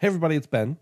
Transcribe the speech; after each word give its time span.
Hey 0.00 0.06
everybody, 0.06 0.36
it's 0.36 0.46
Ben 0.46 0.76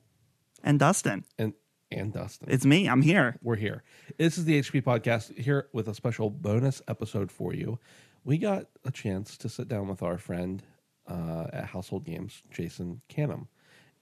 and 0.63 0.79
Dustin. 0.79 1.25
and 1.39 1.55
and 1.91 2.13
Dustin. 2.13 2.49
It's 2.51 2.67
me. 2.67 2.87
I'm 2.87 3.01
here. 3.01 3.39
We're 3.43 3.57
here. 3.57 3.83
This 4.19 4.37
is 4.37 4.45
the 4.45 4.61
HP 4.61 4.83
podcast 4.83 5.39
here 5.39 5.69
with 5.73 5.89
a 5.89 5.95
special 5.95 6.29
bonus 6.29 6.83
episode 6.87 7.33
for 7.33 7.55
you. 7.55 7.79
We 8.25 8.37
got 8.37 8.67
a 8.85 8.91
chance 8.91 9.39
to 9.39 9.49
sit 9.49 9.69
down 9.69 9.89
with 9.89 10.03
our 10.03 10.19
friend 10.19 10.63
uh, 11.09 11.47
at 11.51 11.65
Household 11.65 12.05
Games, 12.05 12.43
Jason 12.51 13.01
Canam, 13.09 13.47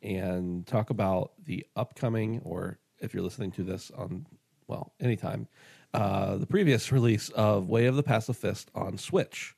and 0.02 0.66
talk 0.66 0.90
about 0.90 1.30
the 1.44 1.64
upcoming, 1.76 2.40
or 2.42 2.80
if 2.98 3.14
you're 3.14 3.22
listening 3.22 3.52
to 3.52 3.62
this 3.62 3.92
on, 3.96 4.26
well, 4.66 4.94
anytime, 4.98 5.46
uh, 5.92 6.38
the 6.38 6.46
previous 6.46 6.90
release 6.90 7.28
of 7.28 7.68
Way 7.68 7.86
of 7.86 7.94
the 7.94 8.02
Passive 8.02 8.36
Fist 8.36 8.68
on 8.74 8.98
Switch. 8.98 9.54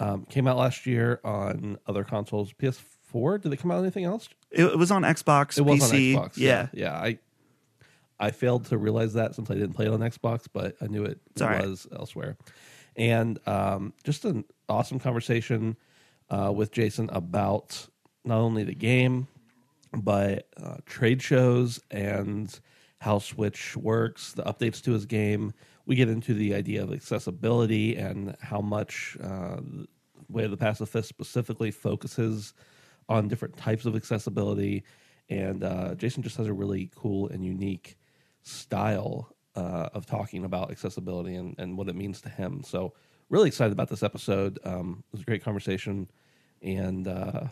Um, 0.00 0.24
came 0.24 0.48
out 0.48 0.56
last 0.56 0.84
year 0.84 1.20
on 1.22 1.78
other 1.86 2.02
consoles, 2.02 2.52
PS4. 2.54 3.40
Did 3.42 3.52
it 3.52 3.58
come 3.58 3.70
out 3.70 3.76
on 3.76 3.84
anything 3.84 4.04
else? 4.04 4.28
It, 4.50 4.64
it 4.64 4.78
was 4.78 4.90
on 4.90 5.02
Xbox. 5.02 5.58
It 5.58 5.62
was 5.62 5.80
PC. 5.80 6.16
on 6.16 6.24
Xbox. 6.28 6.36
Yeah. 6.36 6.68
yeah. 6.72 6.94
I 6.94 7.18
I 8.20 8.30
failed 8.30 8.66
to 8.66 8.76
realize 8.76 9.14
that 9.14 9.34
since 9.34 9.50
I 9.50 9.54
didn't 9.54 9.72
play 9.72 9.86
it 9.86 9.92
on 9.92 10.00
Xbox, 10.00 10.46
but 10.52 10.76
I 10.80 10.86
knew 10.86 11.04
it 11.04 11.18
right. 11.40 11.66
was 11.66 11.86
elsewhere. 11.96 12.36
And 12.96 13.38
um, 13.48 13.94
just 14.04 14.26
an 14.26 14.44
awesome 14.68 15.00
conversation 15.00 15.76
uh, 16.28 16.52
with 16.54 16.70
Jason 16.70 17.08
about 17.12 17.88
not 18.24 18.38
only 18.38 18.62
the 18.62 18.74
game, 18.74 19.26
but 19.92 20.48
uh, 20.62 20.76
trade 20.84 21.22
shows 21.22 21.80
and 21.90 22.60
how 22.98 23.18
Switch 23.18 23.74
works, 23.76 24.32
the 24.32 24.42
updates 24.42 24.82
to 24.82 24.92
his 24.92 25.06
game. 25.06 25.54
We 25.86 25.96
get 25.96 26.08
into 26.10 26.34
the 26.34 26.54
idea 26.54 26.82
of 26.82 26.92
accessibility 26.92 27.96
and 27.96 28.36
how 28.40 28.60
much 28.60 29.16
uh, 29.22 29.56
the 29.56 29.86
Way 30.28 30.44
of 30.44 30.50
the 30.50 30.58
Passive 30.58 30.88
Fist 30.90 31.08
specifically 31.08 31.70
focuses 31.70 32.52
on 33.08 33.28
different 33.28 33.56
types 33.56 33.84
of 33.86 33.96
accessibility. 33.96 34.84
And 35.28 35.62
uh, 35.62 35.94
Jason 35.94 36.22
just 36.22 36.36
has 36.36 36.46
a 36.46 36.52
really 36.52 36.90
cool 36.94 37.28
and 37.28 37.44
unique 37.44 37.96
style 38.42 39.34
uh, 39.56 39.88
of 39.94 40.06
talking 40.06 40.44
about 40.44 40.70
accessibility 40.70 41.34
and, 41.34 41.54
and 41.58 41.76
what 41.76 41.88
it 41.88 41.96
means 41.96 42.20
to 42.22 42.28
him. 42.28 42.62
So, 42.64 42.94
really 43.28 43.48
excited 43.48 43.72
about 43.72 43.88
this 43.88 44.02
episode. 44.02 44.58
Um, 44.64 45.04
it 45.08 45.12
was 45.12 45.22
a 45.22 45.24
great 45.24 45.44
conversation, 45.44 46.10
and 46.62 47.06
uh, 47.06 47.44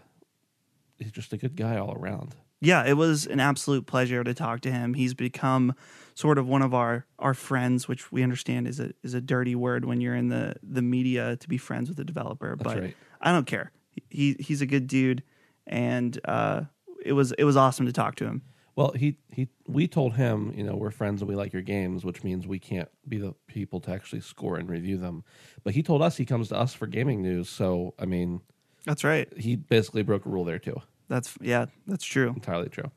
he's 0.98 1.12
just 1.12 1.32
a 1.32 1.36
good 1.36 1.56
guy 1.56 1.76
all 1.76 1.94
around. 1.94 2.34
Yeah, 2.60 2.84
it 2.84 2.94
was 2.94 3.26
an 3.26 3.38
absolute 3.38 3.86
pleasure 3.86 4.24
to 4.24 4.34
talk 4.34 4.60
to 4.62 4.72
him. 4.72 4.94
He's 4.94 5.14
become 5.14 5.74
sort 6.14 6.38
of 6.38 6.48
one 6.48 6.62
of 6.62 6.74
our 6.74 7.06
our 7.18 7.34
friends, 7.34 7.86
which 7.86 8.10
we 8.10 8.22
understand 8.22 8.66
is 8.66 8.80
a 8.80 8.90
is 9.04 9.14
a 9.14 9.20
dirty 9.20 9.54
word 9.54 9.84
when 9.84 10.00
you're 10.00 10.16
in 10.16 10.28
the 10.28 10.56
the 10.62 10.82
media 10.82 11.36
to 11.36 11.48
be 11.48 11.56
friends 11.56 11.88
with 11.88 12.00
a 12.00 12.04
developer. 12.04 12.56
That's 12.56 12.74
but 12.74 12.82
right. 12.82 12.96
I 13.20 13.32
don't 13.32 13.46
care. 13.46 13.70
He 14.10 14.36
he's 14.40 14.60
a 14.60 14.66
good 14.66 14.88
dude, 14.88 15.22
and 15.68 16.18
uh, 16.24 16.62
it 17.04 17.12
was 17.12 17.32
it 17.32 17.44
was 17.44 17.56
awesome 17.56 17.86
to 17.86 17.92
talk 17.92 18.16
to 18.16 18.24
him. 18.24 18.42
Well, 18.76 18.92
he 18.92 19.18
he 19.30 19.48
we 19.66 19.88
told 19.88 20.14
him, 20.14 20.52
you 20.56 20.62
know, 20.62 20.76
we're 20.76 20.90
friends 20.90 21.20
and 21.20 21.28
we 21.28 21.34
like 21.34 21.52
your 21.52 21.62
games, 21.62 22.04
which 22.04 22.22
means 22.22 22.46
we 22.46 22.58
can't 22.58 22.88
be 23.08 23.18
the 23.18 23.34
people 23.46 23.80
to 23.80 23.90
actually 23.90 24.20
score 24.20 24.56
and 24.56 24.68
review 24.68 24.96
them. 24.98 25.24
But 25.64 25.74
he 25.74 25.82
told 25.82 26.00
us 26.00 26.16
he 26.16 26.24
comes 26.24 26.48
to 26.48 26.56
us 26.56 26.74
for 26.74 26.86
gaming 26.86 27.22
news, 27.22 27.48
so 27.48 27.94
I 27.98 28.06
mean, 28.06 28.40
That's 28.84 29.02
right. 29.04 29.28
he 29.36 29.56
basically 29.56 30.02
broke 30.02 30.26
a 30.26 30.28
rule 30.28 30.44
there 30.44 30.58
too. 30.60 30.80
That's 31.08 31.36
yeah. 31.40 31.66
That's 31.86 32.04
true. 32.04 32.28
Entirely 32.28 32.68
true. 32.68 32.90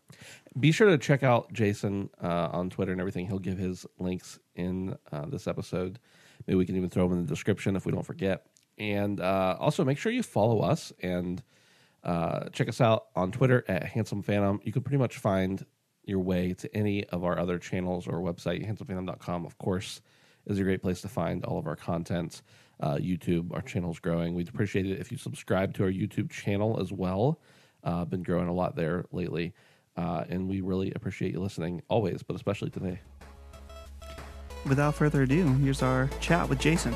Be 0.59 0.71
sure 0.71 0.89
to 0.89 0.97
check 0.97 1.23
out 1.23 1.51
Jason 1.53 2.09
uh, 2.21 2.49
on 2.51 2.69
Twitter 2.69 2.91
and 2.91 2.99
everything. 2.99 3.25
He'll 3.25 3.39
give 3.39 3.57
his 3.57 3.85
links 3.99 4.37
in 4.55 4.95
uh, 5.11 5.25
this 5.27 5.47
episode. 5.47 5.97
Maybe 6.45 6.57
we 6.57 6.65
can 6.65 6.75
even 6.75 6.89
throw 6.89 7.07
them 7.07 7.17
in 7.19 7.25
the 7.25 7.29
description 7.29 7.75
if 7.75 7.85
we 7.85 7.91
don't 7.91 8.05
forget. 8.05 8.47
And 8.77 9.19
uh, 9.19 9.55
also 9.59 9.85
make 9.85 9.97
sure 9.97 10.11
you 10.11 10.23
follow 10.23 10.59
us 10.59 10.91
and 11.01 11.41
uh, 12.03 12.49
check 12.49 12.67
us 12.67 12.81
out 12.81 13.07
on 13.15 13.31
Twitter 13.31 13.63
at 13.67 13.83
Handsome 13.83 14.21
Phantom. 14.21 14.59
You 14.63 14.71
can 14.71 14.81
pretty 14.81 14.97
much 14.97 15.17
find 15.17 15.65
your 16.03 16.19
way 16.19 16.53
to 16.55 16.75
any 16.75 17.05
of 17.09 17.23
our 17.23 17.37
other 17.37 17.59
channels 17.59 18.07
or 18.07 18.19
website. 18.21 18.67
HandsomePhantom.com, 18.67 19.45
of 19.45 19.57
course, 19.57 20.01
is 20.47 20.59
a 20.59 20.63
great 20.63 20.81
place 20.81 21.01
to 21.01 21.07
find 21.07 21.45
all 21.45 21.59
of 21.59 21.67
our 21.67 21.75
content. 21.75 22.41
Uh, 22.79 22.95
YouTube, 22.95 23.53
our 23.53 23.61
channel's 23.61 23.99
growing. 23.99 24.33
We'd 24.33 24.49
appreciate 24.49 24.87
it 24.87 24.99
if 24.99 25.11
you 25.11 25.17
subscribe 25.17 25.73
to 25.75 25.83
our 25.83 25.91
YouTube 25.91 26.31
channel 26.31 26.79
as 26.81 26.91
well. 26.91 27.39
Uh, 27.83 28.05
been 28.05 28.23
growing 28.23 28.47
a 28.47 28.53
lot 28.53 28.75
there 28.75 29.05
lately. 29.11 29.53
Uh, 29.95 30.23
and 30.29 30.49
we 30.49 30.61
really 30.61 30.91
appreciate 30.95 31.33
you 31.33 31.39
listening 31.39 31.81
always, 31.89 32.23
but 32.23 32.35
especially 32.35 32.71
today. 32.71 32.99
Without 34.67 34.95
further 34.95 35.23
ado, 35.23 35.53
here's 35.55 35.83
our 35.83 36.09
chat 36.19 36.47
with 36.47 36.59
Jason. 36.59 36.95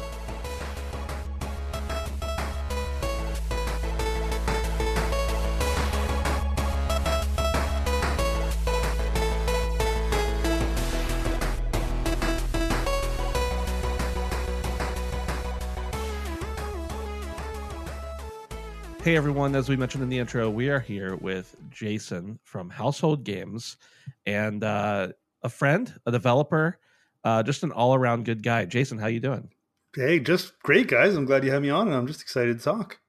Hey 19.06 19.16
everyone, 19.16 19.56
as 19.56 19.70
we 19.70 19.76
mentioned 19.76 20.02
in 20.02 20.10
the 20.10 20.18
intro, 20.18 20.50
we 20.50 20.68
are 20.70 20.80
here 20.80 21.16
with 21.16 21.56
Jason 21.70 22.40
from 22.44 22.72
Household 22.72 23.24
Games 23.24 23.78
and 24.26 24.64
uh, 24.64 25.10
a 25.44 25.50
friend, 25.50 25.94
a 26.08 26.12
developer, 26.12 26.80
uh, 27.24 27.44
just 27.44 27.62
an 27.62 27.72
all-around 27.72 28.26
good 28.26 28.42
guy. 28.42 28.66
Jason, 28.66 28.98
how 28.98 29.06
you 29.06 29.20
doing? 29.20 29.48
Hey, 29.96 30.20
just 30.20 30.58
great, 30.64 30.88
guys. 30.88 31.16
I'm 31.16 31.26
glad 31.26 31.44
you 31.44 31.52
had 31.52 31.62
me 31.62 31.70
on, 31.70 31.86
and 31.88 31.96
I'm 31.96 32.08
just 32.08 32.24
excited 32.24 32.58
to 32.58 32.64
talk. 32.66 33.00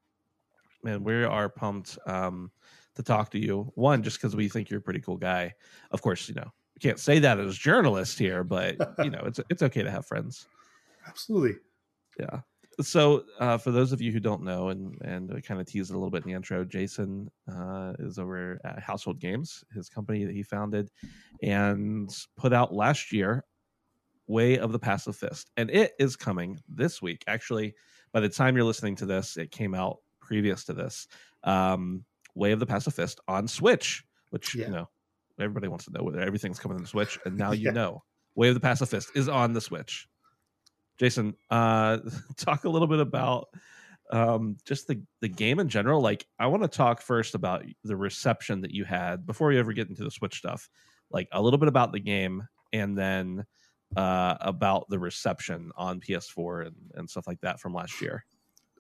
Man, 0.83 1.03
we 1.03 1.25
are 1.25 1.49
pumped 1.49 1.97
um, 2.05 2.51
to 2.97 3.03
talk 3.03 3.31
to 3.31 3.39
you. 3.39 3.73
One, 3.75 4.03
just 4.03 4.19
because 4.19 4.37
we 4.37 4.51
think 4.51 4.69
you're 4.69 4.81
a 4.81 4.83
pretty 4.83 5.01
cool 5.01 5.17
guy. 5.17 5.55
Of 5.93 6.03
course, 6.03 6.29
you 6.29 6.35
know, 6.35 6.53
we 6.75 6.81
can't 6.81 7.01
say 7.01 7.21
that 7.21 7.41
as 7.41 7.57
journalists 7.57 8.19
here, 8.19 8.45
but 8.45 8.77
you 9.03 9.09
know, 9.09 9.23
it's 9.25 9.41
it's 9.49 9.63
okay 9.63 9.83
to 9.83 9.91
have 9.91 10.05
friends. 10.05 10.47
Absolutely. 11.09 11.57
Yeah. 12.21 12.41
So, 12.81 13.25
uh, 13.41 13.57
for 13.57 13.71
those 13.71 13.93
of 13.93 14.03
you 14.03 14.13
who 14.13 14.21
don't 14.21 14.43
know, 14.43 14.69
and 14.69 15.01
and 15.03 15.33
we 15.33 15.41
kind 15.41 15.61
of 15.61 15.67
teased 15.67 15.91
it 15.91 15.95
a 15.95 15.97
little 15.97 16.11
bit 16.11 16.25
in 16.25 16.29
the 16.31 16.37
intro, 16.37 16.63
Jason 16.65 17.31
uh, 17.51 17.95
is 17.99 18.19
over 18.19 18.61
at 18.65 18.81
Household 18.81 19.19
Games, 19.19 19.65
his 19.73 19.89
company 19.89 20.25
that 20.25 20.35
he 20.35 20.43
founded, 20.43 20.91
and 21.43 22.11
put 22.37 22.53
out 22.53 22.75
last 22.75 23.13
year, 23.13 23.45
Way 24.27 24.59
of 24.59 24.73
the 24.73 24.79
Passive 24.79 25.17
Fist, 25.17 25.51
and 25.57 25.71
it 25.71 25.93
is 25.99 26.17
coming 26.17 26.61
this 26.69 27.01
week. 27.01 27.25
Actually, 27.27 27.75
by 28.13 28.21
the 28.21 28.29
time 28.29 28.57
you're 28.57 28.65
listening 28.67 28.97
to 28.97 29.07
this, 29.07 29.37
it 29.39 29.51
came 29.51 29.75
out 29.75 30.01
previous 30.21 30.65
to 30.65 30.75
this. 30.75 31.09
Um, 31.45 32.05
Way 32.35 32.53
of 32.53 32.61
the 32.61 32.67
Passive 32.67 32.93
Fist 32.93 33.21
on 33.27 33.49
Switch, 33.49 34.05
which 34.31 34.55
Yeah. 34.55 34.67
you 34.67 34.73
know 34.73 34.89
everybody 35.41 35.69
wants 35.69 35.87
to 35.87 35.93
know 35.93 36.03
whether 36.03 36.21
everything's 36.21 36.59
coming 36.59 36.77
to 36.77 36.83
the 36.83 36.89
Switch, 36.89 37.19
and 37.25 37.37
now 37.39 37.53
you 37.53 37.67
Yeah. 37.67 37.71
know 37.71 38.05
Way 38.35 38.49
of 38.49 38.55
the 38.55 38.61
Passive 38.61 38.91
Fist 38.91 39.13
is 39.15 39.29
on 39.31 39.55
the 39.55 39.63
Switch. 39.63 40.07
Jason, 40.99 41.35
uh, 41.51 41.99
talk 42.37 42.65
a 42.65 42.69
little 42.69 42.89
bit 42.89 43.01
about 43.01 43.49
um, 44.11 44.57
just 44.65 44.87
the 44.87 45.03
the 45.21 45.29
game 45.29 45.59
in 45.59 45.69
general. 45.69 46.01
Like, 46.01 46.27
I 46.39 46.47
want 46.47 46.63
to 46.63 46.69
talk 46.69 47.01
first 47.01 47.35
about 47.35 47.65
the 47.85 47.97
reception 47.97 48.61
that 48.63 48.71
you 48.71 48.85
had 48.85 49.27
before 49.27 49.49
we 49.49 49.59
ever 49.59 49.73
get 49.73 49.89
into 49.89 50.05
the 50.05 50.11
Switch 50.11 50.39
stuff. 50.39 50.69
Like 51.11 51.29
a 51.33 51.43
little 51.43 51.59
bit 51.59 51.69
about 51.69 51.93
the 51.93 52.01
game, 52.01 52.49
and 52.73 52.97
then 52.97 53.47
uh, 53.97 54.37
about 54.41 54.89
the 54.89 54.99
reception 54.99 55.71
on 55.77 56.01
PS4 56.01 56.67
and, 56.67 56.77
and 56.95 57.11
stuff 57.11 57.27
like 57.27 57.41
that 57.41 57.61
from 57.61 57.75
last 57.75 58.01
year. 58.01 58.25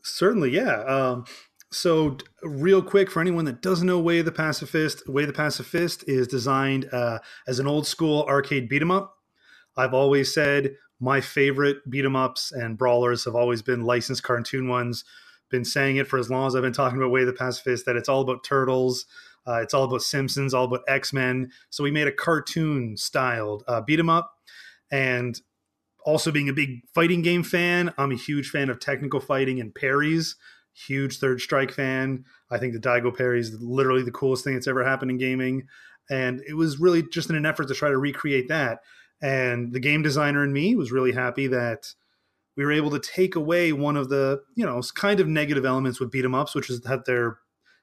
Certainly, 0.02 0.50
yeah. 0.50 0.82
Um, 0.82 1.24
so, 1.72 2.16
real 2.42 2.80
quick, 2.80 3.10
for 3.10 3.20
anyone 3.20 3.44
that 3.46 3.60
doesn't 3.60 3.86
know 3.86 3.98
Way 3.98 4.20
of 4.20 4.24
the 4.24 4.32
Passive 4.32 4.70
Fist, 4.70 5.08
Way 5.08 5.22
of 5.24 5.28
the 5.28 5.32
Passive 5.32 5.66
Fist 5.66 6.04
is 6.06 6.28
designed 6.28 6.88
uh, 6.92 7.18
as 7.48 7.58
an 7.58 7.66
old 7.66 7.86
school 7.86 8.24
arcade 8.28 8.68
beat 8.68 8.82
'em 8.82 8.90
up. 8.90 9.16
I've 9.76 9.94
always 9.94 10.32
said 10.32 10.74
my 11.00 11.20
favorite 11.20 11.88
beat 11.88 12.04
'em 12.04 12.16
ups 12.16 12.52
and 12.52 12.78
brawlers 12.78 13.24
have 13.24 13.34
always 13.34 13.62
been 13.62 13.84
licensed 13.84 14.22
cartoon 14.22 14.68
ones. 14.68 15.04
Been 15.50 15.64
saying 15.64 15.96
it 15.96 16.08
for 16.08 16.18
as 16.18 16.30
long 16.30 16.46
as 16.46 16.56
I've 16.56 16.62
been 16.62 16.72
talking 16.72 16.98
about 16.98 17.10
Way 17.10 17.20
of 17.20 17.26
the 17.26 17.32
Passive 17.32 17.62
Fist 17.64 17.86
that 17.86 17.96
it's 17.96 18.08
all 18.08 18.22
about 18.22 18.42
turtles. 18.44 19.06
Uh, 19.46 19.60
it's 19.62 19.74
all 19.74 19.84
about 19.84 20.02
Simpsons, 20.02 20.52
all 20.54 20.64
about 20.64 20.82
X 20.88 21.12
Men. 21.12 21.52
So 21.70 21.84
we 21.84 21.90
made 21.92 22.08
a 22.08 22.12
cartoon 22.12 22.96
styled 22.96 23.62
uh, 23.68 23.80
beat 23.80 24.00
'em 24.00 24.10
up, 24.10 24.32
and 24.90 25.40
also 26.04 26.30
being 26.32 26.48
a 26.48 26.52
big 26.52 26.82
fighting 26.94 27.22
game 27.22 27.42
fan, 27.42 27.92
I'm 27.98 28.12
a 28.12 28.16
huge 28.16 28.50
fan 28.50 28.70
of 28.70 28.78
technical 28.80 29.20
fighting 29.20 29.60
and 29.60 29.74
parries. 29.74 30.36
huge 30.72 31.18
Third 31.18 31.40
Strike 31.40 31.72
fan. 31.72 32.24
I 32.50 32.58
think 32.58 32.74
the 32.74 32.78
Daigo 32.78 33.16
parry 33.16 33.40
is 33.40 33.58
literally 33.62 34.02
the 34.02 34.10
coolest 34.10 34.44
thing 34.44 34.54
that's 34.54 34.66
ever 34.66 34.84
happened 34.84 35.10
in 35.10 35.16
gaming. 35.18 35.66
And 36.10 36.42
it 36.46 36.54
was 36.54 36.78
really 36.78 37.02
just 37.02 37.30
in 37.30 37.36
an 37.36 37.46
effort 37.46 37.68
to 37.68 37.74
try 37.74 37.88
to 37.88 37.96
recreate 37.98 38.48
that. 38.48 38.80
And 39.22 39.72
the 39.72 39.80
game 39.80 40.02
designer 40.02 40.42
and 40.42 40.52
me 40.52 40.74
was 40.76 40.92
really 40.92 41.12
happy 41.12 41.46
that 41.46 41.94
we 42.56 42.64
were 42.64 42.72
able 42.72 42.90
to 42.90 43.00
take 43.00 43.34
away 43.36 43.72
one 43.72 43.96
of 43.96 44.08
the, 44.08 44.42
you 44.54 44.64
know, 44.64 44.80
kind 44.94 45.20
of 45.20 45.28
negative 45.28 45.64
elements 45.64 46.00
with 46.00 46.10
beat 46.10 46.24
'em 46.24 46.34
ups, 46.34 46.54
which 46.54 46.70
is 46.70 46.80
that 46.82 47.04
they're 47.04 47.38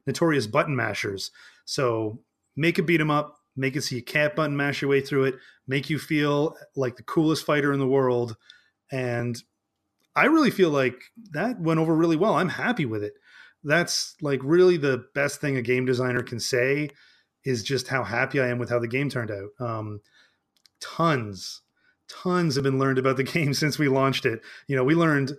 notorious 0.06 0.47
button 0.47 0.75
mashers. 0.75 1.31
So 1.65 2.24
make 2.56 2.77
a 2.77 2.83
beat 2.83 3.01
'em 3.01 3.12
up, 3.12 3.38
make 3.56 3.75
it 3.75 3.81
so 3.81 3.95
you 3.95 4.03
can't 4.03 4.35
button 4.35 4.57
mash 4.57 4.81
your 4.81 4.89
way 4.89 5.01
through 5.01 5.25
it, 5.25 5.35
make 5.68 5.89
you 5.89 6.00
feel 6.00 6.57
like 6.75 6.95
the 6.95 7.03
coolest 7.03 7.45
fighter 7.45 7.71
in 7.71 7.80
the 7.80 7.88
world. 7.88 8.35
And 8.91 9.41
I 10.15 10.25
really 10.25 10.51
feel 10.51 10.69
like 10.69 11.01
that 11.31 11.59
went 11.59 11.80
over 11.80 11.95
really 11.95 12.15
well. 12.15 12.35
I'm 12.35 12.50
happy 12.50 12.85
with 12.85 13.03
it. 13.03 13.13
That's 13.63 14.15
like 14.21 14.41
really 14.44 14.77
the 14.77 15.06
best 15.15 15.39
thing 15.39 15.56
a 15.56 15.62
game 15.62 15.85
designer 15.85 16.21
can 16.21 16.39
say 16.39 16.89
is 17.45 17.63
just 17.63 17.88
how 17.88 18.03
happy 18.03 18.39
I 18.39 18.47
am 18.47 18.59
with 18.59 18.69
how 18.69 18.80
the 18.80 18.88
game 18.88 19.09
turned 19.09 19.31
out. 19.31 19.50
Um, 19.59 20.01
tons, 20.83 21.62
tons 22.09 22.56
have 22.56 22.63
been 22.63 22.80
learned 22.80 23.00
about 23.00 23.18
the 23.18 23.24
game 23.35 23.53
since 23.53 23.80
we 23.80 23.88
launched 23.88 24.25
it. 24.25 24.41
You 24.68 24.75
know, 24.75 24.83
we 24.83 24.95
learned 24.95 25.33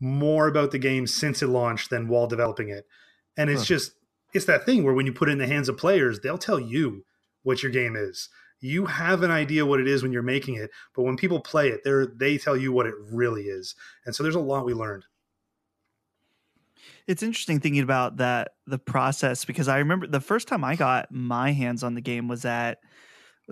more 0.00 0.48
about 0.48 0.70
the 0.70 0.78
game 0.78 1.06
since 1.06 1.42
it 1.42 1.48
launched 1.48 1.90
than 1.90 2.08
while 2.08 2.26
developing 2.26 2.68
it. 2.68 2.86
And 3.36 3.50
it's 3.50 3.62
huh. 3.62 3.66
just, 3.66 3.92
it's 4.32 4.44
that 4.46 4.64
thing 4.64 4.84
where 4.84 4.94
when 4.94 5.06
you 5.06 5.12
put 5.12 5.28
it 5.28 5.32
in 5.32 5.38
the 5.38 5.46
hands 5.46 5.68
of 5.68 5.76
players, 5.76 6.20
they'll 6.20 6.38
tell 6.38 6.60
you 6.60 7.04
what 7.42 7.62
your 7.62 7.72
game 7.72 7.96
is. 7.96 8.28
You 8.60 8.86
have 8.86 9.22
an 9.22 9.30
idea 9.30 9.66
what 9.66 9.80
it 9.80 9.88
is 9.88 10.02
when 10.02 10.12
you're 10.12 10.22
making 10.22 10.54
it, 10.54 10.70
but 10.94 11.02
when 11.02 11.16
people 11.16 11.40
play 11.40 11.68
it, 11.68 11.82
they 11.84 12.06
they 12.14 12.38
tell 12.38 12.56
you 12.56 12.72
what 12.72 12.86
it 12.86 12.94
really 12.98 13.42
is. 13.42 13.74
And 14.06 14.14
so 14.14 14.22
there's 14.22 14.34
a 14.34 14.40
lot 14.40 14.64
we 14.64 14.72
learned 14.72 15.04
it's 17.06 17.22
interesting 17.22 17.60
thinking 17.60 17.82
about 17.82 18.16
that 18.16 18.54
the 18.66 18.78
process 18.78 19.44
because 19.44 19.68
I 19.68 19.78
remember 19.78 20.06
the 20.06 20.20
first 20.20 20.48
time 20.48 20.64
I 20.64 20.76
got 20.76 21.12
my 21.12 21.52
hands 21.52 21.82
on 21.82 21.94
the 21.94 22.00
game 22.00 22.28
was 22.28 22.44
at 22.44 22.78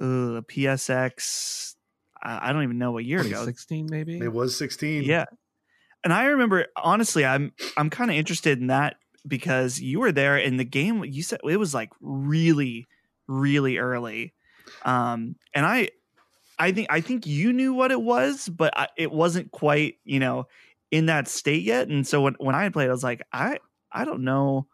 uh, 0.00 0.42
PSX. 0.48 1.74
I 2.24 2.52
don't 2.52 2.62
even 2.62 2.78
know 2.78 2.92
what 2.92 3.04
year 3.04 3.20
ago. 3.20 3.44
Sixteen, 3.44 3.88
maybe 3.90 4.18
it 4.18 4.32
was 4.32 4.56
sixteen. 4.56 5.02
Yeah, 5.02 5.24
and 6.04 6.12
I 6.12 6.26
remember 6.26 6.66
honestly, 6.76 7.24
I'm 7.24 7.52
I'm 7.76 7.90
kind 7.90 8.10
of 8.10 8.16
interested 8.16 8.60
in 8.60 8.68
that 8.68 8.96
because 9.26 9.80
you 9.80 9.98
were 9.98 10.12
there 10.12 10.38
in 10.38 10.56
the 10.56 10.64
game. 10.64 11.04
You 11.04 11.22
said 11.22 11.40
it 11.42 11.56
was 11.56 11.74
like 11.74 11.90
really, 12.00 12.86
really 13.26 13.78
early, 13.78 14.34
um, 14.84 15.34
and 15.52 15.66
I 15.66 15.88
I 16.60 16.70
think 16.70 16.86
I 16.90 17.00
think 17.00 17.26
you 17.26 17.52
knew 17.52 17.74
what 17.74 17.90
it 17.90 18.00
was, 18.00 18.48
but 18.48 18.72
I, 18.76 18.86
it 18.96 19.10
wasn't 19.10 19.50
quite 19.50 19.96
you 20.04 20.20
know 20.20 20.46
in 20.92 21.06
that 21.06 21.26
state 21.26 21.62
yet. 21.62 21.88
And 21.88 22.06
so 22.06 22.20
when, 22.20 22.34
when 22.38 22.54
I 22.54 22.68
played, 22.68 22.88
I 22.88 22.92
was 22.92 23.02
like, 23.02 23.22
I, 23.32 23.58
I 23.90 24.04
don't 24.04 24.22
know 24.22 24.66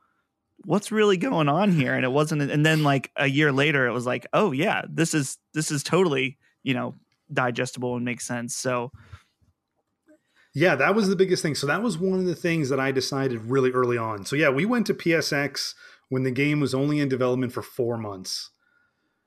what's 0.65 0.93
really 0.93 1.17
going 1.17 1.49
on 1.49 1.73
here. 1.73 1.95
And 1.95 2.05
it 2.05 2.13
wasn't, 2.13 2.43
and 2.43 2.65
then 2.65 2.83
like 2.83 3.11
a 3.17 3.27
year 3.27 3.53
later, 3.53 3.87
it 3.87 3.93
was 3.93 4.07
like, 4.07 4.27
oh 4.33 4.53
yeah, 4.53 4.83
this 4.89 5.15
is, 5.15 5.39
this 5.55 5.71
is 5.71 5.83
totally, 5.83 6.39
you 6.63 6.75
know, 6.75 6.95
digestible 7.33 7.97
and 7.97 8.05
makes 8.05 8.27
sense. 8.27 8.57
So, 8.57 8.91
yeah, 10.55 10.75
that 10.75 10.95
was 10.95 11.09
the 11.09 11.17
biggest 11.17 11.43
thing. 11.43 11.55
So 11.55 11.67
that 11.69 11.83
was 11.83 11.99
one 11.99 12.19
of 12.19 12.25
the 12.25 12.35
things 12.35 12.69
that 12.71 12.81
I 12.81 12.91
decided 12.91 13.43
really 13.43 13.71
early 13.71 13.97
on. 13.97 14.25
So 14.25 14.35
yeah, 14.35 14.49
we 14.49 14.65
went 14.65 14.87
to 14.89 14.95
PSX 14.95 15.75
when 16.09 16.23
the 16.25 16.31
game 16.31 16.61
was 16.61 16.75
only 16.75 16.99
in 16.99 17.09
development 17.09 17.53
for 17.53 17.63
four 17.63 17.97
months. 17.97 18.51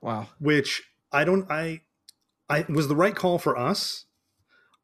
Wow. 0.00 0.28
Which 0.38 0.82
I 1.10 1.24
don't 1.24 1.50
I 1.50 1.82
I 2.50 2.66
was 2.68 2.88
the 2.88 2.96
right 2.96 3.14
call 3.14 3.38
for 3.38 3.56
us. 3.56 4.04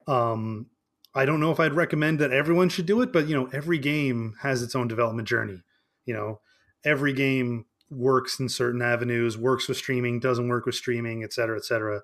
Um 0.07 0.67
I 1.15 1.25
don't 1.25 1.41
know 1.41 1.51
if 1.51 1.59
I'd 1.59 1.73
recommend 1.73 2.19
that 2.21 2.33
everyone 2.33 2.69
should 2.69 2.87
do 2.87 3.03
it, 3.03 3.13
but 3.13 3.29
you 3.29 3.35
know, 3.35 3.51
every 3.53 3.79
game 3.79 4.37
has 4.43 4.63
its 4.63 4.75
own 4.75 4.89
development 4.89 5.27
journey. 5.27 5.63
You 6.09 6.15
know, 6.15 6.41
every 6.87 7.13
game 7.13 7.67
works 7.91 8.41
in 8.41 8.49
certain 8.49 8.81
avenues, 8.81 9.37
works 9.37 9.69
with 9.69 9.77
streaming, 9.77 10.21
doesn't 10.21 10.49
work 10.49 10.65
with 10.65 10.75
streaming, 10.75 11.23
et 11.23 11.35
cetera, 11.35 11.59
et 11.59 11.67
cetera. 11.67 12.01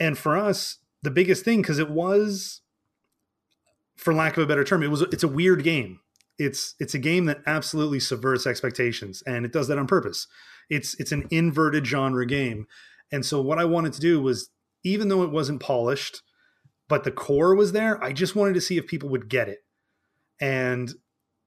And 0.00 0.18
for 0.18 0.36
us, 0.36 0.78
the 1.02 1.10
biggest 1.12 1.44
thing, 1.44 1.62
because 1.62 1.78
it 1.78 1.90
was, 1.90 2.60
for 3.96 4.12
lack 4.12 4.36
of 4.36 4.42
a 4.42 4.46
better 4.46 4.64
term, 4.64 4.82
it 4.82 4.90
was 4.90 5.02
it's 5.02 5.22
a 5.22 5.28
weird 5.28 5.62
game. 5.62 6.00
It's 6.38 6.74
it's 6.80 6.94
a 6.94 6.98
game 6.98 7.26
that 7.26 7.42
absolutely 7.46 8.00
subverts 8.00 8.48
expectations, 8.48 9.22
and 9.28 9.44
it 9.44 9.52
does 9.52 9.68
that 9.68 9.78
on 9.78 9.86
purpose. 9.86 10.26
It's 10.68 10.98
it's 10.98 11.12
an 11.12 11.28
inverted 11.30 11.86
genre 11.86 12.26
game. 12.26 12.66
And 13.12 13.24
so 13.24 13.40
what 13.40 13.60
I 13.60 13.64
wanted 13.64 13.92
to 13.92 14.00
do 14.00 14.20
was, 14.20 14.50
even 14.82 15.06
though 15.06 15.22
it 15.22 15.30
wasn't 15.30 15.60
polished, 15.60 16.22
but 16.88 17.04
the 17.04 17.12
core 17.12 17.54
was 17.54 17.70
there. 17.70 18.02
I 18.02 18.12
just 18.12 18.34
wanted 18.34 18.54
to 18.54 18.60
see 18.60 18.76
if 18.76 18.88
people 18.88 19.08
would 19.10 19.28
get 19.28 19.48
it. 19.48 19.58
And 20.40 20.94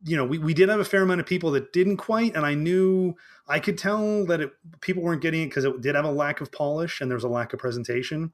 you 0.05 0.15
know, 0.15 0.23
we, 0.23 0.37
we 0.37 0.53
did 0.53 0.69
have 0.69 0.79
a 0.79 0.85
fair 0.85 1.01
amount 1.01 1.19
of 1.19 1.25
people 1.25 1.51
that 1.51 1.73
didn't 1.73 1.97
quite, 1.97 2.35
and 2.35 2.45
I 2.45 2.53
knew 2.53 3.15
I 3.47 3.59
could 3.59 3.77
tell 3.77 4.25
that 4.27 4.39
it, 4.39 4.51
people 4.79 5.03
weren't 5.03 5.21
getting 5.21 5.41
it 5.41 5.47
because 5.47 5.65
it 5.65 5.81
did 5.81 5.95
have 5.95 6.05
a 6.05 6.11
lack 6.11 6.41
of 6.41 6.51
polish 6.51 7.01
and 7.01 7.09
there 7.09 7.17
was 7.17 7.23
a 7.23 7.29
lack 7.29 7.53
of 7.53 7.59
presentation. 7.59 8.31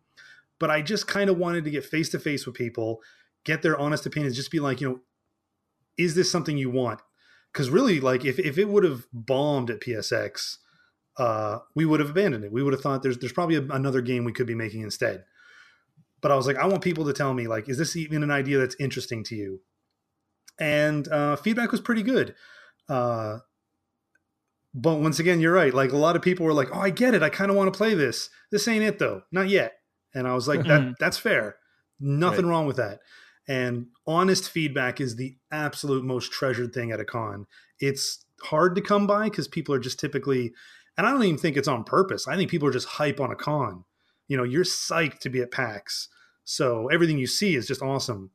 But 0.59 0.69
I 0.69 0.81
just 0.81 1.07
kind 1.07 1.29
of 1.29 1.38
wanted 1.38 1.63
to 1.63 1.71
get 1.71 1.85
face 1.85 2.09
to 2.09 2.19
face 2.19 2.45
with 2.45 2.56
people, 2.56 3.00
get 3.45 3.62
their 3.62 3.79
honest 3.79 4.06
opinions, 4.06 4.35
just 4.35 4.51
be 4.51 4.59
like, 4.59 4.81
you 4.81 4.89
know, 4.89 5.00
is 5.97 6.13
this 6.13 6.29
something 6.29 6.57
you 6.57 6.69
want? 6.69 7.00
Because 7.51 7.69
really, 7.69 8.00
like, 8.00 8.25
if, 8.25 8.38
if 8.38 8.57
it 8.57 8.69
would 8.69 8.83
have 8.83 9.06
bombed 9.12 9.69
at 9.69 9.81
PSX, 9.81 10.57
uh, 11.17 11.59
we 11.74 11.85
would 11.85 12.00
have 12.00 12.09
abandoned 12.09 12.44
it. 12.44 12.51
We 12.51 12.63
would 12.63 12.74
have 12.74 12.81
thought 12.81 13.01
there's 13.01 13.17
there's 13.17 13.33
probably 13.33 13.56
a, 13.56 13.63
another 13.63 14.01
game 14.01 14.24
we 14.24 14.31
could 14.31 14.47
be 14.47 14.56
making 14.56 14.81
instead 14.81 15.25
but 16.21 16.31
I 16.31 16.35
was 16.35 16.47
like, 16.47 16.57
I 16.57 16.67
want 16.67 16.83
people 16.83 17.06
to 17.06 17.13
tell 17.13 17.33
me, 17.33 17.47
like, 17.47 17.67
is 17.67 17.77
this 17.77 17.95
even 17.95 18.24
an 18.24 18.31
idea 18.31 18.59
that's 18.59 18.75
interesting 18.79 19.24
to 19.25 19.35
you? 19.35 19.62
And 20.62 21.08
uh, 21.08 21.36
feedback 21.36 21.72
was 21.72 21.81
pretty 21.81 22.04
good. 22.04 22.36
Uh, 22.88 23.40
but 24.74 25.00
once 25.00 25.19
again, 25.19 25.42
you're 25.42 25.54
right. 25.54 25.74
Like 25.74 25.92
a 25.92 25.98
lot 25.98 26.16
of 26.16 26.22
people 26.22 26.46
were 26.46 26.54
like, 26.54 26.69
"Oh, 26.74 26.80
I 26.80 26.92
get 26.92 27.13
it. 27.13 27.24
I 27.24 27.30
kind 27.30 27.52
of 27.52 27.58
want 27.58 27.74
to 27.74 27.78
play 27.78 27.94
this. 27.94 28.30
This 28.52 28.68
ain't 28.68 28.84
it 28.84 29.00
though. 29.00 29.24
Not 29.31 29.50
yet." 29.50 29.74
And 30.13 30.28
I 30.28 30.34
was 30.34 30.48
like, 30.48 30.63
"That 30.63 30.81
mm-hmm. 30.81 30.92
that's 31.00 31.18
fair. 31.18 31.58
Nothing 32.00 32.46
right. 32.46 32.52
wrong 32.52 32.68
with 32.68 32.78
that." 32.78 33.00
And 33.48 33.88
honest 34.08 34.50
feedback 34.50 35.02
is 35.02 35.16
the 35.16 35.36
absolute 35.52 36.06
most 36.06 36.31
treasured 36.31 36.74
thing 36.74 36.92
at 36.92 37.00
a 37.00 37.06
con. 37.06 37.48
It's 37.80 38.24
hard 38.44 38.75
to 38.75 38.81
come 38.81 39.08
by 39.08 39.25
because 39.25 39.48
people 39.48 39.75
are 39.75 39.80
just 39.80 40.00
typically, 40.00 40.54
and 40.98 41.06
I 41.06 41.12
don't 41.12 41.24
even 41.24 41.38
think 41.38 41.58
it's 41.58 41.68
on 41.68 41.84
purpose. 41.84 42.28
I 42.28 42.38
think 42.38 42.52
people 42.52 42.69
are 42.69 42.74
just 42.74 42.88
hype 42.88 43.19
on 43.19 43.31
a 43.31 43.36
con 43.36 43.84
you 44.31 44.38
know 44.38 44.44
you're 44.44 44.63
psyched 44.63 45.19
to 45.19 45.30
be 45.30 45.42
at 45.42 45.52
PAX. 45.52 46.08
So 46.46 46.88
everything 46.88 47.18
you 47.18 47.28
see 47.28 47.56
is 47.56 47.68
just 47.68 47.81
awesome. 47.81 48.31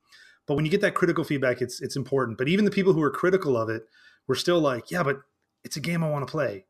But 0.46 0.54
when 0.54 0.64
you 0.64 0.70
get 0.70 0.80
that 0.82 0.94
critical 0.94 1.24
feedback, 1.24 1.60
it's 1.60 1.80
it's 1.80 1.96
important. 1.96 2.38
But 2.38 2.48
even 2.48 2.64
the 2.64 2.70
people 2.70 2.92
who 2.92 3.02
are 3.02 3.10
critical 3.10 3.56
of 3.56 3.68
it 3.68 3.86
were 4.26 4.34
still 4.34 4.60
like, 4.60 4.90
yeah, 4.90 5.02
but 5.02 5.20
it's 5.64 5.76
a 5.76 5.80
game 5.80 6.04
I 6.04 6.08
want 6.08 6.26
to 6.26 6.30
play. 6.30 6.64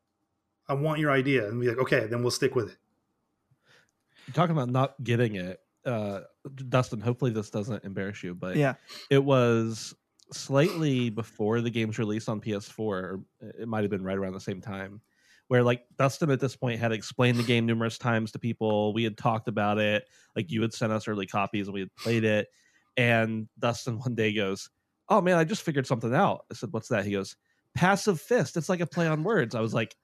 I 0.68 0.74
want 0.74 0.98
your 0.98 1.10
idea, 1.10 1.48
and 1.48 1.60
be 1.60 1.68
like, 1.68 1.78
okay, 1.78 2.06
then 2.06 2.22
we'll 2.22 2.30
stick 2.30 2.54
with 2.54 2.70
it. 2.70 2.76
You're 4.26 4.34
talking 4.34 4.56
about 4.56 4.68
not 4.68 4.94
getting 5.04 5.36
it, 5.36 5.60
uh, 5.84 6.22
Dustin. 6.68 7.00
Hopefully, 7.00 7.30
this 7.30 7.50
doesn't 7.50 7.84
embarrass 7.84 8.22
you, 8.22 8.34
but 8.34 8.56
yeah, 8.56 8.74
it 9.10 9.22
was 9.22 9.94
slightly 10.32 11.10
before 11.10 11.60
the 11.60 11.70
game's 11.70 11.98
release 11.98 12.28
on 12.28 12.40
PS4. 12.40 13.22
It 13.60 13.68
might 13.68 13.82
have 13.82 13.90
been 13.90 14.02
right 14.02 14.18
around 14.18 14.32
the 14.32 14.40
same 14.40 14.60
time 14.60 15.00
where 15.48 15.62
like 15.62 15.84
Dustin 15.96 16.30
at 16.30 16.40
this 16.40 16.56
point 16.56 16.80
had 16.80 16.92
explained 16.92 17.38
the 17.38 17.42
game 17.42 17.66
numerous 17.66 17.98
times 17.98 18.32
to 18.32 18.38
people. 18.38 18.92
We 18.92 19.04
had 19.04 19.16
talked 19.16 19.48
about 19.48 19.78
it. 19.78 20.08
Like 20.34 20.50
you 20.50 20.62
had 20.62 20.72
sent 20.72 20.92
us 20.92 21.06
early 21.06 21.26
copies 21.26 21.68
and 21.68 21.74
we 21.74 21.80
had 21.80 21.94
played 21.96 22.24
it. 22.24 22.48
And 22.96 23.48
Dustin 23.58 23.98
one 23.98 24.14
day 24.14 24.32
goes, 24.32 24.70
Oh 25.08 25.20
man, 25.20 25.36
I 25.36 25.44
just 25.44 25.62
figured 25.62 25.86
something 25.86 26.14
out. 26.14 26.44
I 26.50 26.54
said, 26.54 26.72
What's 26.72 26.88
that? 26.88 27.04
He 27.04 27.12
goes, 27.12 27.36
Passive 27.74 28.20
fist. 28.20 28.56
It's 28.56 28.68
like 28.68 28.80
a 28.80 28.86
play 28.86 29.06
on 29.06 29.24
words. 29.24 29.54
I 29.54 29.60
was 29.60 29.74
like, 29.74 29.94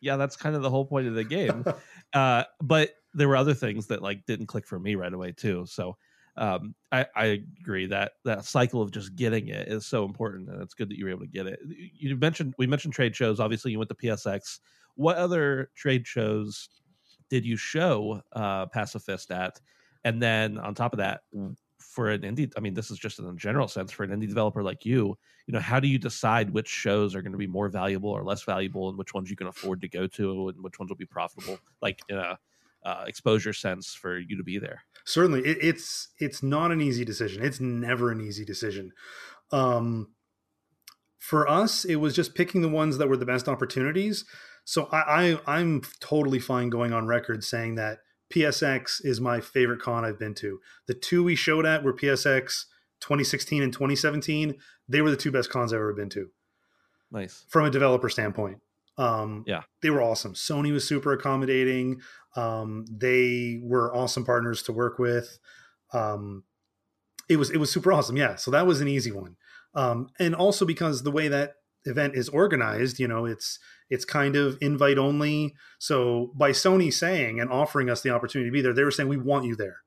Yeah, 0.00 0.16
that's 0.16 0.36
kind 0.36 0.56
of 0.56 0.62
the 0.62 0.70
whole 0.70 0.86
point 0.86 1.08
of 1.08 1.14
the 1.14 1.24
game. 1.24 1.64
uh, 2.12 2.44
but 2.60 2.90
there 3.14 3.28
were 3.28 3.36
other 3.36 3.54
things 3.54 3.86
that 3.88 4.02
like 4.02 4.26
didn't 4.26 4.46
click 4.46 4.66
for 4.66 4.78
me 4.78 4.94
right 4.94 5.12
away 5.12 5.32
too. 5.32 5.64
So 5.66 5.96
um, 6.36 6.74
I, 6.92 7.04
I, 7.16 7.42
agree 7.60 7.86
that 7.86 8.12
that 8.24 8.44
cycle 8.44 8.80
of 8.80 8.92
just 8.92 9.16
getting 9.16 9.48
it 9.48 9.66
is 9.66 9.86
so 9.86 10.04
important, 10.04 10.48
and 10.48 10.62
it's 10.62 10.74
good 10.74 10.88
that 10.88 10.96
you 10.96 11.04
were 11.04 11.10
able 11.10 11.22
to 11.22 11.26
get 11.26 11.48
it. 11.48 11.58
You 11.66 12.16
mentioned 12.16 12.54
we 12.58 12.68
mentioned 12.68 12.94
trade 12.94 13.16
shows. 13.16 13.40
Obviously, 13.40 13.72
you 13.72 13.78
went 13.78 13.88
to 13.88 13.96
PSX 13.96 14.60
what 14.98 15.16
other 15.16 15.70
trade 15.76 16.06
shows 16.06 16.68
did 17.30 17.46
you 17.46 17.56
show 17.56 18.20
uh, 18.32 18.66
Passive 18.66 19.02
Fist 19.02 19.30
at? 19.30 19.60
And 20.04 20.20
then 20.20 20.58
on 20.58 20.74
top 20.74 20.92
of 20.92 20.98
that, 20.98 21.20
for 21.98 22.10
an 22.10 22.20
indie, 22.20 22.48
I 22.56 22.60
mean, 22.60 22.74
this 22.74 22.92
is 22.92 22.98
just 23.00 23.18
in 23.18 23.26
a 23.26 23.34
general 23.34 23.66
sense 23.66 23.90
for 23.90 24.04
an 24.04 24.10
indie 24.10 24.28
developer 24.28 24.62
like 24.62 24.86
you, 24.86 25.18
you 25.48 25.52
know, 25.52 25.58
how 25.58 25.80
do 25.80 25.88
you 25.88 25.98
decide 25.98 26.48
which 26.50 26.68
shows 26.68 27.12
are 27.16 27.22
going 27.22 27.32
to 27.32 27.38
be 27.38 27.48
more 27.48 27.68
valuable 27.68 28.10
or 28.10 28.22
less 28.22 28.44
valuable, 28.44 28.88
and 28.88 28.96
which 28.96 29.14
ones 29.14 29.28
you 29.28 29.34
can 29.34 29.48
afford 29.48 29.80
to 29.80 29.88
go 29.88 30.06
to, 30.06 30.48
and 30.50 30.62
which 30.62 30.78
ones 30.78 30.90
will 30.90 30.96
be 30.96 31.06
profitable, 31.06 31.58
like 31.82 31.98
in 32.08 32.16
a 32.16 32.38
uh, 32.84 33.04
exposure 33.08 33.52
sense 33.52 33.94
for 33.94 34.16
you 34.16 34.36
to 34.36 34.44
be 34.44 34.60
there? 34.60 34.84
Certainly, 35.04 35.40
it, 35.40 35.58
it's 35.60 36.10
it's 36.20 36.40
not 36.40 36.70
an 36.70 36.80
easy 36.80 37.04
decision. 37.04 37.42
It's 37.42 37.58
never 37.58 38.12
an 38.12 38.20
easy 38.20 38.44
decision. 38.44 38.92
Um, 39.50 40.10
for 41.18 41.48
us, 41.48 41.84
it 41.84 41.96
was 41.96 42.14
just 42.14 42.36
picking 42.36 42.62
the 42.62 42.68
ones 42.68 42.98
that 42.98 43.08
were 43.08 43.16
the 43.16 43.26
best 43.26 43.48
opportunities. 43.48 44.24
So 44.64 44.84
I, 44.92 45.32
I 45.32 45.40
I'm 45.48 45.82
totally 45.98 46.38
fine 46.38 46.70
going 46.70 46.92
on 46.92 47.08
record 47.08 47.42
saying 47.42 47.74
that 47.74 47.98
PSX 48.30 49.04
is 49.04 49.20
my 49.20 49.40
favorite 49.40 49.80
con 49.80 50.04
I've 50.04 50.18
been 50.18 50.34
to. 50.34 50.60
The 50.86 50.94
two 50.94 51.24
we 51.24 51.34
showed 51.34 51.66
at 51.66 51.82
were 51.82 51.92
PSX 51.94 52.64
2016 53.00 53.62
and 53.62 53.72
2017. 53.72 54.54
they 54.88 55.00
were 55.02 55.10
the 55.10 55.16
two 55.16 55.30
best 55.30 55.50
cons 55.50 55.72
I've 55.72 55.78
ever 55.78 55.92
been 55.92 56.08
to 56.10 56.30
Nice. 57.10 57.44
from 57.48 57.64
a 57.66 57.70
developer 57.70 58.08
standpoint. 58.08 58.58
Um, 58.96 59.44
Yeah. 59.46 59.62
they 59.82 59.90
were 59.90 60.02
awesome. 60.02 60.34
Sony 60.34 60.72
was 60.72 60.86
super 60.86 61.12
accommodating. 61.12 62.00
Um, 62.36 62.84
they 62.90 63.60
were 63.62 63.94
awesome 63.94 64.24
partners 64.24 64.62
to 64.64 64.72
work 64.72 64.98
with. 64.98 65.38
Um, 65.92 66.44
it 67.28 67.36
was 67.36 67.50
it 67.50 67.58
was 67.58 67.70
super 67.70 67.92
awesome. 67.92 68.16
Yeah, 68.16 68.36
so 68.36 68.50
that 68.50 68.66
was 68.66 68.80
an 68.80 68.88
easy 68.88 69.12
one. 69.12 69.36
Um, 69.74 70.08
and 70.18 70.34
also 70.34 70.64
because 70.64 71.02
the 71.02 71.10
way 71.10 71.28
that 71.28 71.54
event 71.84 72.14
is 72.16 72.28
organized, 72.30 72.98
you 72.98 73.06
know, 73.06 73.26
it's 73.26 73.58
it's 73.90 74.04
kind 74.04 74.36
of 74.36 74.58
invite 74.60 74.98
only. 74.98 75.54
So 75.78 76.30
by 76.34 76.50
Sony 76.50 76.92
saying 76.92 77.40
and 77.40 77.50
offering 77.50 77.88
us 77.90 78.02
the 78.02 78.10
opportunity 78.10 78.48
to 78.50 78.52
be 78.52 78.60
there, 78.60 78.72
they 78.74 78.84
were 78.84 78.90
saying 78.90 79.08
we 79.08 79.16
want 79.16 79.44
you 79.46 79.56
there, 79.56 79.78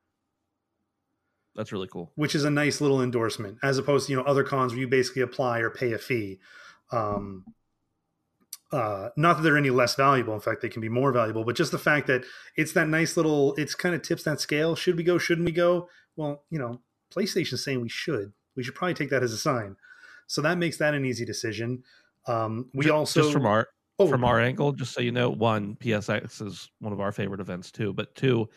That's 1.56 1.72
really 1.72 1.88
cool. 1.88 2.12
which 2.16 2.34
is 2.36 2.44
a 2.44 2.50
nice 2.50 2.82
little 2.82 3.02
endorsement, 3.02 3.58
as 3.62 3.78
opposed 3.78 4.08
to 4.08 4.14
you 4.14 4.18
know 4.18 4.24
other 4.26 4.44
cons 4.44 4.72
where 4.74 4.82
you 4.82 4.88
basically 4.88 5.22
apply 5.22 5.60
or 5.60 5.70
pay 5.70 5.94
a 5.94 5.98
fee. 5.98 6.40
Um, 6.92 7.46
uh, 8.72 9.10
not 9.18 9.36
that 9.36 9.44
they're 9.44 9.58
any 9.58 9.70
less 9.70 9.96
valuable. 9.96 10.34
In 10.34 10.40
fact, 10.40 10.62
they 10.62 10.70
can 10.70 10.82
be 10.82 10.88
more 10.90 11.12
valuable. 11.12 11.44
But 11.44 11.58
just 11.58 11.72
the 11.72 11.78
fact 11.78 12.08
that 12.08 12.24
it's 12.56 12.72
that 12.72 12.88
nice 12.88 13.18
little, 13.18 13.54
it's 13.56 13.76
kind 13.76 13.94
of 13.94 14.02
tips 14.02 14.24
that 14.24 14.40
scale. 14.40 14.76
Should 14.76 14.96
we 14.96 15.04
go? 15.04 15.18
Shouldn't 15.18 15.46
we 15.46 15.52
go? 15.52 15.90
Well, 16.16 16.44
you 16.50 16.58
know, 16.58 16.80
PlayStation's 17.14 17.64
saying 17.64 17.82
we 17.82 17.90
should. 17.90 18.32
We 18.56 18.64
should 18.64 18.76
probably 18.76 18.94
take 18.94 19.10
that 19.10 19.24
as 19.24 19.34
a 19.34 19.38
sign. 19.38 19.76
So 20.28 20.42
that 20.42 20.58
makes 20.58 20.78
that 20.78 20.94
an 20.94 21.04
easy 21.06 21.26
decision. 21.26 21.84
Um, 22.28 22.70
we 22.74 22.86
Ju- 22.86 22.94
also 22.94 23.22
just 23.22 23.34
from 23.34 23.46
our 23.46 23.68
oh, 24.04 24.08
from 24.08 24.24
our 24.24 24.40
angle, 24.40 24.72
just 24.72 24.94
so 24.94 25.02
you 25.02 25.12
know, 25.12 25.30
one 25.30 25.76
PSX 25.76 26.46
is 26.46 26.70
one 26.80 26.94
of 26.94 27.00
our 27.00 27.12
favorite 27.12 27.40
events 27.40 27.72
too. 27.72 27.94
But 27.94 28.14
two, 28.16 28.50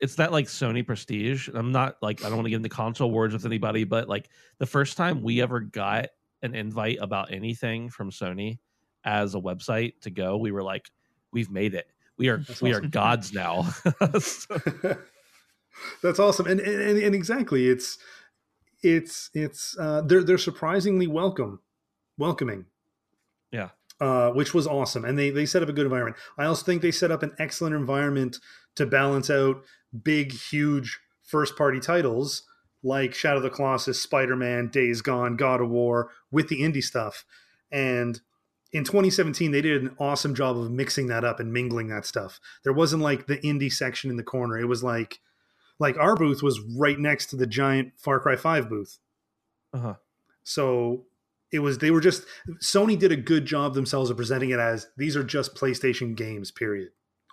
it's 0.00 0.16
that 0.16 0.32
like 0.32 0.46
Sony 0.46 0.86
prestige. 0.86 1.48
I'm 1.52 1.72
not 1.72 1.96
like 2.02 2.20
I 2.24 2.28
don't 2.28 2.36
want 2.36 2.46
to 2.46 2.50
get 2.50 2.56
into 2.56 2.68
console 2.68 3.10
wars 3.10 3.32
with 3.32 3.46
anybody, 3.46 3.84
but 3.84 4.08
like 4.08 4.28
the 4.58 4.66
first 4.66 4.96
time 4.96 5.22
we 5.22 5.40
ever 5.42 5.60
got 5.60 6.06
an 6.42 6.54
invite 6.54 6.98
about 7.00 7.32
anything 7.32 7.88
from 7.88 8.10
Sony 8.10 8.58
as 9.04 9.34
a 9.34 9.38
website 9.40 10.00
to 10.02 10.10
go, 10.10 10.36
we 10.36 10.52
were 10.52 10.62
like, 10.62 10.90
we've 11.32 11.50
made 11.50 11.74
it. 11.74 11.86
We 12.18 12.28
are 12.28 12.38
That's 12.38 12.60
we 12.62 12.74
are 12.74 12.80
gods 13.00 13.32
now. 13.32 13.68
So- 14.20 14.58
That's 16.02 16.18
awesome, 16.18 16.46
and, 16.46 16.60
and 16.60 16.98
and 16.98 17.14
exactly, 17.14 17.68
it's 17.68 17.98
it's 18.82 19.30
it's 19.32 19.76
uh, 19.78 20.02
they're 20.02 20.22
they're 20.22 20.38
surprisingly 20.38 21.06
welcome, 21.06 21.60
welcoming. 22.18 22.66
Uh, 24.02 24.32
which 24.32 24.52
was 24.52 24.66
awesome, 24.66 25.04
and 25.04 25.16
they 25.16 25.30
they 25.30 25.46
set 25.46 25.62
up 25.62 25.68
a 25.68 25.72
good 25.72 25.84
environment. 25.84 26.16
I 26.36 26.46
also 26.46 26.64
think 26.64 26.82
they 26.82 26.90
set 26.90 27.12
up 27.12 27.22
an 27.22 27.36
excellent 27.38 27.76
environment 27.76 28.40
to 28.74 28.84
balance 28.84 29.30
out 29.30 29.62
big, 30.02 30.32
huge 30.32 30.98
first 31.22 31.56
party 31.56 31.78
titles 31.78 32.42
like 32.82 33.14
Shadow 33.14 33.36
of 33.36 33.44
the 33.44 33.50
Colossus, 33.50 34.02
Spider 34.02 34.34
Man, 34.34 34.66
Days 34.66 35.02
Gone, 35.02 35.36
God 35.36 35.60
of 35.60 35.70
War, 35.70 36.10
with 36.32 36.48
the 36.48 36.62
indie 36.62 36.82
stuff, 36.82 37.24
and 37.70 38.20
in 38.72 38.82
2017 38.82 39.52
they 39.52 39.62
did 39.62 39.82
an 39.82 39.94
awesome 40.00 40.34
job 40.34 40.58
of 40.58 40.72
mixing 40.72 41.06
that 41.06 41.22
up 41.22 41.38
and 41.38 41.52
mingling 41.52 41.88
that 41.88 42.06
stuff 42.06 42.40
there 42.64 42.72
wasn't 42.72 43.02
like 43.02 43.26
the 43.26 43.36
indie 43.38 43.70
section 43.70 44.08
in 44.10 44.16
the 44.16 44.22
corner 44.22 44.58
it 44.58 44.64
was 44.64 44.82
like 44.82 45.20
like 45.78 45.94
our 45.98 46.16
booth 46.16 46.42
was 46.42 46.58
right 46.78 46.98
next 46.98 47.26
to 47.26 47.36
the 47.36 47.46
giant 47.46 47.92
far 47.98 48.18
cry 48.18 48.34
5 48.34 48.70
booth 48.70 48.98
uh-huh. 49.74 49.94
so 50.42 51.04
it 51.52 51.58
was 51.58 51.78
they 51.78 51.90
were 51.90 52.00
just 52.00 52.24
sony 52.62 52.98
did 52.98 53.12
a 53.12 53.16
good 53.16 53.44
job 53.44 53.74
themselves 53.74 54.10
of 54.10 54.16
presenting 54.16 54.50
it 54.50 54.58
as 54.58 54.88
these 54.96 55.16
are 55.16 55.22
just 55.22 55.54
playstation 55.54 56.16
games 56.16 56.50
period. 56.50 56.88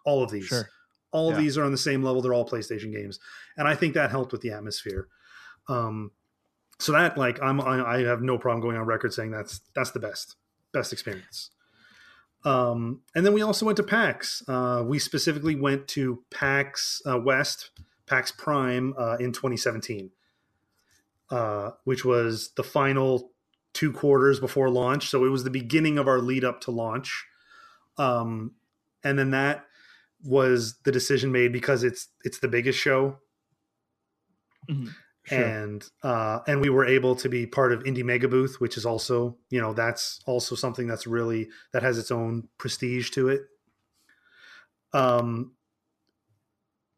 All 0.05 0.21
of 0.21 0.31
these. 0.31 0.45
Sure. 0.45 0.69
all 1.11 1.31
of 1.31 1.37
these 1.37 1.57
are 1.57 1.63
on 1.63 1.71
the 1.71 1.77
same 1.77 2.03
level 2.03 2.21
they're 2.21 2.33
all 2.33 2.47
playstation 2.47 2.91
games. 2.93 3.19
And 3.57 3.67
i 3.67 3.75
think 3.75 3.93
that 3.93 4.11
helped 4.11 4.31
with 4.31 4.41
the 4.41 4.51
atmosphere. 4.51 5.07
Um 5.67 6.11
so 6.79 6.91
that 6.91 7.17
like 7.17 7.41
i'm 7.41 7.61
i, 7.61 7.95
I 7.95 8.03
have 8.03 8.21
no 8.21 8.37
problem 8.37 8.61
going 8.61 8.77
on 8.77 8.85
record 8.85 9.13
saying 9.13 9.31
that's 9.31 9.61
that's 9.73 9.91
the 9.91 9.99
best 9.99 10.35
best 10.73 10.91
experience. 10.93 11.49
Um 12.43 13.01
and 13.15 13.25
then 13.25 13.33
we 13.33 13.41
also 13.41 13.65
went 13.65 13.77
to 13.77 13.83
pax. 13.83 14.43
Uh 14.47 14.83
we 14.85 14.99
specifically 14.99 15.55
went 15.55 15.87
to 15.89 16.23
pax 16.29 17.01
uh, 17.05 17.17
west 17.17 17.71
pax 18.05 18.31
prime 18.31 18.93
uh, 18.97 19.17
in 19.19 19.31
2017 19.31 20.09
uh 21.29 21.69
which 21.83 22.03
was 22.03 22.49
the 22.55 22.63
final 22.63 23.29
two 23.79 23.93
quarters 23.93 24.39
before 24.39 24.69
launch 24.69 25.07
so 25.07 25.23
it 25.25 25.29
was 25.29 25.43
the 25.43 25.49
beginning 25.49 25.97
of 25.97 26.07
our 26.07 26.19
lead 26.19 26.43
up 26.43 26.59
to 26.59 26.71
launch 26.71 27.25
um 27.97 28.51
and 29.05 29.17
then 29.17 29.31
that 29.31 29.65
was 30.23 30.75
the 30.83 30.91
decision 30.91 31.31
made 31.31 31.53
because 31.53 31.83
it's 31.83 32.09
it's 32.25 32.39
the 32.39 32.47
biggest 32.47 32.77
show 32.77 33.17
Mhm. 34.69 34.89
Sure. 35.23 35.43
and 35.43 35.85
uh 36.03 36.39
and 36.47 36.59
we 36.61 36.69
were 36.69 36.85
able 36.85 37.15
to 37.15 37.29
be 37.29 37.45
part 37.45 37.71
of 37.71 37.83
indie 37.83 38.03
mega 38.03 38.27
booth 38.27 38.59
which 38.59 38.77
is 38.77 38.85
also 38.85 39.37
you 39.49 39.61
know 39.61 39.73
that's 39.73 40.19
also 40.25 40.55
something 40.55 40.87
that's 40.87 41.07
really 41.07 41.47
that 41.71 41.83
has 41.83 41.97
its 41.97 42.11
own 42.11 42.47
prestige 42.57 43.11
to 43.11 43.29
it 43.29 43.41
um 44.93 45.51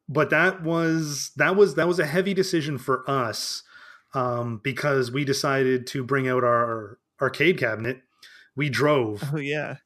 but 0.08 0.30
that 0.30 0.64
was 0.64 1.32
that 1.36 1.56
was 1.56 1.76
that 1.76 1.88
was 1.88 2.00
a 2.00 2.06
heavy 2.06 2.34
decision 2.34 2.78
for 2.78 3.10
us 3.10 3.64
um 4.14 4.60
because 4.64 5.12
we 5.12 5.24
decided 5.26 5.88
to 5.88 6.04
bring 6.04 6.28
out 6.28 6.44
our 6.44 6.98
arcade 7.22 7.58
cabinet 7.58 8.02
we 8.56 8.70
drove 8.70 9.24
Oh 9.34 9.38
yeah. 9.38 9.78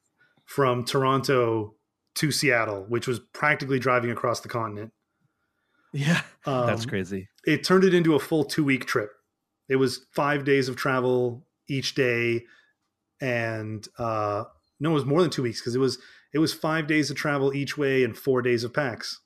from 0.44 0.84
toronto 0.84 1.74
to 2.16 2.30
seattle 2.32 2.84
which 2.88 3.06
was 3.06 3.20
practically 3.32 3.78
driving 3.78 4.10
across 4.10 4.40
the 4.40 4.48
continent 4.48 4.92
Yeah. 5.92 6.22
um, 6.44 6.66
That's 6.66 6.86
crazy. 6.86 7.28
it 7.46 7.62
turned 7.64 7.84
it 7.84 7.94
into 7.94 8.14
a 8.14 8.18
full 8.20 8.44
two 8.44 8.64
week 8.64 8.86
trip. 8.86 9.10
It 9.68 9.76
was 9.76 10.06
five 10.12 10.44
days 10.44 10.68
of 10.68 10.76
travel 10.76 11.44
each 11.68 11.94
day, 11.96 12.44
and 13.20 13.86
uh, 13.98 14.44
no, 14.78 14.90
it 14.90 14.94
was 14.94 15.04
more 15.04 15.20
than 15.22 15.30
two 15.30 15.42
weeks 15.42 15.60
because 15.60 15.74
it 15.74 15.78
was 15.80 15.98
it 16.32 16.38
was 16.38 16.52
five 16.54 16.86
days 16.86 17.10
of 17.10 17.16
travel 17.16 17.52
each 17.54 17.76
way 17.76 18.04
and 18.04 18.16
four 18.16 18.42
days 18.42 18.62
of 18.62 18.72
PAX. 18.72 19.20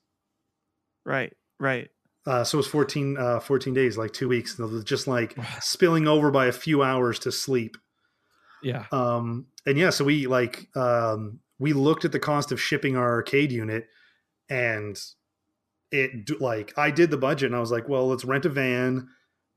Right. 1.05 1.33
Right. 1.59 1.89
Uh, 2.25 2.43
so 2.43 2.57
it 2.57 2.59
was 2.59 2.67
14, 2.67 3.17
uh, 3.17 3.39
14 3.39 3.73
days, 3.73 3.97
like 3.97 4.13
two 4.13 4.27
weeks, 4.27 4.57
and 4.57 4.69
it 4.69 4.71
was 4.71 4.83
just 4.83 5.07
like 5.07 5.35
spilling 5.59 6.07
over 6.07 6.29
by 6.29 6.45
a 6.45 6.51
few 6.51 6.83
hours 6.83 7.17
to 7.19 7.31
sleep. 7.31 7.77
Yeah. 8.61 8.85
Um, 8.91 9.47
and 9.65 9.77
yeah, 9.77 9.89
so 9.89 10.05
we 10.05 10.27
like 10.27 10.67
um, 10.75 11.39
we 11.59 11.73
looked 11.73 12.05
at 12.05 12.11
the 12.11 12.19
cost 12.19 12.51
of 12.51 12.61
shipping 12.61 12.95
our 12.95 13.13
arcade 13.13 13.51
unit, 13.51 13.87
and 14.49 14.99
it 15.91 16.39
like 16.39 16.73
I 16.77 16.91
did 16.91 17.11
the 17.11 17.17
budget, 17.17 17.47
and 17.47 17.55
I 17.55 17.59
was 17.59 17.71
like, 17.71 17.89
well, 17.89 18.07
let's 18.07 18.25
rent 18.25 18.45
a 18.45 18.49
van, 18.49 19.07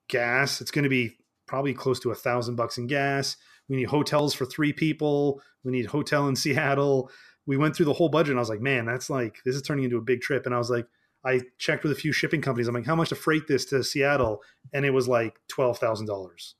gas. 0.09 0.61
It's 0.61 0.71
going 0.71 0.85
to 0.85 0.88
be 0.88 1.16
probably 1.47 1.75
close 1.75 2.00
to 2.00 2.11
a 2.11 2.14
thousand 2.14 2.56
bucks 2.56 2.78
in 2.78 2.87
gas. 2.87 3.37
We 3.68 3.76
need 3.76 3.88
hotels 3.88 4.35
for 4.35 4.44
three 4.44 4.73
people. 4.73 5.40
We 5.64 5.73
need 5.73 5.87
hotel 5.87 6.28
in 6.28 6.37
Seattle. 6.37 7.11
We 7.47 7.56
went 7.59 7.76
through 7.76 7.87
the 7.87 7.92
whole 7.92 8.09
budget, 8.09 8.30
and 8.30 8.38
I 8.38 8.42
was 8.42 8.49
like, 8.49 8.61
man, 8.61 8.87
that's 8.87 9.11
like 9.11 9.38
this 9.44 9.54
is 9.54 9.62
turning 9.62 9.85
into 9.85 9.99
a 9.99 10.02
big 10.02 10.21
trip. 10.23 10.47
And 10.47 10.54
I 10.54 10.59
was 10.59 10.71
like, 10.71 10.87
I 11.25 11.40
checked 11.59 11.83
with 11.85 11.93
a 11.93 11.97
few 11.97 12.12
shipping 12.12 12.43
companies. 12.43 12.69
I'm 12.69 12.75
like, 12.75 12.87
how 12.87 12.97
much 12.97 13.09
to 13.11 13.14
freight 13.14 13.47
this 13.49 13.64
to 13.66 13.83
Seattle? 13.83 14.43
And 14.73 14.85
it 14.85 14.90
was 14.90 15.09
like 15.09 15.38
twelve 15.49 15.78
thousand 15.78 16.07
dollars. 16.07 16.54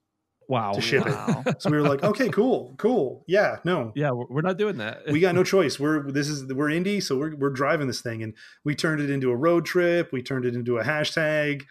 Wow. 0.47 0.73
To 0.73 0.81
ship 0.83 1.05
it. 1.07 1.63
So 1.63 1.71
we 1.71 1.79
were 1.79 1.89
like, 1.89 2.03
okay, 2.03 2.29
cool, 2.33 2.75
cool. 2.77 3.25
Yeah, 3.27 3.57
no, 3.65 3.93
Yeah, 3.95 4.11
we're 4.11 4.27
we're 4.29 4.43
not 4.43 4.59
doing 4.59 4.77
that. 4.77 5.07
we 5.11 5.21
got 5.21 5.35
no 5.35 5.43
choice. 5.55 5.81
We're 5.81 6.11
this 6.11 6.29
is 6.29 6.53
we're 6.53 6.69
indie, 6.69 7.03
so 7.03 7.17
we're 7.17 7.35
we're 7.35 7.51
driving 7.51 7.87
this 7.87 8.01
thing, 8.03 8.23
and 8.23 8.35
we 8.65 8.75
turned 8.75 9.01
it 9.01 9.11
into 9.11 9.31
a 9.31 9.37
road 9.37 9.65
trip. 9.65 10.13
We 10.13 10.23
turned 10.23 10.45
it 10.45 10.55
into 10.55 10.79
a 10.79 10.85
hashtag. 10.85 11.63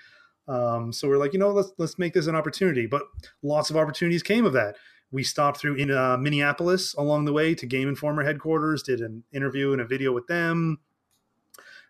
Um, 0.47 0.91
so 0.91 1.07
we're 1.07 1.17
like, 1.17 1.33
you 1.33 1.39
know, 1.39 1.51
let's 1.51 1.71
let's 1.77 1.99
make 1.99 2.13
this 2.13 2.27
an 2.27 2.35
opportunity. 2.35 2.85
But 2.87 3.03
lots 3.43 3.69
of 3.69 3.77
opportunities 3.77 4.23
came 4.23 4.45
of 4.45 4.53
that. 4.53 4.75
We 5.11 5.23
stopped 5.23 5.59
through 5.59 5.75
in 5.75 5.91
uh, 5.91 6.17
Minneapolis 6.17 6.95
along 6.95 7.25
the 7.25 7.33
way 7.33 7.53
to 7.53 7.65
Game 7.67 7.87
Informer 7.87 8.23
headquarters, 8.23 8.81
did 8.81 8.99
an 9.01 9.23
interview 9.31 9.71
and 9.71 9.79
a 9.81 9.85
video 9.85 10.11
with 10.11 10.25
them. 10.25 10.79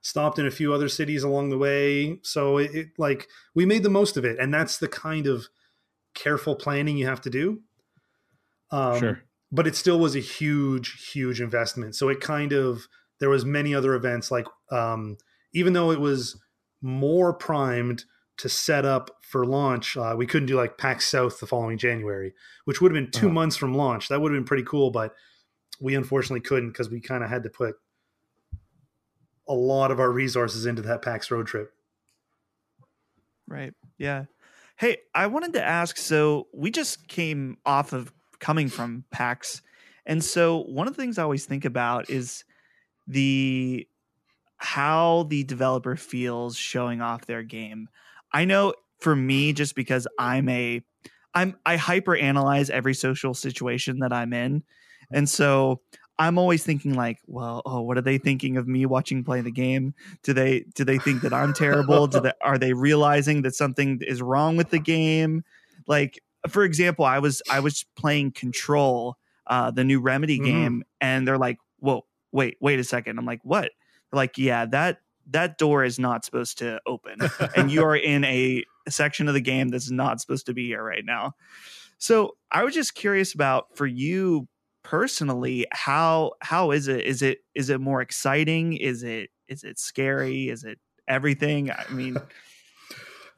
Stopped 0.04 0.38
in 0.38 0.46
a 0.46 0.52
few 0.52 0.72
other 0.74 0.90
cities 0.90 1.24
along 1.24 1.50
the 1.50 1.58
way. 1.58 2.20
So 2.22 2.58
it, 2.58 2.76
it 2.76 2.88
like 3.00 3.28
we 3.56 3.66
made 3.66 3.82
the 3.84 3.90
most 3.90 4.18
of 4.18 4.26
it, 4.26 4.38
and 4.38 4.54
that's 4.54 4.78
the 4.78 4.88
kind 4.88 5.26
of 5.28 5.48
careful 6.14 6.56
planning 6.56 6.98
you 6.98 7.08
have 7.08 7.22
to 7.22 7.30
do. 7.32 7.62
Um, 8.72 9.00
sure. 9.00 9.24
but 9.52 9.68
it 9.68 9.76
still 9.76 10.00
was 10.00 10.16
a 10.16 10.20
huge 10.20 11.12
huge 11.12 11.40
investment 11.42 11.94
so 11.96 12.10
it 12.10 12.20
kind 12.22 12.54
of 12.54 12.88
there 13.20 13.30
was 13.30 13.46
many 13.46 13.76
other 13.76 13.94
events 13.94 14.32
like 14.32 14.48
um, 14.72 15.16
even 15.54 15.74
though 15.74 15.92
it 15.92 16.00
was 16.00 16.42
more 16.82 17.34
primed 17.34 18.06
to 18.38 18.50
set 18.50 18.84
up 18.84 19.12
for 19.22 19.46
launch 19.46 19.96
uh, 19.96 20.16
we 20.18 20.26
couldn't 20.26 20.48
do 20.48 20.56
like 20.56 20.80
pax 20.80 21.08
south 21.08 21.40
the 21.40 21.46
following 21.46 21.78
january 21.78 22.34
which 22.66 22.82
would 22.82 22.92
have 22.92 23.00
been 23.04 23.12
2 23.12 23.28
Uh-huh. 23.28 23.34
months 23.34 23.56
from 23.56 23.76
launch 23.76 24.08
that 24.08 24.20
would 24.20 24.32
have 24.32 24.40
been 24.40 24.48
pretty 24.48 24.64
cool 24.64 24.90
but 24.90 25.14
we 25.80 25.94
unfortunately 25.94 26.42
couldn't 26.42 26.70
because 26.70 26.90
we 26.90 27.00
kind 27.00 27.24
of 27.24 27.30
had 27.30 27.44
to 27.44 27.50
put 27.50 27.76
a 29.48 29.54
lot 29.54 29.92
of 29.92 30.00
our 30.00 30.12
resources 30.12 30.66
into 30.66 30.82
that 30.82 31.02
pax 31.02 31.30
road 31.32 31.48
trip 31.48 31.74
Right. 33.48 33.74
Yeah. 33.98 34.26
Hey, 34.78 34.98
I 35.14 35.28
wanted 35.28 35.54
to 35.54 35.64
ask 35.64 35.98
so 35.98 36.48
we 36.54 36.72
just 36.72 37.08
came 37.08 37.58
off 37.66 37.94
of 37.94 38.12
coming 38.40 38.68
from 38.68 39.06
PAX. 39.12 39.62
And 40.06 40.24
so 40.24 40.64
one 40.64 40.88
of 40.88 40.96
the 40.96 41.02
things 41.02 41.18
I 41.18 41.24
always 41.24 41.46
think 41.46 41.66
about 41.66 42.10
is 42.10 42.44
the 43.08 43.88
how 44.58 45.24
the 45.30 45.44
developer 45.44 45.96
feels 45.96 46.58
showing 46.58 47.02
off 47.02 47.26
their 47.26 47.44
game. 47.44 47.90
I 48.34 48.46
know 48.46 48.74
for 49.00 49.16
me 49.16 49.54
just 49.54 49.76
because 49.76 50.08
I'm 50.18 50.50
a 50.50 50.82
I'm 51.34 51.58
I 51.66 51.78
hyper 51.78 52.16
analyze 52.16 52.70
every 52.70 52.94
social 52.94 53.34
situation 53.34 54.00
that 54.00 54.14
I'm 54.14 54.34
in. 54.34 54.64
And 55.12 55.30
so 55.30 55.82
I'm 56.20 56.38
always 56.38 56.64
thinking 56.64 56.94
like, 56.94 57.20
well, 57.26 57.62
oh, 57.66 57.82
what 57.82 57.98
are 57.98 58.02
they 58.02 58.18
thinking 58.18 58.58
of 58.58 58.68
me 58.68 58.86
watching 58.86 59.24
play 59.24 59.42
the 59.42 59.52
game? 59.52 59.94
Do 60.22 60.34
they 60.34 60.66
do 60.76 60.84
they 60.84 60.98
think 60.98 61.22
that 61.22 61.34
I'm 61.34 61.54
terrible? 61.54 62.08
do 62.08 62.20
they 62.22 62.34
are 62.42 62.58
they 62.58 62.74
realizing 62.74 63.42
that 63.44 63.56
something 63.56 64.00
is 64.02 64.22
wrong 64.22 64.56
with 64.56 64.70
the 64.70 64.80
game? 64.80 65.44
Like 65.88 66.20
for 66.50 66.64
example, 66.64 67.06
I 67.06 67.20
was 67.20 67.42
I 67.50 67.60
was 67.60 67.86
playing 67.96 68.32
Control, 68.32 69.18
uh, 69.48 69.72
the 69.72 69.84
new 69.84 70.00
Remedy 70.00 70.38
mm-hmm. 70.38 70.46
game, 70.46 70.84
and 71.02 71.28
they're 71.28 71.38
like, 71.38 71.58
"Whoa, 71.80 72.06
wait, 72.32 72.58
wait 72.60 72.80
a 72.80 72.84
second. 72.84 73.18
I'm 73.18 73.26
like, 73.26 73.42
"What?" 73.44 73.72
They're 74.12 74.18
like, 74.18 74.38
"Yeah, 74.38 74.66
that 74.68 75.00
that 75.32 75.58
door 75.58 75.84
is 75.84 76.00
not 76.00 76.26
supposed 76.26 76.58
to 76.60 76.80
open, 76.86 77.20
and 77.56 77.72
you 77.72 77.84
are 77.84 77.96
in 77.96 78.24
a 78.26 78.64
section 78.90 79.28
of 79.28 79.34
the 79.34 79.42
game 79.42 79.70
that's 79.70 79.90
not 79.90 80.20
supposed 80.22 80.46
to 80.48 80.54
be 80.54 80.68
here 80.68 80.84
right 80.84 81.06
now." 81.06 81.34
So 81.98 82.36
I 82.52 82.64
was 82.64 82.74
just 82.74 82.96
curious 82.96 83.34
about 83.34 83.78
for 83.78 83.86
you 83.86 84.48
personally, 84.84 85.66
how 85.72 86.34
how 86.42 86.72
is 86.72 86.88
it? 86.88 87.06
Is 87.06 87.22
it 87.22 87.40
is 87.56 87.70
it 87.70 87.82
more 87.82 88.02
exciting? 88.02 88.74
Is 88.74 89.04
it 89.04 89.30
is 89.48 89.64
it 89.64 89.80
scary? 89.80 90.50
Is 90.50 90.64
it 90.64 90.80
everything? 91.08 91.72
I 91.72 91.86
mean. 91.92 92.18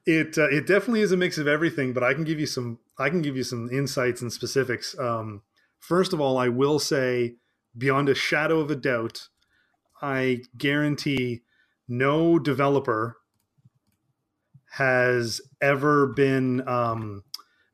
it 0.05 0.37
uh, 0.37 0.49
it 0.49 0.67
definitely 0.67 1.01
is 1.01 1.11
a 1.11 1.17
mix 1.17 1.37
of 1.37 1.47
everything 1.47 1.91
but 1.91 2.03
i 2.03 2.13
can 2.13 2.23
give 2.23 2.39
you 2.39 2.45
some 2.45 2.77
i 2.99 3.09
can 3.09 3.21
give 3.21 3.35
you 3.35 3.43
some 3.43 3.69
insights 3.71 4.21
and 4.21 4.31
specifics 4.31 4.97
um, 4.99 5.41
first 5.79 6.13
of 6.13 6.21
all 6.21 6.37
i 6.37 6.47
will 6.47 6.79
say 6.79 7.35
beyond 7.77 8.07
a 8.07 8.15
shadow 8.15 8.59
of 8.59 8.69
a 8.69 8.75
doubt 8.75 9.27
i 10.01 10.39
guarantee 10.57 11.41
no 11.87 12.37
developer 12.39 13.17
has 14.71 15.41
ever 15.61 16.07
been 16.07 16.67
um, 16.67 17.23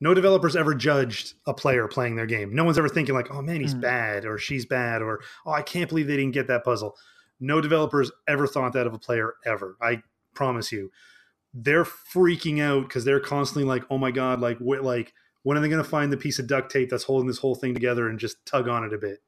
no 0.01 0.13
developers 0.13 0.55
ever 0.55 0.75
judged 0.75 1.35
a 1.47 1.53
player 1.53 1.87
playing 1.87 2.15
their 2.15 2.25
game 2.25 2.53
no 2.53 2.65
one's 2.65 2.77
ever 2.77 2.89
thinking 2.89 3.15
like 3.15 3.31
oh 3.31 3.41
man 3.41 3.61
he's 3.61 3.75
mm. 3.75 3.81
bad 3.81 4.25
or 4.25 4.37
she's 4.37 4.65
bad 4.65 5.01
or 5.01 5.21
oh 5.45 5.51
i 5.51 5.61
can't 5.61 5.89
believe 5.89 6.07
they 6.07 6.17
didn't 6.17 6.33
get 6.33 6.47
that 6.47 6.65
puzzle 6.65 6.95
no 7.39 7.61
developers 7.61 8.11
ever 8.27 8.45
thought 8.45 8.73
that 8.73 8.87
of 8.87 8.93
a 8.93 8.99
player 8.99 9.35
ever 9.45 9.77
i 9.81 10.01
promise 10.33 10.71
you 10.71 10.91
they're 11.53 11.83
freaking 11.83 12.61
out 12.61 12.83
because 12.83 13.03
they're 13.03 13.19
constantly 13.19 13.67
like, 13.67 13.83
"Oh 13.89 13.97
my 13.97 14.11
god, 14.11 14.39
like 14.39 14.57
what, 14.59 14.83
like 14.83 15.13
when 15.43 15.57
are 15.57 15.61
they 15.61 15.69
going 15.69 15.83
to 15.83 15.89
find 15.89 16.11
the 16.11 16.17
piece 16.17 16.39
of 16.39 16.47
duct 16.47 16.71
tape 16.71 16.89
that's 16.89 17.03
holding 17.03 17.27
this 17.27 17.39
whole 17.39 17.55
thing 17.55 17.73
together 17.73 18.07
and 18.07 18.19
just 18.19 18.45
tug 18.45 18.67
on 18.67 18.83
it 18.83 18.93
a 18.93 18.97
bit?" 18.97 19.19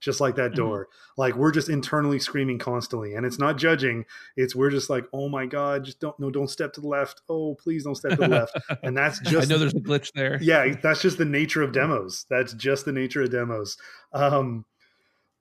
Just 0.00 0.20
like 0.20 0.36
that 0.36 0.52
mm-hmm. 0.52 0.56
door. 0.56 0.84
Mm-hmm. 0.84 1.20
Like 1.20 1.34
we're 1.34 1.50
just 1.50 1.68
internally 1.68 2.18
screaming 2.18 2.58
constantly, 2.58 3.14
and 3.14 3.26
it's 3.26 3.38
not 3.38 3.58
judging. 3.58 4.04
It's 4.36 4.54
we're 4.54 4.70
just 4.70 4.88
like, 4.88 5.04
"Oh 5.12 5.28
my 5.28 5.46
god, 5.46 5.84
just 5.84 5.98
don't 5.98 6.18
no, 6.20 6.30
don't 6.30 6.48
step 6.48 6.72
to 6.74 6.80
the 6.80 6.86
left. 6.86 7.22
Oh, 7.28 7.56
please 7.56 7.84
don't 7.84 7.96
step 7.96 8.12
to 8.12 8.16
the 8.16 8.28
left." 8.28 8.56
And 8.82 8.96
that's 8.96 9.18
just 9.20 9.50
I 9.50 9.52
know 9.52 9.58
there's 9.58 9.74
a 9.74 9.80
glitch 9.80 10.12
there. 10.12 10.38
Yeah, 10.40 10.74
that's 10.80 11.02
just 11.02 11.18
the 11.18 11.24
nature 11.24 11.62
of 11.62 11.72
demos. 11.72 12.26
That's 12.30 12.52
just 12.52 12.84
the 12.84 12.92
nature 12.92 13.22
of 13.22 13.30
demos. 13.30 13.76
Um, 14.12 14.64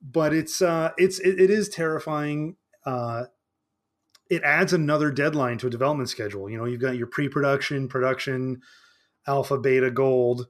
but 0.01 0.33
it's 0.33 0.61
uh, 0.61 0.91
it's 0.97 1.19
it, 1.19 1.39
it 1.39 1.49
is 1.49 1.69
terrifying. 1.69 2.55
Uh, 2.85 3.25
it 4.29 4.43
adds 4.43 4.73
another 4.73 5.11
deadline 5.11 5.57
to 5.59 5.67
a 5.67 5.69
development 5.69 6.09
schedule. 6.09 6.49
You 6.49 6.57
know, 6.57 6.65
you've 6.65 6.81
got 6.81 6.97
your 6.97 7.07
pre-production, 7.07 7.87
production, 7.87 8.61
alpha, 9.25 9.57
beta, 9.57 9.91
gold. 9.91 10.47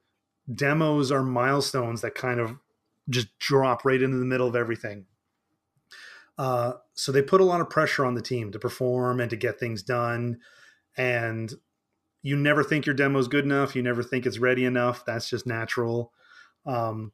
Demos 0.54 1.12
are 1.12 1.24
milestones 1.24 2.02
that 2.02 2.16
kind 2.16 2.40
of 2.40 2.58
just 3.10 3.28
drop 3.40 3.86
right 3.86 4.02
into 4.02 4.18
the 4.18 4.26
middle 4.26 4.48
of 4.48 4.56
everything. 4.56 5.06
Uh, 6.38 6.74
so 6.94 7.12
they 7.12 7.22
put 7.22 7.42
a 7.42 7.46
lot 7.46 7.62
of 7.62 7.70
pressure 7.70 8.06
on 8.06 8.14
the 8.14 8.22
team 8.22 8.52
to 8.52 8.60
perform 8.60 9.20
and 9.20 9.30
to 9.30 9.36
get 9.36 9.60
things 9.60 9.82
done. 9.82 10.38
And 10.96 11.54
you 12.22 12.36
never 12.36 12.64
think 12.64 12.86
your 12.86 12.96
demo 12.96 13.20
is 13.20 13.28
good 13.28 13.46
enough. 13.46 13.76
You 13.76 13.82
never 13.82 14.04
think 14.04 14.26
it's 14.26 14.40
ready 14.40 14.66
enough. 14.66 15.06
That's 15.06 15.30
just 15.30 15.48
natural. 15.48 16.12
Um, 16.66 17.14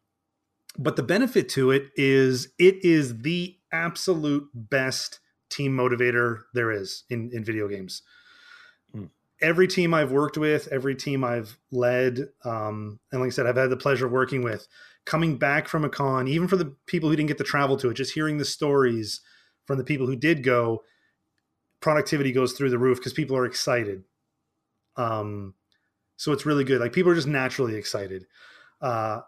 but 0.77 0.95
the 0.95 1.03
benefit 1.03 1.49
to 1.49 1.71
it 1.71 1.89
is 1.95 2.49
it 2.57 2.83
is 2.83 3.19
the 3.19 3.57
absolute 3.71 4.49
best 4.53 5.19
team 5.49 5.77
motivator 5.77 6.43
there 6.53 6.71
is 6.71 7.03
in, 7.09 7.29
in 7.31 7.43
video 7.43 7.67
games. 7.67 8.01
Hmm. 8.91 9.05
Every 9.41 9.67
team 9.67 9.93
I've 9.93 10.11
worked 10.11 10.37
with, 10.37 10.67
every 10.71 10.95
team 10.95 11.23
I've 11.23 11.57
led, 11.71 12.29
um, 12.43 12.99
and 13.11 13.21
like 13.21 13.27
I 13.27 13.31
said, 13.31 13.45
I've 13.45 13.57
had 13.57 13.69
the 13.69 13.77
pleasure 13.77 14.07
of 14.07 14.11
working 14.11 14.41
with, 14.41 14.67
coming 15.05 15.37
back 15.37 15.67
from 15.67 15.83
a 15.83 15.89
con, 15.89 16.27
even 16.27 16.47
for 16.47 16.55
the 16.55 16.75
people 16.87 17.09
who 17.09 17.15
didn't 17.15 17.27
get 17.27 17.37
to 17.37 17.43
travel 17.43 17.77
to 17.77 17.89
it, 17.89 17.95
just 17.95 18.13
hearing 18.13 18.37
the 18.37 18.45
stories 18.45 19.21
from 19.65 19.77
the 19.77 19.83
people 19.83 20.07
who 20.07 20.15
did 20.15 20.43
go, 20.43 20.83
productivity 21.81 22.31
goes 22.31 22.53
through 22.53 22.69
the 22.69 22.77
roof 22.77 22.97
because 22.97 23.13
people 23.13 23.35
are 23.35 23.45
excited. 23.45 24.03
Um, 24.95 25.55
so 26.17 26.31
it's 26.31 26.45
really 26.45 26.63
good. 26.63 26.79
Like 26.79 26.93
people 26.93 27.11
are 27.11 27.15
just 27.15 27.27
naturally 27.27 27.75
excited. 27.75 28.25
Uh, 28.81 29.21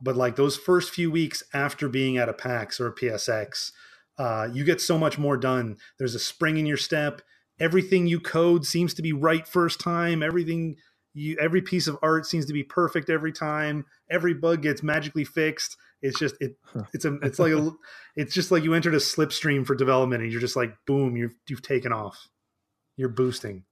but 0.00 0.16
like 0.16 0.36
those 0.36 0.56
first 0.56 0.90
few 0.90 1.10
weeks 1.10 1.42
after 1.54 1.88
being 1.88 2.16
at 2.16 2.28
a 2.28 2.32
PAX 2.32 2.80
or 2.80 2.88
a 2.88 2.94
PSX, 2.94 3.70
uh, 4.18 4.48
you 4.52 4.64
get 4.64 4.80
so 4.80 4.98
much 4.98 5.18
more 5.18 5.36
done. 5.36 5.76
There's 5.98 6.14
a 6.14 6.20
spring 6.20 6.56
in 6.56 6.66
your 6.66 6.76
step. 6.76 7.22
Everything 7.60 8.06
you 8.06 8.18
code 8.18 8.66
seems 8.66 8.94
to 8.94 9.02
be 9.02 9.12
right 9.12 9.46
first 9.46 9.80
time. 9.80 10.22
Everything 10.22 10.76
you, 11.14 11.36
every 11.40 11.62
piece 11.62 11.86
of 11.86 11.98
art 12.02 12.26
seems 12.26 12.46
to 12.46 12.52
be 12.52 12.62
perfect 12.62 13.10
every 13.10 13.32
time. 13.32 13.84
Every 14.10 14.34
bug 14.34 14.62
gets 14.62 14.82
magically 14.82 15.24
fixed. 15.24 15.76
It's 16.00 16.18
just 16.18 16.34
it. 16.40 16.56
It's 16.92 17.04
a. 17.04 17.14
It's 17.22 17.38
like 17.38 17.52
a. 17.52 17.70
It's 18.14 18.34
just 18.34 18.50
like 18.50 18.62
you 18.62 18.74
entered 18.74 18.94
a 18.94 18.98
slipstream 18.98 19.66
for 19.66 19.74
development, 19.74 20.22
and 20.22 20.30
you're 20.30 20.40
just 20.40 20.56
like, 20.56 20.74
boom, 20.86 21.16
you've 21.16 21.34
you've 21.48 21.62
taken 21.62 21.92
off. 21.94 22.28
You're 22.98 23.08
boosting. 23.08 23.64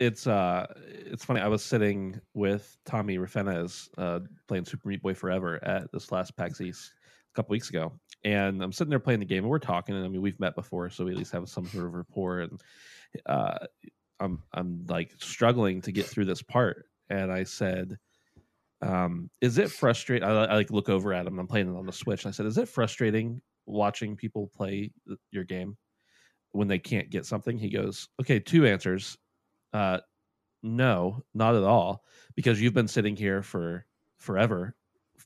It's 0.00 0.26
uh, 0.26 0.66
it's 0.86 1.24
funny. 1.24 1.40
I 1.40 1.48
was 1.48 1.62
sitting 1.62 2.18
with 2.32 2.76
Tommy 2.86 3.18
Refenes, 3.18 3.88
uh, 3.98 4.20
playing 4.48 4.64
Super 4.64 4.88
Meat 4.88 5.02
Boy 5.02 5.12
Forever 5.12 5.62
at 5.62 5.92
this 5.92 6.10
last 6.10 6.34
PAX 6.34 6.62
East 6.62 6.92
a 7.30 7.36
couple 7.36 7.52
weeks 7.52 7.68
ago, 7.68 7.92
and 8.24 8.62
I'm 8.62 8.72
sitting 8.72 8.90
there 8.90 8.98
playing 8.98 9.20
the 9.20 9.26
game, 9.26 9.44
and 9.44 9.50
we're 9.50 9.58
talking. 9.58 9.94
And 9.94 10.04
I 10.04 10.08
mean, 10.08 10.22
we've 10.22 10.40
met 10.40 10.54
before, 10.54 10.88
so 10.88 11.04
we 11.04 11.12
at 11.12 11.18
least 11.18 11.32
have 11.32 11.48
some 11.48 11.66
sort 11.66 11.84
of 11.84 11.94
rapport. 11.94 12.40
And 12.40 12.60
uh, 13.26 13.58
I'm 14.20 14.42
I'm 14.52 14.84
like 14.88 15.12
struggling 15.18 15.80
to 15.82 15.92
get 15.92 16.06
through 16.06 16.26
this 16.26 16.42
part, 16.42 16.86
and 17.10 17.32
I 17.32 17.44
said, 17.44 17.98
um, 18.80 19.30
"Is 19.40 19.58
it 19.58 19.70
frustrating?" 19.70 20.28
I, 20.28 20.54
like 20.54 20.70
look 20.70 20.88
over 20.88 21.12
at 21.12 21.26
him. 21.26 21.38
I'm 21.38 21.46
playing 21.46 21.74
it 21.74 21.78
on 21.78 21.86
the 21.86 21.92
Switch. 21.92 22.26
I 22.26 22.30
said, 22.30 22.46
"Is 22.46 22.58
it 22.58 22.68
frustrating 22.68 23.40
watching 23.66 24.16
people 24.16 24.50
play 24.54 24.92
your 25.30 25.44
game 25.44 25.76
when 26.52 26.68
they 26.68 26.78
can't 26.78 27.10
get 27.10 27.26
something?" 27.26 27.58
He 27.58 27.70
goes, 27.70 28.08
"Okay, 28.20 28.38
two 28.38 28.66
answers. 28.66 29.16
Uh, 29.72 29.98
no, 30.62 31.24
not 31.34 31.56
at 31.56 31.64
all, 31.64 32.04
because 32.36 32.60
you've 32.60 32.74
been 32.74 32.88
sitting 32.88 33.16
here 33.16 33.42
for 33.42 33.86
forever 34.18 34.76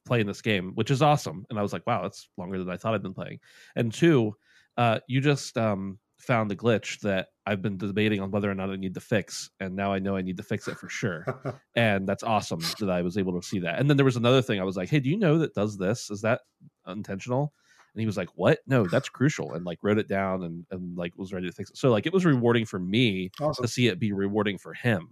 playing 0.06 0.26
this 0.26 0.40
game, 0.40 0.72
which 0.74 0.90
is 0.90 1.02
awesome. 1.02 1.44
And 1.50 1.58
I 1.58 1.62
was 1.62 1.72
like, 1.72 1.86
wow, 1.86 2.02
that's 2.02 2.28
longer 2.38 2.58
than 2.58 2.70
I 2.70 2.76
thought 2.76 2.94
I'd 2.94 3.02
been 3.02 3.12
playing. 3.12 3.40
And 3.74 3.92
two, 3.92 4.34
uh, 4.78 5.00
you 5.08 5.20
just 5.20 5.58
um, 5.58 5.98
found 6.18 6.50
the 6.50 6.56
glitch 6.56 7.00
that 7.00 7.28
I've 7.46 7.62
been 7.62 7.76
debating 7.76 8.20
on 8.20 8.30
whether 8.30 8.50
or 8.50 8.54
not 8.54 8.70
I 8.70 8.76
need 8.76 8.94
to 8.94 9.00
fix, 9.00 9.50
and 9.60 9.76
now 9.76 9.92
I 9.92 9.98
know 9.98 10.16
I 10.16 10.22
need 10.22 10.38
to 10.38 10.42
fix 10.42 10.68
it 10.68 10.76
for 10.76 10.88
sure. 10.88 11.24
and 11.76 12.08
that's 12.08 12.22
awesome 12.22 12.60
that 12.80 12.90
I 12.90 13.02
was 13.02 13.18
able 13.18 13.40
to 13.40 13.46
see 13.46 13.60
that. 13.60 13.78
And 13.78 13.88
then 13.88 13.96
there 13.96 14.04
was 14.04 14.16
another 14.16 14.42
thing 14.42 14.60
I 14.60 14.64
was 14.64 14.76
like, 14.76 14.88
hey, 14.88 15.00
do 15.00 15.10
you 15.10 15.18
know 15.18 15.38
that 15.38 15.54
does 15.54 15.76
this? 15.76 16.10
Is 16.10 16.22
that 16.22 16.40
intentional? 16.86 17.52
And 17.94 18.00
he 18.00 18.06
was 18.06 18.18
like, 18.18 18.28
"What? 18.34 18.58
No, 18.66 18.86
that's 18.86 19.08
crucial." 19.08 19.54
And 19.54 19.64
like 19.64 19.78
wrote 19.82 19.96
it 19.96 20.06
down 20.06 20.42
and 20.42 20.66
and 20.70 20.98
like 20.98 21.16
was 21.16 21.32
ready 21.32 21.46
to 21.46 21.52
fix 21.52 21.70
it. 21.70 21.78
So 21.78 21.90
like 21.90 22.04
it 22.04 22.12
was 22.12 22.26
rewarding 22.26 22.66
for 22.66 22.78
me 22.78 23.30
awesome. 23.40 23.64
to 23.64 23.68
see 23.68 23.86
it 23.86 23.98
be 23.98 24.12
rewarding 24.12 24.58
for 24.58 24.74
him 24.74 25.08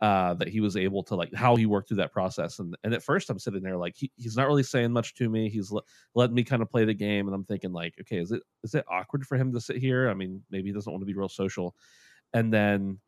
uh, 0.00 0.32
that 0.34 0.48
he 0.48 0.60
was 0.60 0.76
able 0.76 1.02
to 1.04 1.14
like 1.14 1.32
how 1.34 1.56
he 1.56 1.66
worked 1.66 1.88
through 1.88 1.98
that 1.98 2.12
process. 2.12 2.58
And 2.58 2.76
and 2.84 2.94
at 2.94 3.02
first 3.02 3.28
I'm 3.28 3.38
sitting 3.38 3.62
there 3.62 3.76
like 3.76 3.94
he, 3.96 4.10
he's 4.16 4.36
not 4.36 4.46
really 4.46 4.62
saying 4.62 4.92
much 4.92 5.14
to 5.16 5.28
me. 5.28 5.50
He's 5.50 5.70
le- 5.70 5.82
letting 6.14 6.34
me 6.34 6.44
kind 6.44 6.62
of 6.62 6.70
play 6.70 6.84
the 6.84 6.94
game, 6.94 7.26
and 7.26 7.34
I'm 7.34 7.44
thinking 7.44 7.72
like, 7.72 7.94
okay, 8.00 8.18
is 8.18 8.32
it 8.32 8.42
is 8.62 8.74
it 8.74 8.84
awkward 8.90 9.26
for 9.26 9.36
him 9.36 9.52
to 9.52 9.60
sit 9.60 9.76
here? 9.76 10.08
I 10.08 10.14
mean, 10.14 10.42
maybe 10.50 10.68
he 10.68 10.72
doesn't 10.72 10.90
want 10.90 11.02
to 11.02 11.06
be 11.06 11.14
real 11.14 11.28
social. 11.28 11.74
And 12.32 12.52
then 12.52 12.98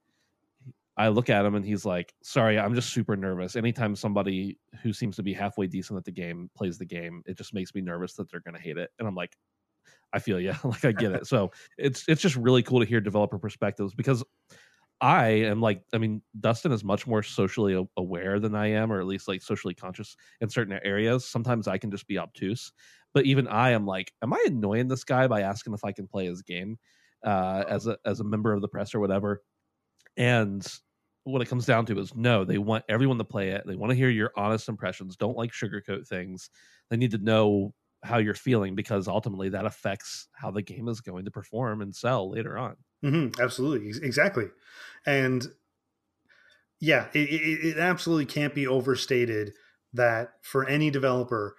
I 0.97 1.09
look 1.09 1.31
at 1.31 1.45
him 1.45 1.55
and 1.55 1.65
he's 1.65 1.87
like, 1.87 2.13
"Sorry, 2.23 2.59
I'm 2.59 2.75
just 2.75 2.91
super 2.91 3.17
nervous. 3.17 3.57
Anytime 3.57 3.97
somebody 3.97 4.59
who 4.83 4.93
seems 4.93 5.17
to 5.17 5.23
be 5.23 5.33
halfway 5.33 5.67
decent 5.67 5.97
at 5.97 6.05
the 6.05 6.13
game 6.13 6.51
plays 6.55 6.77
the 6.77 6.85
game, 6.85 7.23
it 7.27 7.39
just 7.39 7.55
makes 7.55 7.75
me 7.75 7.81
nervous 7.81 8.15
that 8.15 8.31
they're 8.31 8.41
going 8.41 8.55
to 8.55 8.61
hate 8.61 8.77
it." 8.77 8.91
And 8.99 9.09
I'm 9.09 9.15
like, 9.15 9.35
"I 10.13 10.19
feel 10.19 10.39
you. 10.39 10.53
like 10.65 10.85
I 10.85 10.93
get 10.93 11.13
it." 11.13 11.27
so 11.27 11.51
it's 11.79 12.05
it's 12.09 12.21
just 12.21 12.37
really 12.37 12.63
cool 12.63 12.81
to 12.81 12.87
hear 12.87 13.01
developer 13.01 13.39
perspectives 13.39 13.95
because 13.95 14.23
I 15.03 15.27
am 15.29 15.61
like, 15.61 15.83
I 15.93 15.99
mean, 15.99 16.23
Dustin 16.41 16.73
is 16.73 16.85
much 16.85 17.09
more 17.09 17.25
socially 17.25 17.88
aware 17.99 18.41
than 18.41 18.55
I 18.55 18.69
am, 18.69 18.93
or 18.93 19.01
at 19.01 19.07
least 19.07 19.29
like 19.29 19.43
socially 19.43 19.75
conscious 19.75 20.17
in 20.41 20.49
certain 20.49 20.79
areas. 20.85 21.27
Sometimes 21.27 21.69
I 21.69 21.79
can 21.79 21.91
just 21.91 22.07
be 22.07 22.19
obtuse, 22.19 22.73
but 23.12 23.27
even 23.27 23.49
I 23.49 23.71
am 23.71 23.87
like, 23.87 24.12
am 24.23 24.33
I 24.33 24.43
annoying 24.47 24.88
this 24.88 25.05
guy 25.05 25.27
by 25.27 25.43
asking 25.43 25.75
if 25.75 25.85
I 25.85 25.93
can 25.93 26.09
play 26.09 26.27
his 26.27 26.43
game 26.43 26.79
uh, 27.25 27.65
as 27.69 27.88
a 27.88 27.99
as 28.07 28.21
a 28.21 28.25
member 28.25 28.55
of 28.55 28.62
the 28.62 28.69
press 28.69 28.95
or 28.95 29.01
whatever? 29.01 29.43
And 30.17 30.67
what 31.25 31.43
it 31.43 31.49
comes 31.49 31.67
down 31.67 31.87
to 31.87 31.99
is 32.01 32.15
no, 32.15 32.45
they 32.45 32.59
want 32.59 32.85
everyone 32.88 33.19
to 33.19 33.25
play 33.25 33.51
it. 33.51 33.65
They 33.67 33.77
want 33.77 33.91
to 33.91 33.97
hear 33.97 34.11
your 34.11 34.33
honest 34.37 34.69
impressions. 34.69 35.17
Don't 35.17 35.37
like 35.37 35.53
sugarcoat 35.53 36.09
things. 36.09 36.51
They 36.91 36.97
need 36.97 37.12
to 37.12 37.19
know 37.19 37.75
how 38.05 38.19
you're 38.19 38.35
feeling 38.35 38.75
because 38.75 39.09
ultimately 39.09 39.49
that 39.51 39.67
affects 39.67 40.29
how 40.35 40.51
the 40.51 40.62
game 40.62 40.88
is 40.88 41.01
going 41.01 41.25
to 41.27 41.31
perform 41.31 41.83
and 41.83 41.95
sell 41.95 42.31
later 42.31 42.59
on. 42.59 42.77
Mm-hmm, 43.05 43.41
absolutely, 43.41 43.88
exactly, 44.07 44.51
and 45.05 45.49
yeah, 46.81 47.07
it, 47.12 47.29
it, 47.31 47.65
it 47.67 47.79
absolutely 47.79 48.27
can't 48.27 48.55
be 48.55 48.67
overstated 48.67 49.53
that 49.93 50.33
for 50.43 50.67
any 50.67 50.91
developer, 50.91 51.57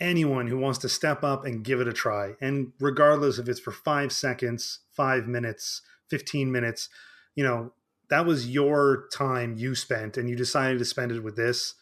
anyone 0.00 0.46
who 0.46 0.58
wants 0.58 0.78
to 0.80 0.88
step 0.88 1.24
up 1.24 1.44
and 1.44 1.64
give 1.64 1.80
it 1.80 1.88
a 1.88 1.92
try, 1.92 2.34
and 2.40 2.72
regardless 2.80 3.38
if 3.38 3.48
it's 3.48 3.60
for 3.60 3.72
five 3.72 4.12
seconds, 4.12 4.80
five 4.92 5.26
minutes, 5.26 5.82
15 6.10 6.52
minutes, 6.52 6.88
you 7.34 7.44
know, 7.44 7.72
that 8.10 8.26
was 8.26 8.50
your 8.50 9.08
time 9.12 9.56
you 9.56 9.74
spent 9.74 10.16
and 10.16 10.28
you 10.28 10.36
decided 10.36 10.78
to 10.78 10.84
spend 10.84 11.12
it 11.12 11.22
with 11.22 11.36
this. 11.36 11.74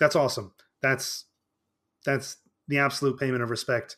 That's 0.00 0.16
awesome. 0.16 0.54
That's 0.82 1.26
that's 2.04 2.38
the 2.68 2.78
absolute 2.78 3.18
payment 3.18 3.42
of 3.42 3.50
respect 3.50 3.96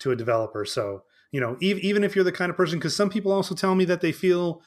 to 0.00 0.10
a 0.10 0.16
developer. 0.16 0.64
So, 0.64 1.04
you 1.32 1.40
know, 1.40 1.56
even, 1.60 1.82
even 1.82 2.04
if 2.04 2.14
you're 2.14 2.24
the 2.24 2.32
kind 2.32 2.50
of 2.50 2.56
person, 2.56 2.78
because 2.78 2.96
some 2.96 3.10
people 3.10 3.32
also 3.32 3.54
tell 3.54 3.74
me 3.74 3.84
that 3.86 4.00
they 4.00 4.12
feel 4.12 4.62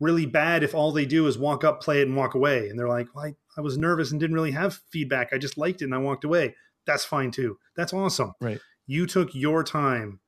really 0.00 0.26
bad 0.26 0.62
if 0.62 0.74
all 0.74 0.92
they 0.92 1.06
do 1.06 1.26
is 1.26 1.38
walk 1.38 1.64
up, 1.64 1.82
play 1.82 2.00
it, 2.00 2.06
and 2.06 2.16
walk 2.16 2.34
away. 2.34 2.68
And 2.68 2.78
they're 2.78 2.88
like, 2.88 3.08
well, 3.14 3.26
I, 3.26 3.34
I 3.56 3.60
was 3.60 3.76
nervous 3.76 4.10
and 4.10 4.20
didn't 4.20 4.36
really 4.36 4.52
have 4.52 4.80
feedback. 4.90 5.32
I 5.32 5.38
just 5.38 5.58
liked 5.58 5.82
it 5.82 5.86
and 5.86 5.94
I 5.94 5.98
walked 5.98 6.24
away. 6.24 6.54
That's 6.86 7.04
fine 7.04 7.30
too. 7.30 7.58
That's 7.76 7.92
awesome. 7.92 8.32
Right. 8.40 8.60
You 8.86 9.06
took 9.06 9.34
your 9.34 9.62
time 9.62 10.20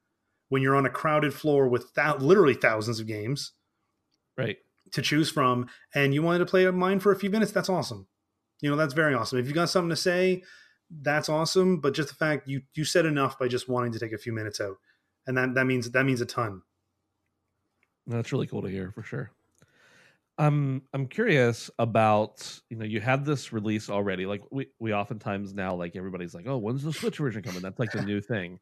when 0.48 0.60
you're 0.62 0.76
on 0.76 0.86
a 0.86 0.90
crowded 0.90 1.32
floor 1.32 1.68
with 1.68 1.94
th- 1.94 2.18
literally 2.18 2.54
thousands 2.54 3.00
of 3.00 3.06
games. 3.06 3.52
Right. 4.36 4.58
To 4.92 5.02
choose 5.02 5.30
from, 5.30 5.68
and 5.94 6.12
you 6.12 6.22
wanted 6.22 6.40
to 6.40 6.46
play 6.46 6.68
mine 6.70 6.98
for 6.98 7.12
a 7.12 7.18
few 7.18 7.30
minutes. 7.30 7.52
That's 7.52 7.68
awesome. 7.68 8.08
You 8.60 8.70
know, 8.70 8.76
that's 8.76 8.94
very 8.94 9.14
awesome. 9.14 9.38
If 9.38 9.46
you 9.46 9.52
got 9.54 9.70
something 9.70 9.90
to 9.90 9.96
say, 9.96 10.42
that's 10.90 11.28
awesome. 11.28 11.80
But 11.80 11.94
just 11.94 12.08
the 12.08 12.16
fact 12.16 12.48
you 12.48 12.62
you 12.74 12.84
said 12.84 13.06
enough 13.06 13.38
by 13.38 13.46
just 13.46 13.68
wanting 13.68 13.92
to 13.92 14.00
take 14.00 14.12
a 14.12 14.18
few 14.18 14.32
minutes 14.32 14.60
out, 14.60 14.76
and 15.26 15.36
that 15.36 15.54
that 15.54 15.66
means 15.66 15.90
that 15.90 16.04
means 16.04 16.20
a 16.20 16.26
ton. 16.26 16.62
That's 18.06 18.32
really 18.32 18.46
cool 18.46 18.62
to 18.62 18.68
hear 18.68 18.90
for 18.92 19.02
sure. 19.02 19.30
I'm 20.38 20.82
I'm 20.94 21.06
curious 21.06 21.70
about 21.78 22.60
you 22.70 22.76
know 22.76 22.84
you 22.84 23.00
had 23.00 23.24
this 23.24 23.52
release 23.52 23.90
already 23.90 24.26
like 24.26 24.42
we 24.50 24.68
we 24.78 24.94
oftentimes 24.94 25.52
now 25.52 25.74
like 25.74 25.96
everybody's 25.96 26.34
like 26.34 26.46
oh 26.46 26.56
when's 26.56 26.82
the 26.82 26.92
Switch 26.92 27.18
version 27.18 27.42
coming 27.42 27.60
that's 27.60 27.78
like 27.78 27.92
the 27.92 28.02
new 28.02 28.20
thing, 28.20 28.58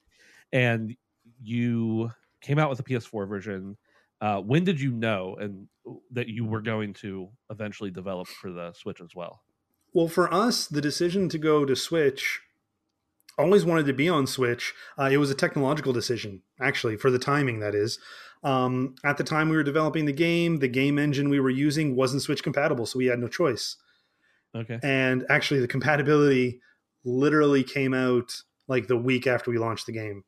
and 0.52 0.96
you 1.40 2.10
came 2.40 2.58
out 2.58 2.70
with 2.70 2.80
a 2.80 2.84
PS4 2.84 3.28
version. 3.28 3.76
Uh, 4.20 4.40
when 4.40 4.64
did 4.64 4.80
you 4.80 4.90
know 4.90 5.36
and 5.40 5.68
that 6.10 6.26
you 6.26 6.44
were 6.44 6.60
going 6.60 6.92
to 6.92 7.28
eventually 7.50 7.90
develop 7.90 8.26
for 8.26 8.50
the 8.50 8.72
Switch 8.72 9.00
as 9.00 9.14
well? 9.14 9.40
Well, 9.92 10.08
for 10.08 10.32
us, 10.32 10.66
the 10.66 10.80
decision 10.80 11.28
to 11.28 11.38
go 11.38 11.64
to 11.64 11.76
Switch 11.76 12.40
always 13.38 13.64
wanted 13.64 13.86
to 13.86 13.92
be 13.92 14.08
on 14.08 14.26
Switch. 14.26 14.74
Uh, 14.98 15.08
it 15.10 15.18
was 15.18 15.30
a 15.30 15.34
technological 15.34 15.92
decision, 15.92 16.42
actually, 16.60 16.96
for 16.96 17.10
the 17.10 17.18
timing, 17.18 17.60
that 17.60 17.74
is. 17.74 17.98
Um, 18.42 18.94
at 19.04 19.16
the 19.16 19.24
time 19.24 19.48
we 19.48 19.56
were 19.56 19.62
developing 19.62 20.04
the 20.04 20.12
game, 20.12 20.58
the 20.58 20.68
game 20.68 20.98
engine 20.98 21.28
we 21.28 21.40
were 21.40 21.50
using 21.50 21.96
wasn't 21.96 22.22
Switch 22.22 22.42
compatible, 22.42 22.86
so 22.86 22.98
we 22.98 23.06
had 23.06 23.18
no 23.18 23.28
choice. 23.28 23.76
Okay. 24.54 24.78
And 24.82 25.24
actually, 25.28 25.60
the 25.60 25.68
compatibility 25.68 26.60
literally 27.04 27.64
came 27.64 27.94
out 27.94 28.42
like 28.66 28.86
the 28.86 28.96
week 28.96 29.26
after 29.26 29.50
we 29.50 29.58
launched 29.58 29.86
the 29.86 29.92
game. 29.92 30.24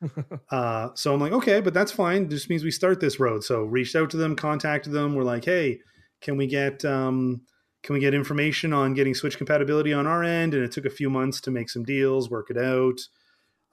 uh, 0.50 0.90
so 0.94 1.14
I'm 1.14 1.20
like, 1.20 1.32
okay, 1.32 1.60
but 1.60 1.74
that's 1.74 1.92
fine. 1.92 2.28
This 2.28 2.48
means 2.48 2.64
we 2.64 2.70
start 2.70 3.00
this 3.00 3.20
road. 3.20 3.44
So 3.44 3.62
reached 3.62 3.96
out 3.96 4.10
to 4.10 4.16
them, 4.16 4.36
contacted 4.36 4.92
them. 4.92 5.14
We're 5.14 5.22
like, 5.22 5.44
hey, 5.44 5.80
can 6.20 6.36
we 6.36 6.46
get 6.46 6.84
um, 6.84 7.42
can 7.84 7.92
we 7.92 8.00
get 8.00 8.14
information 8.14 8.72
on 8.72 8.94
getting 8.94 9.14
Switch 9.14 9.36
compatibility 9.36 9.92
on 9.92 10.06
our 10.06 10.24
end? 10.24 10.54
And 10.54 10.64
it 10.64 10.72
took 10.72 10.86
a 10.86 10.90
few 10.90 11.10
months 11.10 11.38
to 11.42 11.50
make 11.50 11.68
some 11.68 11.84
deals, 11.84 12.30
work 12.30 12.50
it 12.50 12.56
out. 12.56 12.98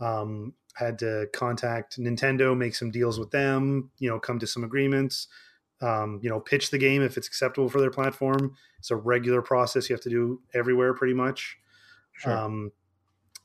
Um, 0.01 0.53
had 0.75 0.99
to 0.99 1.27
contact 1.31 1.97
Nintendo, 1.97 2.55
make 2.55 2.75
some 2.75 2.91
deals 2.91 3.19
with 3.19 3.31
them, 3.31 3.89
you 3.99 4.09
know, 4.09 4.19
come 4.19 4.37
to 4.39 4.47
some 4.47 4.65
agreements, 4.65 5.27
um, 5.81 6.19
you 6.21 6.29
know, 6.29 6.41
pitch 6.41 6.71
the 6.71 6.77
game 6.77 7.01
if 7.01 7.17
it's 7.17 7.27
acceptable 7.27 7.69
for 7.69 7.79
their 7.79 7.89
platform. 7.89 8.53
It's 8.79 8.91
a 8.91 8.97
regular 8.97 9.41
process 9.41 9.89
you 9.89 9.95
have 9.95 10.03
to 10.03 10.09
do 10.09 10.41
everywhere 10.53 10.93
pretty 10.93 11.13
much. 11.13 11.57
Sure. 12.11 12.37
Um, 12.37 12.71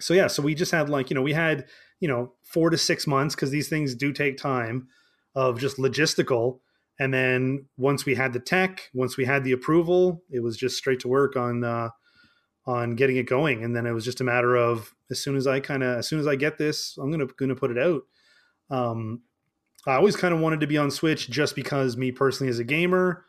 so 0.01 0.15
yeah, 0.15 0.27
so 0.27 0.43
we 0.43 0.57
just 0.57 0.73
had 0.73 0.89
like, 0.89 1.11
you 1.11 1.15
know, 1.15 1.23
we 1.23 1.33
had, 1.33 1.67
you 2.01 2.09
know, 2.09 2.33
four 2.43 2.71
to 2.71 2.79
six 2.79 3.07
months 3.07 3.37
because 3.37 3.51
these 3.51 3.69
things 3.69 3.95
do 3.95 4.13
take 4.13 4.37
time 4.37 4.89
of 5.37 5.61
just 5.61 5.77
logistical. 5.77 6.59
And 6.99 7.13
then 7.13 7.67
once 7.77 8.07
we 8.07 8.15
had 8.15 8.33
the 8.33 8.41
tech, 8.41 8.91
once 8.95 9.17
we 9.17 9.25
had 9.25 9.45
the 9.45 9.53
approval, 9.53 10.23
it 10.31 10.43
was 10.43 10.57
just 10.57 10.77
straight 10.77 11.01
to 11.01 11.09
work 11.09 11.37
on 11.37 11.63
uh, 11.63 11.91
on 12.67 12.97
getting 12.97 13.17
it 13.17 13.29
going. 13.29 13.63
And 13.63 13.77
then 13.77 13.87
it 13.87 13.93
was 13.93 14.05
just 14.05 14.21
a 14.21 14.25
matter 14.25 14.57
of 14.57 14.95
as 15.11 15.21
soon 15.21 15.37
as 15.37 15.47
I 15.47 15.61
kind 15.61 15.83
of 15.83 15.99
as 15.99 16.09
soon 16.09 16.21
as 16.21 16.27
I 16.27 16.37
get 16.37 16.59
this, 16.59 16.97
I'm 16.99 17.11
gonna 17.11 17.27
gonna 17.39 17.55
put 17.55 17.71
it 17.71 17.79
out. 17.79 18.03
Um, 18.71 19.23
I 19.87 19.95
always 19.95 20.17
kind 20.17 20.35
of 20.35 20.41
wanted 20.41 20.61
to 20.61 20.67
be 20.67 20.79
on 20.79 20.91
Switch 20.91 21.31
just 21.31 21.55
because 21.55 21.97
me 21.97 22.11
personally 22.11 22.51
as 22.51 22.59
a 22.59 22.65
gamer, 22.65 23.25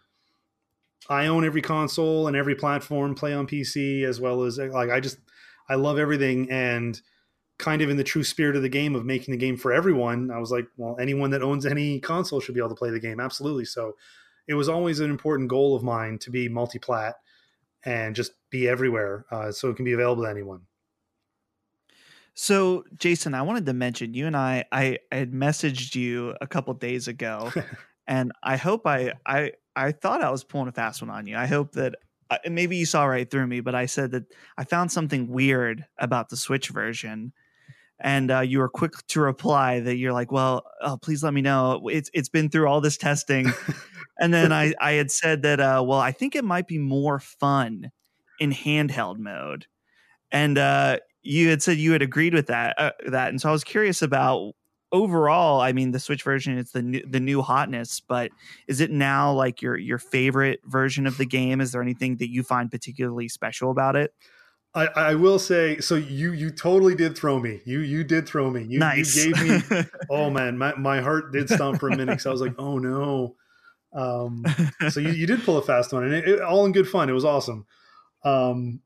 I 1.10 1.28
own 1.28 1.46
every 1.46 1.62
console 1.62 2.28
and 2.28 2.36
every 2.36 2.56
platform, 2.56 3.16
play 3.16 3.34
on 3.34 3.48
PC 3.48 4.04
as 4.04 4.20
well 4.20 4.44
as 4.44 4.58
like 4.58 4.90
I 4.90 5.00
just 5.00 5.18
I 5.70 5.76
love 5.76 6.00
everything 6.00 6.50
and 6.50 7.00
kind 7.60 7.82
of 7.82 7.90
in 7.90 7.98
the 7.98 8.04
true 8.04 8.24
spirit 8.24 8.56
of 8.56 8.62
the 8.62 8.70
game 8.70 8.96
of 8.96 9.06
making 9.06 9.32
the 9.32 9.38
game 9.38 9.58
for 9.58 9.74
everyone. 9.74 10.30
I 10.32 10.40
was 10.40 10.52
like, 10.52 10.68
well, 10.78 10.96
anyone 11.00 11.32
that 11.32 11.42
owns 11.42 11.66
any 11.66 12.00
console 12.00 12.40
should 12.40 12.54
be 12.56 12.62
able 12.62 12.70
to 12.70 12.76
play 12.76 12.92
the 12.92 13.00
game, 13.00 13.20
absolutely. 13.20 13.66
So 13.66 13.96
it 14.48 14.54
was 14.54 14.70
always 14.70 15.00
an 15.00 15.10
important 15.10 15.50
goal 15.50 15.76
of 15.76 15.84
mine 15.84 16.20
to 16.20 16.32
be 16.32 16.48
multi-plat 16.50 17.16
and 17.84 18.16
just 18.16 18.34
be 18.50 18.68
everywhere 18.68 19.26
uh, 19.32 19.52
so 19.52 19.70
it 19.70 19.76
can 19.76 19.86
be 19.86 19.94
available 19.94 20.24
to 20.24 20.30
anyone. 20.30 20.62
So, 22.34 22.84
Jason, 22.96 23.34
I 23.34 23.42
wanted 23.42 23.66
to 23.66 23.74
mention 23.74 24.14
you 24.14 24.28
and 24.28 24.38
I, 24.38 24.66
I, 24.72 25.00
I 25.12 25.16
had 25.16 25.32
messaged 25.32 25.96
you 25.96 26.36
a 26.40 26.46
couple 26.46 26.74
days 26.76 27.08
ago, 27.08 27.52
and 28.08 28.32
I 28.44 28.58
hope 28.58 28.86
I, 28.86 29.14
I, 29.26 29.54
I 29.76 29.92
thought 29.92 30.22
I 30.22 30.30
was 30.30 30.44
pulling 30.44 30.68
a 30.68 30.72
fast 30.72 31.02
one 31.02 31.10
on 31.10 31.26
you. 31.26 31.36
I 31.36 31.48
hope 31.48 31.72
that 31.72 31.96
uh, 32.30 32.38
maybe 32.50 32.78
you 32.78 32.86
saw 32.86 33.06
right 33.06 33.30
through 33.30 33.48
me, 33.48 33.62
but 33.62 33.74
I 33.74 33.88
said 33.88 34.12
that 34.12 34.26
I 34.58 34.66
found 34.66 34.92
something 34.92 35.30
weird 35.30 35.86
about 35.98 36.30
the 36.30 36.38
Switch 36.38 36.70
version, 36.70 37.34
and 38.00 38.30
uh, 38.32 38.40
you 38.42 38.60
were 38.60 38.70
quick 38.70 38.94
to 39.08 39.22
reply 39.22 39.80
that 39.80 39.98
you're 39.98 40.14
like, 40.14 40.32
"Well, 40.32 40.64
oh, 40.82 40.98
please 40.98 41.24
let 41.24 41.34
me 41.34 41.42
know. 41.42 41.88
It's 41.88 42.10
it's 42.14 42.30
been 42.30 42.50
through 42.50 42.68
all 42.68 42.82
this 42.82 42.98
testing." 42.98 43.52
and 44.20 44.34
then 44.34 44.52
I 44.52 44.74
I 44.80 44.94
had 44.94 45.12
said 45.12 45.42
that, 45.44 45.60
uh, 45.60 45.84
well, 45.86 46.00
I 46.00 46.12
think 46.12 46.36
it 46.36 46.44
might 46.44 46.68
be 46.68 46.78
more 46.78 47.20
fun 47.20 47.92
in 48.40 48.52
handheld 48.52 49.18
mode, 49.18 49.66
and 50.32 50.58
uh, 50.58 50.98
you 51.24 51.50
had 51.50 51.62
said 51.62 51.78
you 51.78 51.92
had 51.92 52.02
agreed 52.02 52.34
with 52.34 52.48
that 52.48 52.76
uh, 52.78 52.92
that, 53.08 53.30
and 53.30 53.42
so 53.42 53.50
I 53.50 53.52
was 53.52 53.64
curious 53.64 54.02
about 54.02 54.54
overall. 54.92 55.60
I 55.60 55.74
mean, 55.74 55.92
the 55.92 56.00
Switch 56.00 56.24
version 56.24 56.58
is 56.58 56.72
the 56.72 56.82
new, 56.82 57.04
the 57.08 57.20
new 57.20 57.42
hotness, 57.42 58.00
but 58.00 58.32
is 58.68 58.80
it 58.80 58.92
now 58.92 59.34
like 59.34 59.62
your 59.62 59.78
your 59.78 59.98
favorite 59.98 60.60
version 60.66 61.08
of 61.08 61.18
the 61.18 61.26
game? 61.26 61.62
Is 61.62 61.72
there 61.72 61.82
anything 61.82 62.18
that 62.18 62.30
you 62.30 62.44
find 62.44 62.70
particularly 62.70 63.28
special 63.28 63.72
about 63.72 63.96
it? 63.96 64.14
I, 64.78 64.86
I 64.96 65.16
will 65.16 65.40
say 65.40 65.80
so 65.80 65.96
you 65.96 66.34
you 66.34 66.52
totally 66.52 66.96
did 66.96 67.18
throw 67.18 67.40
me 67.40 67.62
you 67.66 67.80
you 67.80 68.04
did 68.04 68.28
throw 68.28 68.50
me 68.50 68.64
you, 68.64 68.80
nice. 68.80 69.16
you 69.16 69.34
gave 69.34 69.72
me 69.72 69.84
oh 70.10 70.30
man 70.30 70.58
my, 70.58 70.76
my 70.76 71.02
heart 71.02 71.32
did 71.32 71.50
stomp 71.50 71.80
for 71.80 71.88
a 71.90 71.92
minute 71.92 72.14
because 72.14 72.26
I 72.26 72.32
was 72.32 72.42
like 72.42 72.56
oh 72.60 72.78
no 72.78 73.36
um 73.94 74.44
so 74.90 75.00
you, 75.00 75.10
you 75.10 75.26
did 75.26 75.44
pull 75.44 75.58
a 75.58 75.62
fast 75.62 75.94
one 75.94 76.04
and 76.04 76.14
it, 76.14 76.28
it, 76.28 76.42
all 76.42 76.66
in 76.66 76.72
good 76.72 76.88
fun 76.88 77.10
it 77.10 77.14
was 77.14 77.26
awesome 77.26 77.66
um 78.24 78.82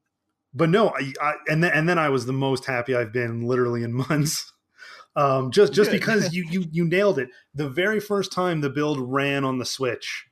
but 0.53 0.69
no, 0.69 0.89
I, 0.89 1.13
I, 1.21 1.33
and 1.47 1.63
then 1.63 1.71
and 1.71 1.87
then 1.87 1.97
I 1.97 2.09
was 2.09 2.25
the 2.25 2.33
most 2.33 2.65
happy 2.65 2.95
I've 2.95 3.13
been 3.13 3.45
literally 3.45 3.83
in 3.83 3.93
months. 3.93 4.51
Um, 5.15 5.51
just 5.51 5.73
just 5.73 5.91
Good. 5.91 5.99
because 5.99 6.33
you 6.33 6.45
you 6.49 6.65
you 6.71 6.85
nailed 6.85 7.19
it. 7.19 7.29
The 7.53 7.69
very 7.69 7.99
first 7.99 8.31
time 8.31 8.61
the 8.61 8.69
build 8.69 8.99
ran 8.99 9.43
on 9.43 9.59
the 9.59 9.65
Switch, 9.65 10.25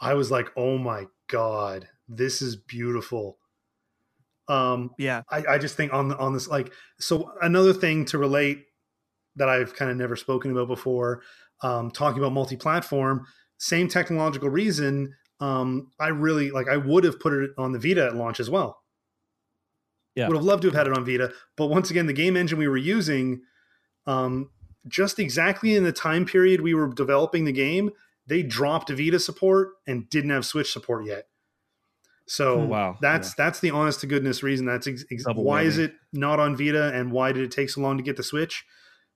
I 0.00 0.14
was 0.14 0.30
like, 0.30 0.50
"Oh 0.56 0.78
my 0.78 1.06
god, 1.28 1.88
this 2.08 2.42
is 2.42 2.56
beautiful." 2.56 3.38
Um, 4.52 4.90
yeah, 4.98 5.22
I, 5.30 5.44
I 5.50 5.58
just 5.58 5.76
think 5.76 5.92
on 5.92 6.08
the, 6.08 6.18
on 6.18 6.32
this 6.32 6.48
like 6.48 6.72
so 6.98 7.32
another 7.40 7.72
thing 7.72 8.04
to 8.06 8.18
relate 8.18 8.64
that 9.36 9.48
I've 9.48 9.74
kind 9.74 9.90
of 9.90 9.96
never 9.96 10.16
spoken 10.16 10.50
about 10.50 10.68
before, 10.68 11.22
um, 11.62 11.90
talking 11.90 12.18
about 12.18 12.32
multi-platform, 12.32 13.24
same 13.58 13.88
technological 13.88 14.50
reason. 14.50 15.14
Um, 15.40 15.90
I 15.98 16.08
really 16.08 16.50
like. 16.50 16.68
I 16.68 16.76
would 16.76 17.04
have 17.04 17.18
put 17.18 17.32
it 17.32 17.50
on 17.56 17.72
the 17.72 17.78
Vita 17.78 18.06
at 18.06 18.16
launch 18.16 18.40
as 18.40 18.50
well 18.50 18.82
yeah. 20.14 20.28
Would 20.28 20.36
have 20.36 20.44
loved 20.44 20.62
to 20.62 20.68
have 20.68 20.74
had 20.74 20.86
it 20.86 20.96
on 20.96 21.04
Vita, 21.04 21.32
but 21.56 21.66
once 21.66 21.90
again, 21.90 22.06
the 22.06 22.12
game 22.12 22.36
engine 22.36 22.58
we 22.58 22.68
were 22.68 22.76
using, 22.76 23.42
um, 24.06 24.50
just 24.86 25.18
exactly 25.18 25.74
in 25.74 25.84
the 25.84 25.92
time 25.92 26.26
period 26.26 26.60
we 26.60 26.74
were 26.74 26.88
developing 26.88 27.44
the 27.44 27.52
game, 27.52 27.90
they 28.26 28.42
dropped 28.42 28.90
Vita 28.90 29.18
support 29.18 29.70
and 29.86 30.08
didn't 30.10 30.30
have 30.30 30.44
Switch 30.44 30.72
support 30.72 31.06
yet. 31.06 31.26
So 32.26 32.60
hmm. 32.60 32.68
wow, 32.68 32.98
that's 33.00 33.30
yeah. 33.30 33.44
that's 33.44 33.60
the 33.60 33.70
honest 33.70 34.00
to 34.00 34.06
goodness 34.06 34.42
reason. 34.42 34.66
That's 34.66 34.86
ex- 34.86 35.04
ex- 35.10 35.24
why 35.26 35.62
is 35.62 35.78
it 35.78 35.94
not 36.12 36.40
on 36.40 36.56
Vita, 36.56 36.92
and 36.94 37.12
why 37.12 37.32
did 37.32 37.42
it 37.42 37.50
take 37.50 37.70
so 37.70 37.80
long 37.80 37.96
to 37.96 38.02
get 38.02 38.16
the 38.16 38.22
Switch? 38.22 38.64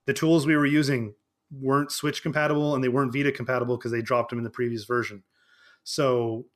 The 0.07 0.15
tools 0.15 0.47
we 0.47 0.57
were 0.57 0.67
using 0.67 1.15
weren't 1.51 1.93
Switch 1.93 2.23
compatible, 2.23 2.75
and 2.75 2.83
they 2.83 2.89
weren't 2.89 3.13
Vita 3.13 3.33
compatible 3.33 3.77
because 3.77 3.93
they 3.93 4.03
dropped 4.03 4.31
them 4.31 4.39
in 4.39 4.45
the 4.45 4.51
previous 4.51 4.85
version. 4.85 5.23
So 5.85 6.47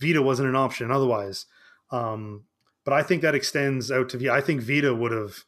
Vita 0.00 0.20
wasn't 0.20 0.48
an 0.48 0.56
option 0.56 0.90
otherwise. 0.90 1.46
Um, 1.90 2.44
but 2.84 2.94
I 2.94 3.02
think 3.02 3.22
that 3.22 3.34
extends 3.34 3.92
out 3.92 4.08
to 4.10 4.18
Vita. 4.18 4.32
I 4.32 4.40
think 4.40 4.60
Vita 4.60 4.94
would 4.94 5.12
have 5.12 5.44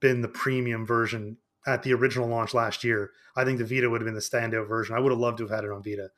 been 0.00 0.20
the 0.20 0.28
premium 0.28 0.84
version 0.84 1.38
at 1.66 1.82
the 1.82 1.94
original 1.94 2.28
launch 2.28 2.52
last 2.52 2.84
year. 2.84 3.12
I 3.36 3.44
think 3.44 3.58
the 3.58 3.64
Vita 3.64 3.88
would 3.88 4.00
have 4.00 4.06
been 4.06 4.14
the 4.14 4.20
standout 4.20 4.68
version. 4.68 4.94
I 4.94 5.00
would 5.00 5.12
have 5.12 5.18
loved 5.18 5.38
to 5.38 5.44
have 5.44 5.50
had 5.50 5.64
it 5.64 5.70
on 5.70 5.82
Vita. 5.82 6.10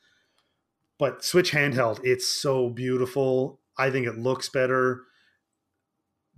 But 0.98 1.24
Switch 1.24 1.52
handheld, 1.52 2.00
it's 2.02 2.26
so 2.26 2.68
beautiful. 2.68 3.60
I 3.78 3.90
think 3.90 4.06
it 4.06 4.18
looks 4.18 4.48
better 4.48 5.02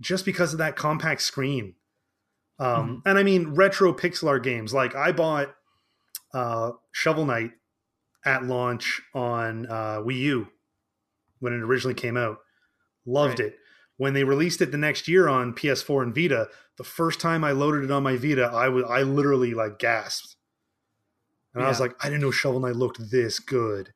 just 0.01 0.25
because 0.25 0.53
of 0.53 0.59
that 0.59 0.75
compact 0.75 1.21
screen. 1.21 1.75
Um, 2.57 2.67
mm-hmm. 2.67 3.09
And 3.09 3.17
I 3.17 3.23
mean, 3.23 3.53
retro 3.53 3.93
pixel 3.93 4.27
art 4.27 4.43
games. 4.43 4.73
Like 4.73 4.95
I 4.95 5.11
bought 5.11 5.53
uh, 6.33 6.71
Shovel 6.91 7.25
Knight 7.25 7.51
at 8.25 8.43
launch 8.43 9.01
on 9.13 9.65
uh, 9.67 9.99
Wii 9.99 10.19
U 10.19 10.47
when 11.39 11.53
it 11.53 11.61
originally 11.61 11.95
came 11.95 12.17
out. 12.17 12.39
Loved 13.05 13.39
right. 13.39 13.49
it. 13.49 13.55
When 13.97 14.13
they 14.13 14.23
released 14.23 14.61
it 14.61 14.71
the 14.71 14.77
next 14.77 15.07
year 15.07 15.27
on 15.27 15.53
PS4 15.53 16.03
and 16.03 16.15
Vita, 16.15 16.47
the 16.77 16.83
first 16.83 17.19
time 17.19 17.43
I 17.43 17.51
loaded 17.51 17.83
it 17.83 17.91
on 17.91 18.03
my 18.03 18.15
Vita, 18.15 18.45
I 18.45 18.69
was 18.69 18.85
I 18.87 19.01
literally 19.01 19.53
like 19.53 19.79
gasped, 19.79 20.37
and 21.53 21.61
yeah. 21.61 21.65
I 21.65 21.69
was 21.69 21.81
like, 21.81 21.93
I 22.01 22.07
didn't 22.07 22.21
know 22.21 22.31
Shovel 22.31 22.61
Knight 22.61 22.77
looked 22.77 23.11
this 23.11 23.39
good. 23.39 23.93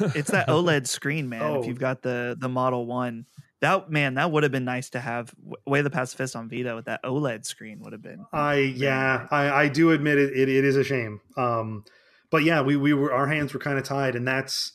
It's 0.00 0.30
that 0.30 0.48
OLED 0.48 0.86
screen, 0.86 1.28
man. 1.28 1.42
Oh. 1.42 1.60
If 1.60 1.66
you've 1.66 1.78
got 1.78 2.02
the 2.02 2.36
the 2.38 2.48
Model 2.48 2.86
One, 2.86 3.26
that 3.60 3.90
man, 3.90 4.14
that 4.14 4.30
would 4.30 4.42
have 4.42 4.52
been 4.52 4.64
nice 4.64 4.90
to 4.90 5.00
have. 5.00 5.34
Way 5.66 5.82
the 5.82 5.90
Passive 5.90 6.16
Fist 6.18 6.36
on 6.36 6.48
Vita 6.48 6.74
with 6.74 6.86
that 6.86 7.02
OLED 7.02 7.44
screen 7.44 7.80
would 7.80 7.92
have 7.92 8.02
been. 8.02 8.24
I 8.32 8.54
yeah. 8.56 9.26
I 9.30 9.50
I 9.50 9.68
do 9.68 9.90
admit 9.92 10.18
it, 10.18 10.36
it. 10.36 10.48
It 10.48 10.64
is 10.64 10.76
a 10.76 10.84
shame. 10.84 11.20
Um, 11.36 11.84
but 12.30 12.44
yeah, 12.44 12.60
we 12.60 12.76
we 12.76 12.92
were 12.92 13.12
our 13.12 13.26
hands 13.26 13.52
were 13.52 13.60
kind 13.60 13.78
of 13.78 13.84
tied, 13.84 14.14
and 14.14 14.26
that's 14.26 14.72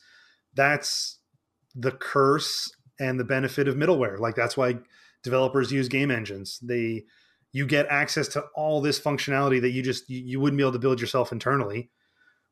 that's 0.54 1.18
the 1.74 1.92
curse 1.92 2.70
and 3.00 3.18
the 3.18 3.24
benefit 3.24 3.68
of 3.68 3.74
middleware. 3.74 4.18
Like 4.18 4.34
that's 4.34 4.56
why 4.56 4.78
developers 5.22 5.72
use 5.72 5.88
game 5.88 6.10
engines. 6.10 6.58
They 6.62 7.04
you 7.52 7.66
get 7.66 7.86
access 7.88 8.28
to 8.28 8.44
all 8.54 8.80
this 8.80 9.00
functionality 9.00 9.60
that 9.60 9.70
you 9.70 9.82
just 9.82 10.08
you, 10.10 10.20
you 10.20 10.40
wouldn't 10.40 10.58
be 10.58 10.62
able 10.62 10.72
to 10.72 10.78
build 10.78 11.00
yourself 11.00 11.32
internally. 11.32 11.90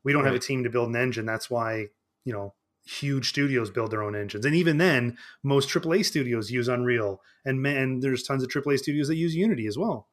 We 0.04 0.12
don't 0.12 0.22
right. 0.22 0.32
have 0.32 0.36
a 0.36 0.44
team 0.44 0.64
to 0.64 0.70
build 0.70 0.88
an 0.88 0.96
engine. 0.96 1.26
That's 1.26 1.50
why 1.50 1.88
you 2.24 2.32
know 2.32 2.54
huge 2.84 3.28
studios 3.28 3.70
build 3.70 3.92
their 3.92 4.02
own 4.02 4.16
engines. 4.16 4.44
And 4.44 4.56
even 4.56 4.78
then, 4.78 5.16
most 5.44 5.68
AAA 5.68 6.04
studios 6.04 6.50
use 6.50 6.68
Unreal, 6.68 7.20
and 7.44 7.62
man, 7.62 8.00
there's 8.00 8.22
tons 8.22 8.42
of 8.42 8.48
AAA 8.48 8.78
studios 8.78 9.08
that 9.08 9.16
use 9.16 9.34
Unity 9.34 9.66
as 9.66 9.78
well. 9.78 10.08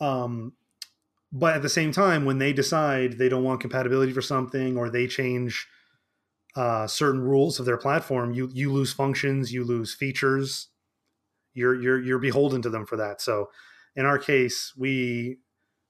Um, 0.00 0.54
but 1.32 1.54
at 1.54 1.62
the 1.62 1.68
same 1.68 1.92
time, 1.92 2.24
when 2.24 2.38
they 2.38 2.52
decide 2.52 3.14
they 3.18 3.28
don't 3.28 3.44
want 3.44 3.60
compatibility 3.60 4.12
for 4.12 4.22
something, 4.22 4.76
or 4.76 4.88
they 4.88 5.06
change 5.06 5.66
uh, 6.56 6.86
certain 6.86 7.20
rules 7.20 7.60
of 7.60 7.66
their 7.66 7.76
platform, 7.76 8.32
you 8.32 8.50
you 8.52 8.72
lose 8.72 8.92
functions, 8.92 9.52
you 9.52 9.64
lose 9.64 9.94
features. 9.94 10.68
You're 11.54 11.74
you're 11.80 12.00
you're 12.00 12.18
beholden 12.18 12.62
to 12.62 12.70
them 12.70 12.86
for 12.86 12.96
that. 12.96 13.20
So, 13.20 13.50
in 13.94 14.06
our 14.06 14.18
case, 14.18 14.72
we 14.76 15.38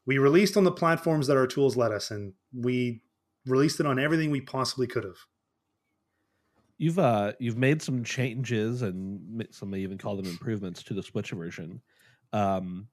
we 0.06 0.18
released 0.18 0.56
on 0.56 0.64
the 0.64 0.72
platforms 0.72 1.26
that 1.26 1.36
our 1.36 1.46
tools 1.46 1.76
let 1.76 1.92
us, 1.92 2.10
and 2.10 2.32
we 2.52 3.02
released 3.48 3.80
it 3.80 3.86
on 3.86 3.98
everything 3.98 4.30
we 4.30 4.40
possibly 4.40 4.86
could 4.86 5.04
have. 5.04 5.18
You've 6.76 6.98
uh 6.98 7.32
you've 7.40 7.56
made 7.56 7.82
some 7.82 8.04
changes 8.04 8.82
and 8.82 9.46
some 9.50 9.70
may 9.70 9.80
even 9.80 9.98
call 9.98 10.16
them 10.16 10.26
improvements 10.26 10.82
to 10.84 10.94
the 10.94 11.02
Switch 11.02 11.32
version. 11.32 11.82
Um, 12.32 12.88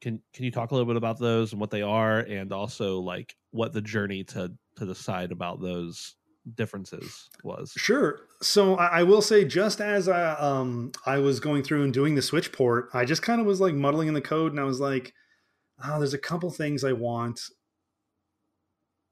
can 0.00 0.22
can 0.32 0.44
you 0.44 0.50
talk 0.50 0.70
a 0.70 0.74
little 0.74 0.86
bit 0.86 0.96
about 0.96 1.18
those 1.18 1.52
and 1.52 1.60
what 1.60 1.70
they 1.70 1.82
are, 1.82 2.20
and 2.20 2.52
also 2.52 3.00
like 3.00 3.34
what 3.50 3.72
the 3.72 3.82
journey 3.82 4.24
to 4.24 4.52
to 4.76 4.86
decide 4.86 5.32
about 5.32 5.60
those 5.60 6.14
differences 6.54 7.28
was? 7.42 7.72
Sure. 7.76 8.20
So 8.42 8.76
I, 8.76 9.00
I 9.00 9.02
will 9.02 9.22
say, 9.22 9.44
just 9.44 9.80
as 9.80 10.08
I 10.08 10.30
um 10.34 10.92
I 11.04 11.18
was 11.18 11.40
going 11.40 11.62
through 11.62 11.84
and 11.84 11.92
doing 11.92 12.14
the 12.14 12.22
Switch 12.22 12.52
port, 12.52 12.90
I 12.94 13.04
just 13.04 13.22
kind 13.22 13.40
of 13.40 13.46
was 13.46 13.60
like 13.60 13.74
muddling 13.74 14.08
in 14.08 14.14
the 14.14 14.20
code, 14.20 14.52
and 14.52 14.60
I 14.60 14.64
was 14.64 14.80
like, 14.80 15.12
oh, 15.84 15.98
there's 15.98 16.14
a 16.14 16.18
couple 16.18 16.50
things 16.50 16.84
I 16.84 16.92
want 16.92 17.40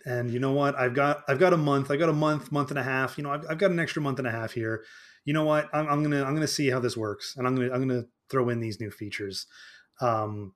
and 0.05 0.31
you 0.31 0.39
know 0.39 0.53
what 0.53 0.75
i've 0.77 0.95
got 0.95 1.23
i've 1.29 1.39
got 1.39 1.53
a 1.53 1.57
month 1.57 1.91
i 1.91 1.97
got 1.97 2.09
a 2.09 2.13
month 2.13 2.53
month 2.53 2.71
and 2.71 2.79
a 2.79 2.83
half 2.83 3.19
you 3.19 3.25
know 3.25 3.31
i've, 3.31 3.45
I've 3.49 3.59
got 3.59 3.71
an 3.71 3.81
extra 3.81 4.03
month 4.03 4.19
and 4.19 4.29
a 4.29 4.31
half 4.31 4.53
here 4.53 4.85
you 5.25 5.33
know 5.35 5.45
what 5.45 5.69
I'm, 5.73 5.89
I'm, 5.89 6.03
gonna 6.03 6.25
i'm 6.25 6.35
gonna 6.35 6.47
see 6.47 6.71
how 6.71 6.81
this 6.81 6.97
works 6.97 7.35
and 7.37 7.47
i'm 7.47 7.55
gonna 7.55 7.73
i'm 7.73 7.87
gonna 7.87 8.05
throw 8.31 8.49
in 8.49 8.61
these 8.61 8.81
new 8.81 8.91
features 8.91 9.47
um 10.01 10.53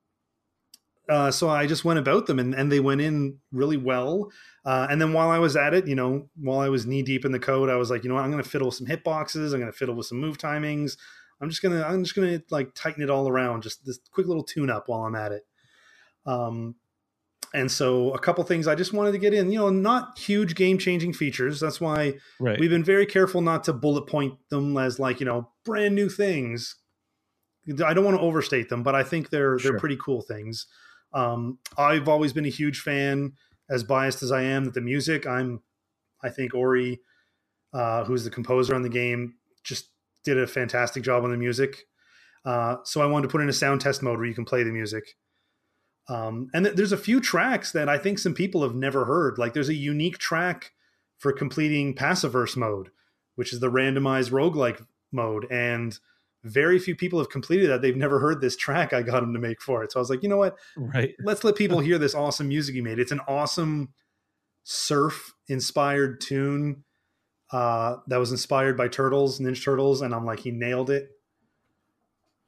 uh, 1.09 1.31
so 1.31 1.51
I 1.51 1.67
just 1.67 1.85
went 1.85 1.99
about 1.99 2.27
them 2.27 2.39
and, 2.39 2.55
and 2.55 2.71
they 2.71 2.81
went 2.81 3.01
in 3.01 3.39
really 3.51 3.77
well. 3.77 4.31
Uh, 4.65 4.87
and 4.89 5.01
then 5.01 5.13
while 5.13 5.31
I 5.31 5.39
was 5.39 5.57
at 5.57 5.75
it, 5.75 5.87
you 5.87 5.95
know, 5.95 6.29
while 6.37 6.61
I 6.61 6.69
was 6.69 6.87
knee 6.87 7.03
deep 7.03 7.25
in 7.25 7.33
the 7.33 7.41
code, 7.41 7.69
I 7.69 7.77
was 7.77 7.91
like, 7.91 8.05
you 8.05 8.09
know 8.09 8.15
what, 8.15 8.25
I'm 8.25 8.31
to 8.43 8.49
fiddle 8.49 8.69
with 8.69 8.77
some 8.77 8.87
hitboxes. 8.87 9.53
I'm 9.53 9.61
going 9.61 9.71
to 9.71 9.77
fiddle 9.77 9.97
with 9.97 10.07
some 10.07 10.21
move 10.21 10.39
timings. 10.39 10.97
I'm 11.41 11.51
just 11.51 11.61
to, 11.63 11.85
I'm 11.85 12.05
just 12.05 12.15
to 12.15 12.43
like 12.51 12.75
tighten 12.75 13.03
it 13.03 13.11
all 13.11 13.29
around. 13.29 13.63
Just 13.63 13.85
this 13.85 13.99
quick 14.13 14.29
little 14.29 14.45
tune 14.45 14.71
up 14.71 14.85
while 14.87 15.03
I'm 15.03 15.17
at 15.17 15.33
it. 15.33 15.43
Um, 16.25 16.77
and 17.55 17.71
so 17.71 18.13
a 18.13 18.19
couple 18.19 18.43
things 18.45 18.67
I 18.67 18.75
just 18.75 18.93
wanted 18.93 19.13
to 19.13 19.19
get 19.19 19.35
in, 19.35 19.53
you 19.53 19.59
know, 19.59 19.71
not 19.71 20.19
huge 20.19 20.55
game 20.55 20.79
changing 20.79 21.13
features. 21.13 21.61
That's 21.61 21.81
why 21.81 22.15
right. 22.41 22.59
we've 22.59 22.71
been 22.71 22.85
very 22.85 23.07
careful 23.07 23.43
not 23.43 23.65
to 23.65 23.73
bullet 23.73 24.07
point 24.07 24.35
them 24.49 24.77
as 24.79 24.99
like, 24.99 25.21
you 25.21 25.27
know, 25.27 25.51
brand 25.65 25.95
new 25.95 26.09
things. 26.09 26.77
I 27.85 27.95
don't 27.95 28.05
want 28.05 28.17
to 28.17 28.23
overstate 28.23 28.69
them, 28.69 28.83
but 28.83 28.95
I 28.95 29.03
think 29.03 29.31
they're 29.31 29.59
sure. 29.59 29.73
they're 29.73 29.81
pretty 29.81 29.99
cool 30.03 30.23
things. 30.23 30.67
Um, 31.13 31.59
I've 31.77 32.09
always 32.09 32.33
been 32.33 32.47
a 32.47 32.51
huge 32.51 32.81
fan, 32.81 33.33
as 33.71 33.85
biased 33.85 34.23
as 34.23 34.33
I 34.33 34.43
am, 34.43 34.65
that 34.65 34.75
the 34.75 34.81
music. 34.81 35.27
I'm, 35.27 35.61
I 36.23 36.31
think 36.31 36.55
Ori, 36.55 37.01
uh, 37.75 38.05
who's 38.05 38.25
the 38.25 38.31
composer 38.31 38.75
on 38.75 38.83
the 38.83 38.89
game, 38.89 39.35
just 39.63 39.91
did 40.25 40.39
a 40.39 40.47
fantastic 40.47 41.03
job 41.03 41.25
on 41.25 41.31
the 41.31 41.37
music. 41.37 41.85
Uh, 42.45 42.77
so 42.85 43.01
I 43.01 43.07
wanted 43.07 43.29
to 43.29 43.33
put 43.33 43.43
in 43.43 43.49
a 43.49 43.53
sound 43.53 43.81
test 43.81 44.03
mode 44.03 44.19
where 44.19 44.27
you 44.27 44.35
can 44.35 44.45
play 44.45 44.63
the 44.63 44.73
music. 44.73 45.17
Um, 46.09 46.49
and 46.53 46.65
th- 46.65 46.77
there's 46.77 46.93
a 46.93 46.97
few 46.97 47.21
tracks 47.21 47.73
that 47.73 47.89
I 47.89 47.99
think 47.99 48.19
some 48.19 48.35
people 48.35 48.63
have 48.63 48.75
never 48.75 49.05
heard. 49.05 49.39
Like 49.39 49.55
there's 49.55 49.69
a 49.69 49.75
unique 49.75 50.19
track 50.19 50.73
for 51.19 51.33
completing 51.33 51.95
Passiverse 51.95 52.57
mode, 52.57 52.91
which 53.37 53.53
is 53.53 53.61
the 53.61 53.71
randomized 53.71 54.31
roguelike 54.31 54.85
mode. 55.13 55.47
And 55.51 55.99
very 56.43 56.79
few 56.79 56.97
people 56.97 57.21
have 57.21 57.31
completed 57.31 57.71
that. 57.71 57.83
They've 57.83 57.97
never 57.97 58.19
heard 58.19 58.41
this 58.41 58.57
track 58.57 58.93
I 58.93 59.03
got 59.03 59.23
him 59.23 59.33
to 59.33 59.39
make 59.39 59.63
for 59.63 59.85
it. 59.85 59.93
So 59.93 60.01
I 60.01 60.03
was 60.03 60.11
like, 60.11 60.23
you 60.23 60.29
know 60.29 60.37
what? 60.37 60.57
Right. 60.77 61.15
Let's 61.23 61.45
let 61.45 61.55
people 61.55 61.79
hear 61.81 61.99
this 61.99 62.15
awesome 62.15 62.49
music 62.49 62.75
he 62.75 62.81
made. 62.81 62.99
It's 62.99 63.13
an 63.13 63.21
awesome 63.29 63.91
surf 64.65 65.35
inspired 65.49 66.21
tune 66.21 66.85
uh, 67.53 67.97
that 68.09 68.17
was 68.17 68.33
inspired 68.33 68.77
by 68.77 68.89
Turtles, 68.89 69.39
Ninja 69.39 69.63
Turtles. 69.63 70.03
And 70.03 70.15
I'm 70.15 70.27
like, 70.27 70.41
he 70.41 70.51
nailed 70.51 70.91
it. 70.91 71.11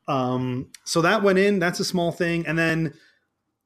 Um, 0.08 0.70
so 0.84 1.02
that 1.02 1.22
went 1.22 1.38
in. 1.38 1.60
That's 1.60 1.80
a 1.80 1.84
small 1.84 2.10
thing. 2.10 2.46
And 2.46 2.58
then 2.58 2.94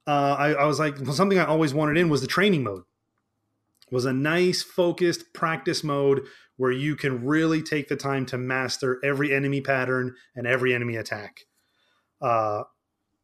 uh, 0.09 0.37
I, 0.39 0.53
I, 0.53 0.65
was 0.65 0.79
like, 0.79 0.97
something 1.13 1.39
I 1.39 1.45
always 1.45 1.75
wanted 1.75 1.99
in 1.99 2.09
was 2.09 2.23
the 2.23 2.27
training 2.27 2.63
mode. 2.63 2.85
Was 3.91 4.07
a 4.07 4.13
nice 4.13 4.63
focused 4.63 5.35
practice 5.35 5.85
mode 5.85 6.23
where 6.57 6.73
you 6.73 6.97
can 6.97 7.27
really 7.27 7.63
take 7.63 7.89
the 7.89 7.97
time 7.97 8.25
to 8.27 8.39
master 8.39 8.99
every 9.05 9.35
enemy 9.35 9.61
pattern 9.61 10.15
and 10.35 10.47
every 10.47 10.75
enemy 10.75 10.97
attack. 10.97 11.41
Uh, 12.23 12.63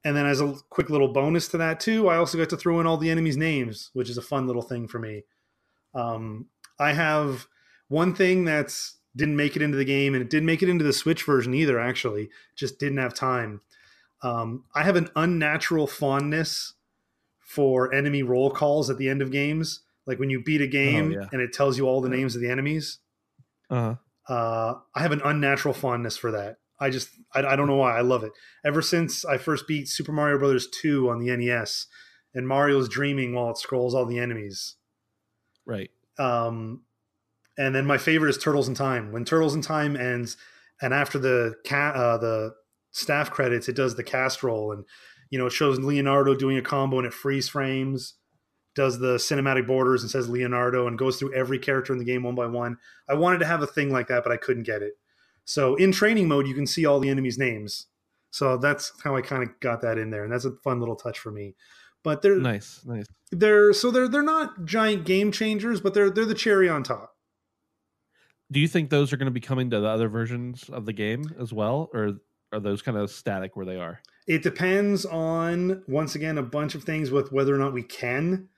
and 0.04 0.14
then 0.14 0.26
as 0.26 0.42
a 0.42 0.56
quick 0.68 0.90
little 0.90 1.08
bonus 1.08 1.48
to 1.48 1.56
that 1.56 1.80
too, 1.80 2.08
I 2.08 2.16
also 2.16 2.36
got 2.36 2.50
to 2.50 2.56
throw 2.56 2.80
in 2.80 2.86
all 2.86 2.98
the 2.98 3.10
enemies' 3.10 3.38
names, 3.38 3.90
which 3.94 4.10
is 4.10 4.18
a 4.18 4.22
fun 4.22 4.46
little 4.46 4.62
thing 4.62 4.86
for 4.86 4.98
me. 4.98 5.24
Um, 5.94 6.48
I 6.78 6.92
have 6.92 7.46
one 7.88 8.14
thing 8.14 8.44
that's 8.44 8.98
didn't 9.16 9.36
make 9.36 9.56
it 9.56 9.62
into 9.62 9.78
the 9.78 9.84
game, 9.84 10.12
and 10.14 10.22
it 10.22 10.28
didn't 10.28 10.46
make 10.46 10.62
it 10.62 10.68
into 10.68 10.84
the 10.84 10.92
Switch 10.92 11.22
version 11.22 11.54
either. 11.54 11.78
Actually, 11.78 12.28
just 12.56 12.78
didn't 12.78 12.98
have 12.98 13.14
time. 13.14 13.62
Um, 14.22 14.64
I 14.74 14.84
have 14.84 14.96
an 14.96 15.10
unnatural 15.16 15.86
fondness 15.86 16.74
for 17.40 17.94
enemy 17.94 18.22
roll 18.22 18.50
calls 18.50 18.90
at 18.90 18.98
the 18.98 19.08
end 19.08 19.22
of 19.22 19.30
games. 19.30 19.80
Like 20.06 20.18
when 20.18 20.30
you 20.30 20.42
beat 20.42 20.60
a 20.60 20.66
game 20.66 21.12
oh, 21.12 21.20
yeah. 21.20 21.28
and 21.32 21.40
it 21.40 21.52
tells 21.52 21.78
you 21.78 21.86
all 21.86 22.00
the 22.00 22.08
names 22.08 22.34
of 22.34 22.42
the 22.42 22.50
enemies. 22.50 22.98
Uh-huh. 23.70 23.96
Uh, 24.28 24.74
I 24.94 25.00
have 25.00 25.12
an 25.12 25.20
unnatural 25.24 25.74
fondness 25.74 26.16
for 26.16 26.30
that. 26.32 26.56
I 26.80 26.90
just 26.90 27.10
I, 27.34 27.44
I, 27.44 27.56
don't 27.56 27.66
know 27.66 27.76
why 27.76 27.96
I 27.96 28.00
love 28.00 28.24
it. 28.24 28.32
Ever 28.64 28.82
since 28.82 29.24
I 29.24 29.38
first 29.38 29.66
beat 29.68 29.88
Super 29.88 30.12
Mario 30.12 30.38
Brothers 30.38 30.68
2 30.68 31.08
on 31.08 31.20
the 31.20 31.34
NES 31.34 31.86
and 32.34 32.48
Mario's 32.48 32.88
dreaming 32.88 33.34
while 33.34 33.50
it 33.50 33.58
scrolls 33.58 33.94
all 33.94 34.06
the 34.06 34.18
enemies. 34.18 34.76
Right. 35.64 35.90
Um 36.18 36.82
and 37.56 37.74
then 37.74 37.86
my 37.86 37.98
favorite 37.98 38.30
is 38.30 38.38
Turtles 38.38 38.68
in 38.68 38.74
Time. 38.74 39.12
When 39.12 39.24
Turtles 39.24 39.54
in 39.54 39.62
Time 39.62 39.96
ends 39.96 40.36
and 40.82 40.92
after 40.92 41.18
the 41.18 41.54
cat 41.64 41.94
uh, 41.94 42.18
the 42.18 42.54
staff 42.94 43.30
credits, 43.30 43.68
it 43.68 43.76
does 43.76 43.96
the 43.96 44.04
cast 44.04 44.42
roll, 44.42 44.72
and 44.72 44.84
you 45.28 45.38
know 45.38 45.46
it 45.46 45.52
shows 45.52 45.78
Leonardo 45.78 46.34
doing 46.34 46.56
a 46.56 46.62
combo 46.62 46.98
and 46.98 47.06
it 47.06 47.12
freeze 47.12 47.48
frames, 47.48 48.14
does 48.74 49.00
the 49.00 49.16
cinematic 49.16 49.66
borders 49.66 50.02
and 50.02 50.10
says 50.10 50.28
Leonardo, 50.28 50.86
and 50.86 50.96
goes 50.96 51.18
through 51.18 51.34
every 51.34 51.58
character 51.58 51.92
in 51.92 51.98
the 51.98 52.04
game 52.04 52.22
one 52.22 52.34
by 52.34 52.46
one. 52.46 52.78
I 53.08 53.14
wanted 53.14 53.38
to 53.40 53.46
have 53.46 53.62
a 53.62 53.66
thing 53.66 53.90
like 53.90 54.08
that, 54.08 54.22
but 54.22 54.32
I 54.32 54.36
couldn't 54.36 54.62
get 54.62 54.80
it. 54.80 54.94
So 55.44 55.74
in 55.74 55.92
training 55.92 56.28
mode, 56.28 56.46
you 56.46 56.54
can 56.54 56.66
see 56.66 56.86
all 56.86 57.00
the 57.00 57.10
enemies' 57.10 57.36
names. 57.36 57.86
So 58.30 58.56
that's 58.56 58.92
how 59.02 59.16
I 59.16 59.20
kind 59.20 59.42
of 59.42 59.50
got 59.60 59.82
that 59.82 59.98
in 59.98 60.10
there, 60.10 60.24
and 60.24 60.32
that's 60.32 60.46
a 60.46 60.52
fun 60.62 60.80
little 60.80 60.96
touch 60.96 61.18
for 61.18 61.30
me. 61.30 61.56
But 62.04 62.22
they're 62.22 62.36
nice, 62.36 62.80
nice. 62.84 63.06
They're 63.32 63.72
so 63.72 63.90
they're 63.90 64.08
they're 64.08 64.22
not 64.22 64.64
giant 64.64 65.04
game 65.04 65.32
changers, 65.32 65.80
but 65.80 65.94
they're 65.94 66.10
they're 66.10 66.24
the 66.24 66.34
cherry 66.34 66.68
on 66.68 66.84
top 66.84 67.14
do 68.52 68.60
you 68.60 68.68
think 68.68 68.90
those 68.90 69.12
are 69.12 69.16
going 69.16 69.26
to 69.26 69.32
be 69.32 69.40
coming 69.40 69.70
to 69.70 69.80
the 69.80 69.88
other 69.88 70.08
versions 70.08 70.68
of 70.68 70.84
the 70.86 70.92
game 70.92 71.24
as 71.40 71.52
well 71.52 71.90
or 71.94 72.12
are 72.52 72.60
those 72.60 72.82
kind 72.82 72.96
of 72.96 73.10
static 73.10 73.56
where 73.56 73.66
they 73.66 73.76
are? 73.76 74.00
It 74.26 74.42
depends 74.42 75.04
on 75.04 75.82
once 75.86 76.14
again 76.14 76.38
a 76.38 76.42
bunch 76.42 76.74
of 76.74 76.84
things 76.84 77.10
with 77.10 77.32
whether 77.32 77.54
or 77.54 77.58
not 77.58 77.74
we 77.74 77.82
can. 77.82 78.48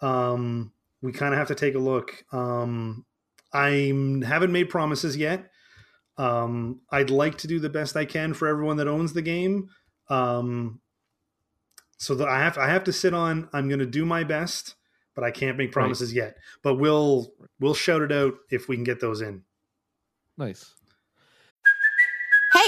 Um, 0.00 0.72
we 1.00 1.12
kind 1.12 1.32
of 1.32 1.38
have 1.38 1.48
to 1.48 1.54
take 1.54 1.74
a 1.74 1.78
look. 1.78 2.24
Um, 2.32 3.04
I 3.52 3.92
haven't 4.26 4.52
made 4.52 4.68
promises 4.68 5.16
yet. 5.16 5.50
Um, 6.18 6.80
I'd 6.90 7.10
like 7.10 7.38
to 7.38 7.46
do 7.46 7.58
the 7.58 7.68
best 7.68 7.96
I 7.96 8.04
can 8.04 8.34
for 8.34 8.48
everyone 8.48 8.76
that 8.78 8.88
owns 8.88 9.12
the 9.12 9.22
game. 9.22 9.68
Um, 10.08 10.80
so 11.98 12.14
that 12.14 12.28
I 12.28 12.38
have 12.40 12.58
I 12.58 12.68
have 12.68 12.84
to 12.84 12.92
sit 12.92 13.14
on. 13.14 13.48
I'm 13.52 13.68
going 13.68 13.80
to 13.80 13.86
do 13.86 14.04
my 14.04 14.24
best, 14.24 14.74
but 15.14 15.24
I 15.24 15.30
can't 15.30 15.56
make 15.56 15.72
promises 15.72 16.10
right. 16.10 16.24
yet. 16.24 16.36
But 16.62 16.74
we'll 16.74 17.32
we'll 17.58 17.74
shout 17.74 18.02
it 18.02 18.12
out 18.12 18.34
if 18.50 18.68
we 18.68 18.76
can 18.76 18.84
get 18.84 19.00
those 19.00 19.20
in. 19.20 19.42
Nice. 20.36 20.74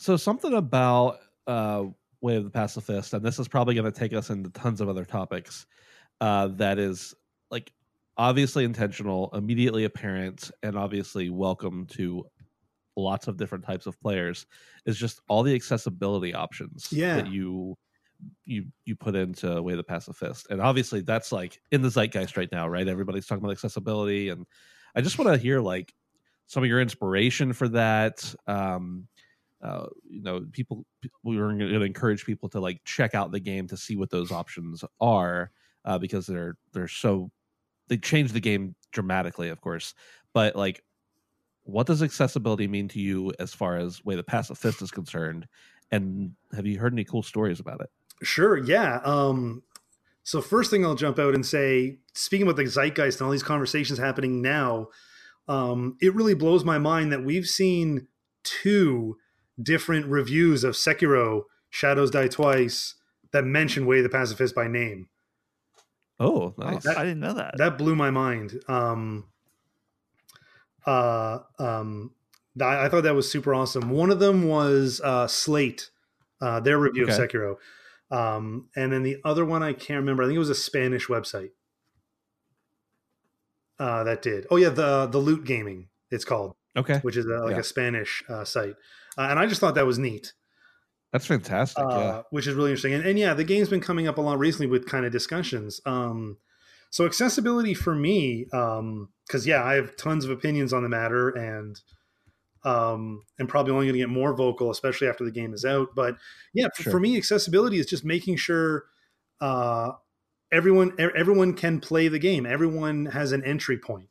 So 0.00 0.16
something 0.16 0.54
about 0.54 1.18
uh, 1.46 1.84
Way 2.22 2.36
of 2.36 2.44
the 2.44 2.50
Passive 2.50 2.84
Fist, 2.84 3.12
and 3.12 3.22
this 3.22 3.38
is 3.38 3.48
probably 3.48 3.74
going 3.74 3.84
to 3.84 3.98
take 3.98 4.14
us 4.14 4.30
into 4.30 4.48
tons 4.48 4.80
of 4.80 4.88
other 4.88 5.04
topics. 5.04 5.66
Uh, 6.22 6.48
that 6.54 6.78
is 6.78 7.14
like 7.50 7.70
obviously 8.16 8.64
intentional, 8.64 9.28
immediately 9.34 9.84
apparent, 9.84 10.50
and 10.62 10.74
obviously 10.74 11.28
welcome 11.28 11.84
to 11.84 12.24
lots 12.96 13.28
of 13.28 13.36
different 13.36 13.62
types 13.62 13.84
of 13.84 14.00
players. 14.00 14.46
Is 14.86 14.96
just 14.96 15.20
all 15.28 15.42
the 15.42 15.54
accessibility 15.54 16.32
options 16.32 16.88
yeah. 16.90 17.16
that 17.16 17.26
you 17.26 17.76
you 18.46 18.68
you 18.86 18.96
put 18.96 19.14
into 19.14 19.60
Way 19.60 19.74
of 19.74 19.76
the 19.76 19.84
Passive 19.84 20.16
Fist, 20.16 20.46
and 20.48 20.62
obviously 20.62 21.02
that's 21.02 21.30
like 21.30 21.60
in 21.72 21.82
the 21.82 21.90
zeitgeist 21.90 22.38
right 22.38 22.50
now, 22.50 22.66
right? 22.66 22.88
Everybody's 22.88 23.26
talking 23.26 23.44
about 23.44 23.52
accessibility, 23.52 24.30
and 24.30 24.46
I 24.96 25.02
just 25.02 25.18
want 25.18 25.30
to 25.30 25.36
hear 25.36 25.60
like 25.60 25.92
some 26.46 26.62
of 26.62 26.70
your 26.70 26.80
inspiration 26.80 27.52
for 27.52 27.68
that. 27.68 28.34
Um, 28.46 29.06
uh, 29.62 29.86
you 30.08 30.22
know, 30.22 30.44
people 30.52 30.84
we 31.22 31.38
are 31.38 31.48
going 31.48 31.58
to 31.58 31.82
encourage 31.82 32.24
people 32.24 32.48
to 32.50 32.60
like 32.60 32.80
check 32.84 33.14
out 33.14 33.30
the 33.30 33.40
game 33.40 33.66
to 33.68 33.76
see 33.76 33.96
what 33.96 34.10
those 34.10 34.32
options 34.32 34.84
are 35.00 35.50
uh, 35.84 35.98
because 35.98 36.26
they're 36.26 36.56
they're 36.72 36.88
so 36.88 37.30
they 37.88 37.98
change 37.98 38.32
the 38.32 38.40
game 38.40 38.74
dramatically, 38.92 39.48
of 39.48 39.60
course. 39.60 39.94
But 40.32 40.56
like, 40.56 40.82
what 41.64 41.86
does 41.86 42.02
accessibility 42.02 42.68
mean 42.68 42.88
to 42.88 43.00
you 43.00 43.32
as 43.38 43.52
far 43.52 43.76
as 43.76 44.04
way 44.04 44.16
the 44.16 44.22
Passive 44.22 44.58
Fist 44.58 44.80
is 44.80 44.90
concerned? 44.90 45.46
And 45.90 46.32
have 46.54 46.66
you 46.66 46.78
heard 46.78 46.92
any 46.92 47.04
cool 47.04 47.22
stories 47.22 47.60
about 47.60 47.80
it? 47.80 47.90
Sure, 48.22 48.56
yeah. 48.56 49.00
Um, 49.04 49.62
so 50.22 50.40
first 50.40 50.70
thing 50.70 50.84
I'll 50.84 50.94
jump 50.94 51.18
out 51.18 51.34
and 51.34 51.44
say, 51.44 51.98
speaking 52.14 52.46
about 52.46 52.56
the 52.56 52.66
zeitgeist 52.66 53.18
and 53.18 53.26
all 53.26 53.32
these 53.32 53.42
conversations 53.42 53.98
happening 53.98 54.40
now, 54.40 54.88
um, 55.48 55.96
it 56.00 56.14
really 56.14 56.34
blows 56.34 56.64
my 56.64 56.78
mind 56.78 57.12
that 57.12 57.24
we've 57.24 57.46
seen 57.46 58.06
two 58.44 59.16
different 59.62 60.06
reviews 60.06 60.64
of 60.64 60.74
Sekiro 60.74 61.42
Shadows 61.70 62.10
Die 62.10 62.28
Twice 62.28 62.94
that 63.32 63.44
mention 63.44 63.86
Way 63.86 64.00
the 64.00 64.08
Passive 64.08 64.38
Fist 64.38 64.54
by 64.54 64.68
name. 64.68 65.08
Oh, 66.18 66.54
nice. 66.58 66.82
That, 66.82 66.98
I 66.98 67.04
didn't 67.04 67.20
know 67.20 67.34
that. 67.34 67.54
That 67.56 67.78
blew 67.78 67.94
my 67.94 68.10
mind. 68.10 68.60
Um, 68.68 69.28
uh, 70.86 71.38
um, 71.58 72.12
I, 72.60 72.84
I 72.84 72.88
thought 72.88 73.04
that 73.04 73.14
was 73.14 73.30
super 73.30 73.54
awesome. 73.54 73.90
One 73.90 74.10
of 74.10 74.18
them 74.18 74.46
was 74.46 75.00
uh, 75.02 75.26
Slate, 75.26 75.90
uh, 76.40 76.60
their 76.60 76.78
review 76.78 77.04
okay. 77.04 77.12
of 77.12 77.18
Sekiro. 77.18 77.56
Um, 78.10 78.68
and 78.74 78.92
then 78.92 79.02
the 79.02 79.18
other 79.24 79.44
one 79.44 79.62
I 79.62 79.72
can't 79.72 80.00
remember. 80.00 80.22
I 80.22 80.26
think 80.26 80.36
it 80.36 80.40
was 80.40 80.50
a 80.50 80.54
Spanish 80.54 81.06
website 81.06 81.50
uh, 83.78 84.04
that 84.04 84.20
did. 84.20 84.46
Oh 84.50 84.56
yeah, 84.56 84.70
the 84.70 85.06
the 85.06 85.18
Loot 85.18 85.44
Gaming. 85.44 85.88
It's 86.10 86.24
called. 86.24 86.54
Okay. 86.76 86.98
Which 86.98 87.16
is 87.16 87.26
a, 87.26 87.38
like 87.38 87.52
yeah. 87.52 87.60
a 87.60 87.64
Spanish 87.64 88.24
uh, 88.28 88.44
site 88.44 88.74
uh, 89.20 89.28
and 89.28 89.38
I 89.38 89.46
just 89.46 89.60
thought 89.60 89.74
that 89.74 89.86
was 89.86 89.98
neat. 89.98 90.32
That's 91.12 91.26
fantastic. 91.26 91.84
Uh, 91.84 91.98
yeah, 91.98 92.22
which 92.30 92.46
is 92.46 92.54
really 92.54 92.70
interesting. 92.70 92.94
And, 92.94 93.04
and, 93.04 93.18
yeah, 93.18 93.34
the 93.34 93.44
game's 93.44 93.68
been 93.68 93.80
coming 93.80 94.08
up 94.08 94.16
a 94.16 94.20
lot 94.20 94.38
recently 94.38 94.66
with 94.66 94.86
kind 94.86 95.04
of 95.04 95.12
discussions. 95.12 95.80
Um, 95.84 96.38
so 96.88 97.04
accessibility 97.04 97.74
for 97.74 97.94
me, 97.94 98.44
because 98.44 98.78
um, 98.78 99.08
yeah, 99.44 99.62
I 99.62 99.74
have 99.74 99.96
tons 99.96 100.24
of 100.24 100.30
opinions 100.30 100.72
on 100.72 100.82
the 100.82 100.88
matter, 100.88 101.28
and 101.28 101.78
um, 102.64 103.22
and 103.38 103.48
probably 103.48 103.72
only 103.72 103.86
going 103.86 103.94
to 103.94 103.98
get 104.00 104.08
more 104.08 104.34
vocal, 104.34 104.70
especially 104.70 105.08
after 105.08 105.24
the 105.24 105.30
game 105.30 105.52
is 105.52 105.64
out. 105.64 105.88
But 105.94 106.16
yeah, 106.54 106.68
sure. 106.74 106.90
for 106.90 106.98
me, 106.98 107.16
accessibility 107.16 107.78
is 107.78 107.86
just 107.86 108.04
making 108.04 108.36
sure 108.36 108.86
uh, 109.40 109.92
everyone 110.50 110.94
everyone 110.98 111.54
can 111.54 111.80
play 111.80 112.08
the 112.08 112.18
game. 112.18 112.46
Everyone 112.46 113.06
has 113.06 113.32
an 113.32 113.44
entry 113.44 113.78
point. 113.78 114.09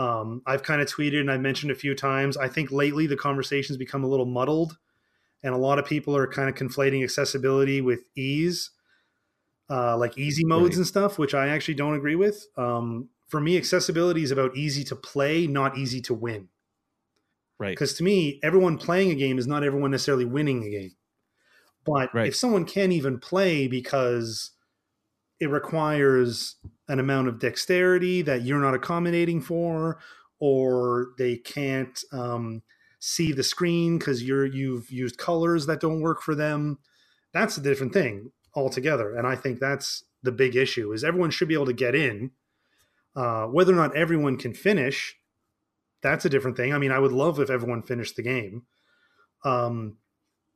Um, 0.00 0.40
I've 0.46 0.62
kind 0.62 0.80
of 0.80 0.88
tweeted 0.88 1.20
and 1.20 1.30
I've 1.30 1.42
mentioned 1.42 1.70
a 1.70 1.74
few 1.74 1.94
times. 1.94 2.38
I 2.38 2.48
think 2.48 2.70
lately 2.70 3.06
the 3.06 3.18
conversation's 3.18 3.76
become 3.76 4.02
a 4.02 4.06
little 4.06 4.24
muddled, 4.24 4.78
and 5.42 5.54
a 5.54 5.58
lot 5.58 5.78
of 5.78 5.84
people 5.84 6.16
are 6.16 6.26
kind 6.26 6.48
of 6.48 6.54
conflating 6.54 7.04
accessibility 7.04 7.82
with 7.82 8.00
ease, 8.16 8.70
uh, 9.68 9.98
like 9.98 10.16
easy 10.16 10.42
modes 10.42 10.70
right. 10.70 10.76
and 10.78 10.86
stuff, 10.86 11.18
which 11.18 11.34
I 11.34 11.48
actually 11.48 11.74
don't 11.74 11.94
agree 11.94 12.16
with. 12.16 12.46
Um, 12.56 13.10
for 13.28 13.42
me, 13.42 13.58
accessibility 13.58 14.22
is 14.22 14.30
about 14.30 14.56
easy 14.56 14.84
to 14.84 14.96
play, 14.96 15.46
not 15.46 15.76
easy 15.76 16.00
to 16.02 16.14
win. 16.14 16.48
Right. 17.58 17.72
Because 17.72 17.92
to 17.94 18.02
me, 18.02 18.40
everyone 18.42 18.78
playing 18.78 19.10
a 19.10 19.14
game 19.14 19.38
is 19.38 19.46
not 19.46 19.62
everyone 19.62 19.90
necessarily 19.90 20.24
winning 20.24 20.64
a 20.64 20.70
game. 20.70 20.96
But 21.84 22.14
right. 22.14 22.28
if 22.28 22.36
someone 22.36 22.64
can't 22.64 22.92
even 22.92 23.18
play 23.18 23.68
because 23.68 24.52
it 25.40 25.48
requires 25.48 26.56
an 26.88 27.00
amount 27.00 27.28
of 27.28 27.38
dexterity 27.38 28.22
that 28.22 28.42
you're 28.42 28.60
not 28.60 28.74
accommodating 28.74 29.40
for, 29.40 29.98
or 30.38 31.12
they 31.18 31.36
can't 31.36 32.04
um, 32.12 32.62
see 32.98 33.32
the 33.32 33.42
screen 33.42 33.98
because 33.98 34.22
you're 34.22 34.46
you've 34.46 34.90
used 34.90 35.16
colors 35.16 35.66
that 35.66 35.80
don't 35.80 36.02
work 36.02 36.20
for 36.20 36.34
them. 36.34 36.78
That's 37.32 37.56
a 37.56 37.62
different 37.62 37.92
thing 37.92 38.32
altogether, 38.54 39.16
and 39.16 39.26
I 39.26 39.34
think 39.34 39.58
that's 39.58 40.04
the 40.22 40.32
big 40.32 40.56
issue. 40.56 40.92
Is 40.92 41.02
everyone 41.02 41.30
should 41.30 41.48
be 41.48 41.54
able 41.54 41.66
to 41.66 41.72
get 41.72 41.94
in. 41.94 42.32
Uh, 43.16 43.46
whether 43.46 43.72
or 43.72 43.76
not 43.76 43.96
everyone 43.96 44.36
can 44.36 44.54
finish, 44.54 45.16
that's 46.00 46.24
a 46.24 46.30
different 46.30 46.56
thing. 46.56 46.72
I 46.72 46.78
mean, 46.78 46.92
I 46.92 47.00
would 47.00 47.10
love 47.10 47.40
if 47.40 47.50
everyone 47.50 47.82
finished 47.82 48.14
the 48.14 48.22
game. 48.22 48.62
Um, 49.44 49.96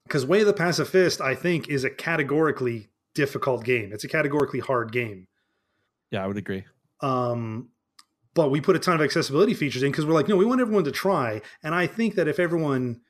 because 0.04 0.26
Way 0.26 0.42
of 0.42 0.46
the 0.46 0.52
Passive 0.52 0.88
Fist, 0.88 1.20
I 1.20 1.34
think, 1.34 1.68
is 1.68 1.82
a 1.82 1.90
categorically 1.90 2.90
difficult 3.14 3.64
game. 3.64 3.92
It's 3.92 4.04
a 4.04 4.08
categorically 4.08 4.60
hard 4.60 4.92
game. 4.92 5.28
Yeah, 6.10 6.24
I 6.24 6.26
would 6.26 6.36
agree. 6.36 6.64
Um, 7.00 7.70
but 8.34 8.50
we 8.50 8.60
put 8.60 8.76
a 8.76 8.80
ton 8.80 8.96
of 8.96 9.00
accessibility 9.00 9.54
features 9.54 9.82
in 9.82 9.90
because 9.90 10.04
we're 10.04 10.14
like, 10.14 10.28
no, 10.28 10.36
we 10.36 10.44
want 10.44 10.60
everyone 10.60 10.84
to 10.84 10.92
try. 10.92 11.40
And 11.62 11.74
I 11.74 11.86
think 11.86 12.16
that 12.16 12.28
if 12.28 12.38
everyone, 12.38 13.00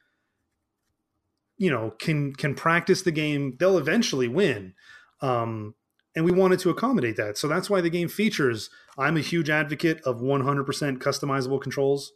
you 1.57 1.71
know, 1.71 1.91
can 1.99 2.35
can 2.35 2.55
practice 2.55 3.03
the 3.03 3.13
game, 3.13 3.57
they'll 3.59 3.79
eventually 3.79 4.29
win. 4.29 4.75
Um, 5.21 5.75
and 6.15 6.25
we 6.25 6.31
wanted 6.31 6.61
to 6.61 6.71
accommodate 6.71 7.17
that. 7.17 7.39
So 7.39 7.49
that's 7.49 7.69
why 7.69 7.81
the 7.81 7.91
game 7.91 8.09
features. 8.09 8.71
I'm 8.97 9.17
a 9.17 9.21
huge 9.21 9.51
advocate 9.51 10.01
of 10.03 10.21
100% 10.21 10.65
customizable 10.99 11.61
controls. 11.61 12.13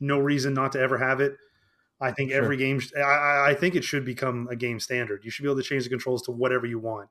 No 0.00 0.18
reason 0.18 0.54
not 0.54 0.72
to 0.72 0.80
ever 0.80 0.98
have 0.98 1.20
it. 1.20 1.36
I 2.00 2.12
think 2.12 2.30
sure. 2.30 2.42
every 2.42 2.56
game. 2.56 2.80
I, 2.96 3.50
I, 3.50 3.54
think 3.54 3.74
it 3.74 3.82
should 3.82 4.04
become 4.04 4.48
a 4.50 4.56
game 4.56 4.78
standard. 4.78 5.24
You 5.24 5.30
should 5.30 5.42
be 5.42 5.48
able 5.48 5.60
to 5.60 5.68
change 5.68 5.84
the 5.84 5.90
controls 5.90 6.22
to 6.22 6.30
whatever 6.30 6.66
you 6.66 6.78
want, 6.78 7.08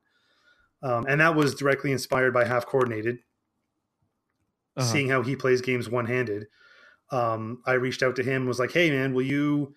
um, 0.82 1.06
and 1.06 1.20
that 1.20 1.34
was 1.34 1.54
directly 1.54 1.92
inspired 1.92 2.32
by 2.32 2.44
HalfCoordinated. 2.44 3.18
Uh-huh. 4.76 4.86
Seeing 4.86 5.08
how 5.08 5.22
he 5.22 5.36
plays 5.36 5.60
games 5.60 5.88
one 5.90 6.06
handed, 6.06 6.46
um, 7.10 7.62
I 7.66 7.72
reached 7.72 8.02
out 8.02 8.16
to 8.16 8.22
him. 8.22 8.46
Was 8.46 8.58
like, 8.58 8.72
"Hey, 8.72 8.90
man, 8.90 9.12
will 9.12 9.22
you 9.22 9.74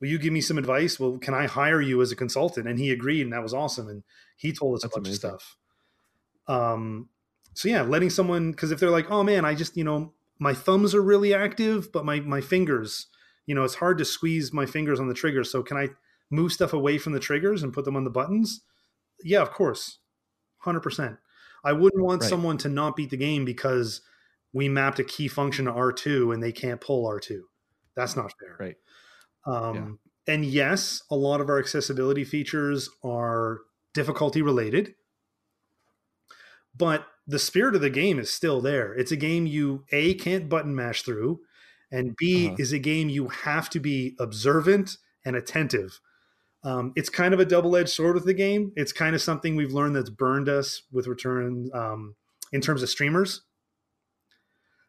will 0.00 0.08
you 0.08 0.18
give 0.18 0.32
me 0.32 0.40
some 0.40 0.58
advice? 0.58 1.00
Well, 1.00 1.18
can 1.18 1.34
I 1.34 1.46
hire 1.46 1.80
you 1.80 2.00
as 2.00 2.12
a 2.12 2.16
consultant?" 2.16 2.68
And 2.68 2.78
he 2.78 2.90
agreed, 2.90 3.22
and 3.22 3.32
that 3.32 3.42
was 3.42 3.54
awesome. 3.54 3.88
And 3.88 4.04
he 4.36 4.52
told 4.52 4.76
us 4.76 4.82
That's 4.82 4.94
a 4.94 4.98
bunch 4.98 5.08
amazing. 5.08 5.30
of 5.30 5.40
stuff. 5.40 5.56
Um, 6.46 7.08
so 7.54 7.68
yeah, 7.68 7.82
letting 7.82 8.10
someone 8.10 8.52
because 8.52 8.70
if 8.70 8.78
they're 8.78 8.90
like, 8.90 9.10
"Oh 9.10 9.24
man, 9.24 9.44
I 9.44 9.54
just 9.54 9.76
you 9.76 9.84
know 9.84 10.12
my 10.38 10.54
thumbs 10.54 10.94
are 10.94 11.02
really 11.02 11.34
active, 11.34 11.90
but 11.90 12.04
my 12.04 12.20
my 12.20 12.40
fingers." 12.40 13.08
You 13.46 13.54
know, 13.54 13.64
it's 13.64 13.76
hard 13.76 13.98
to 13.98 14.04
squeeze 14.04 14.52
my 14.52 14.66
fingers 14.66 15.00
on 15.00 15.08
the 15.08 15.14
triggers. 15.14 15.50
So 15.50 15.62
can 15.62 15.76
I 15.76 15.88
move 16.30 16.52
stuff 16.52 16.72
away 16.72 16.98
from 16.98 17.12
the 17.12 17.20
triggers 17.20 17.62
and 17.62 17.72
put 17.72 17.84
them 17.84 17.96
on 17.96 18.04
the 18.04 18.10
buttons? 18.10 18.62
Yeah, 19.22 19.42
of 19.42 19.50
course. 19.50 19.98
100%. 20.64 21.18
I 21.64 21.72
wouldn't 21.72 22.02
want 22.02 22.22
right. 22.22 22.28
someone 22.28 22.58
to 22.58 22.68
not 22.68 22.96
beat 22.96 23.10
the 23.10 23.16
game 23.16 23.44
because 23.44 24.00
we 24.52 24.68
mapped 24.68 24.98
a 24.98 25.04
key 25.04 25.28
function 25.28 25.66
to 25.66 25.72
R2 25.72 26.34
and 26.34 26.42
they 26.42 26.52
can't 26.52 26.80
pull 26.80 27.06
R2. 27.06 27.40
That's 27.96 28.16
not 28.16 28.32
fair. 28.38 28.56
Right. 28.58 28.76
Um, 29.46 29.74
yeah. 30.26 30.34
And 30.34 30.44
yes, 30.44 31.02
a 31.10 31.16
lot 31.16 31.40
of 31.40 31.48
our 31.48 31.58
accessibility 31.58 32.24
features 32.24 32.88
are 33.02 33.60
difficulty 33.92 34.40
related, 34.40 34.94
but 36.76 37.06
the 37.26 37.38
spirit 37.38 37.74
of 37.74 37.80
the 37.80 37.90
game 37.90 38.18
is 38.18 38.30
still 38.30 38.60
there. 38.60 38.94
It's 38.94 39.12
a 39.12 39.16
game 39.16 39.46
you 39.46 39.84
A 39.90 40.14
can't 40.14 40.48
button 40.48 40.74
mash 40.74 41.02
through 41.02 41.40
and 41.92 42.16
B 42.16 42.48
Uh-huh. 42.48 42.56
is 42.58 42.72
a 42.72 42.78
game 42.80 43.08
you 43.08 43.28
have 43.28 43.70
to 43.70 43.78
be 43.80 44.16
observant 44.18 44.96
and 45.24 45.36
attentive. 45.36 46.00
Um, 46.64 46.92
it's 46.96 47.08
kind 47.08 47.34
of 47.34 47.40
a 47.40 47.44
double 47.44 47.76
edged 47.76 47.90
sword 47.90 48.14
with 48.14 48.24
the 48.24 48.34
game. 48.34 48.72
It's 48.76 48.92
kind 48.92 49.14
of 49.14 49.22
something 49.22 49.54
we've 49.56 49.72
learned 49.72 49.94
that's 49.96 50.10
burned 50.10 50.48
us 50.48 50.82
with 50.92 51.06
return 51.06 51.70
um, 51.74 52.14
in 52.52 52.60
terms 52.60 52.82
of 52.82 52.88
streamers. 52.88 53.42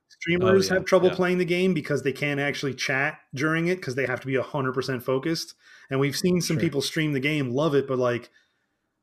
Streamers 0.08 0.70
Oh, 0.70 0.74
yeah, 0.74 0.80
have 0.80 0.86
trouble 0.86 1.10
yeah. 1.10 1.16
playing 1.16 1.40
the 1.40 1.46
game 1.46 1.74
because 1.74 2.04
they 2.04 2.14
can't 2.14 2.40
actually 2.40 2.76
chat 2.76 3.20
during 3.34 3.68
it 3.68 3.78
because 3.78 3.96
they 3.96 4.06
have 4.06 4.20
to 4.22 4.28
be 4.28 4.36
100% 4.36 5.04
focused. 5.04 5.56
And 5.90 6.00
we've 6.00 6.16
seen 6.16 6.40
some 6.42 6.56
Sure. 6.58 6.62
people 6.62 6.82
stream 6.82 7.14
the 7.14 7.20
game, 7.20 7.52
love 7.52 7.76
it, 7.76 7.88
but 7.88 7.98
like, 7.98 8.30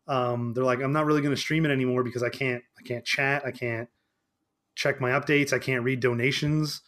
um, 0.06 0.54
they're 0.54 0.64
like, 0.64 0.80
I'm 0.80 0.92
not 0.92 1.06
really 1.06 1.20
going 1.20 1.34
to 1.34 1.40
stream 1.40 1.64
it 1.66 1.70
anymore 1.70 2.02
because 2.04 2.22
I 2.22 2.30
can't, 2.30 2.62
I 2.78 2.82
can't 2.82 3.04
chat, 3.04 3.44
I 3.44 3.50
can't 3.50 3.88
check 4.76 5.00
my 5.00 5.10
updates, 5.10 5.52
I 5.52 5.58
can't 5.58 5.84
read 5.84 6.00
donations 6.00 6.80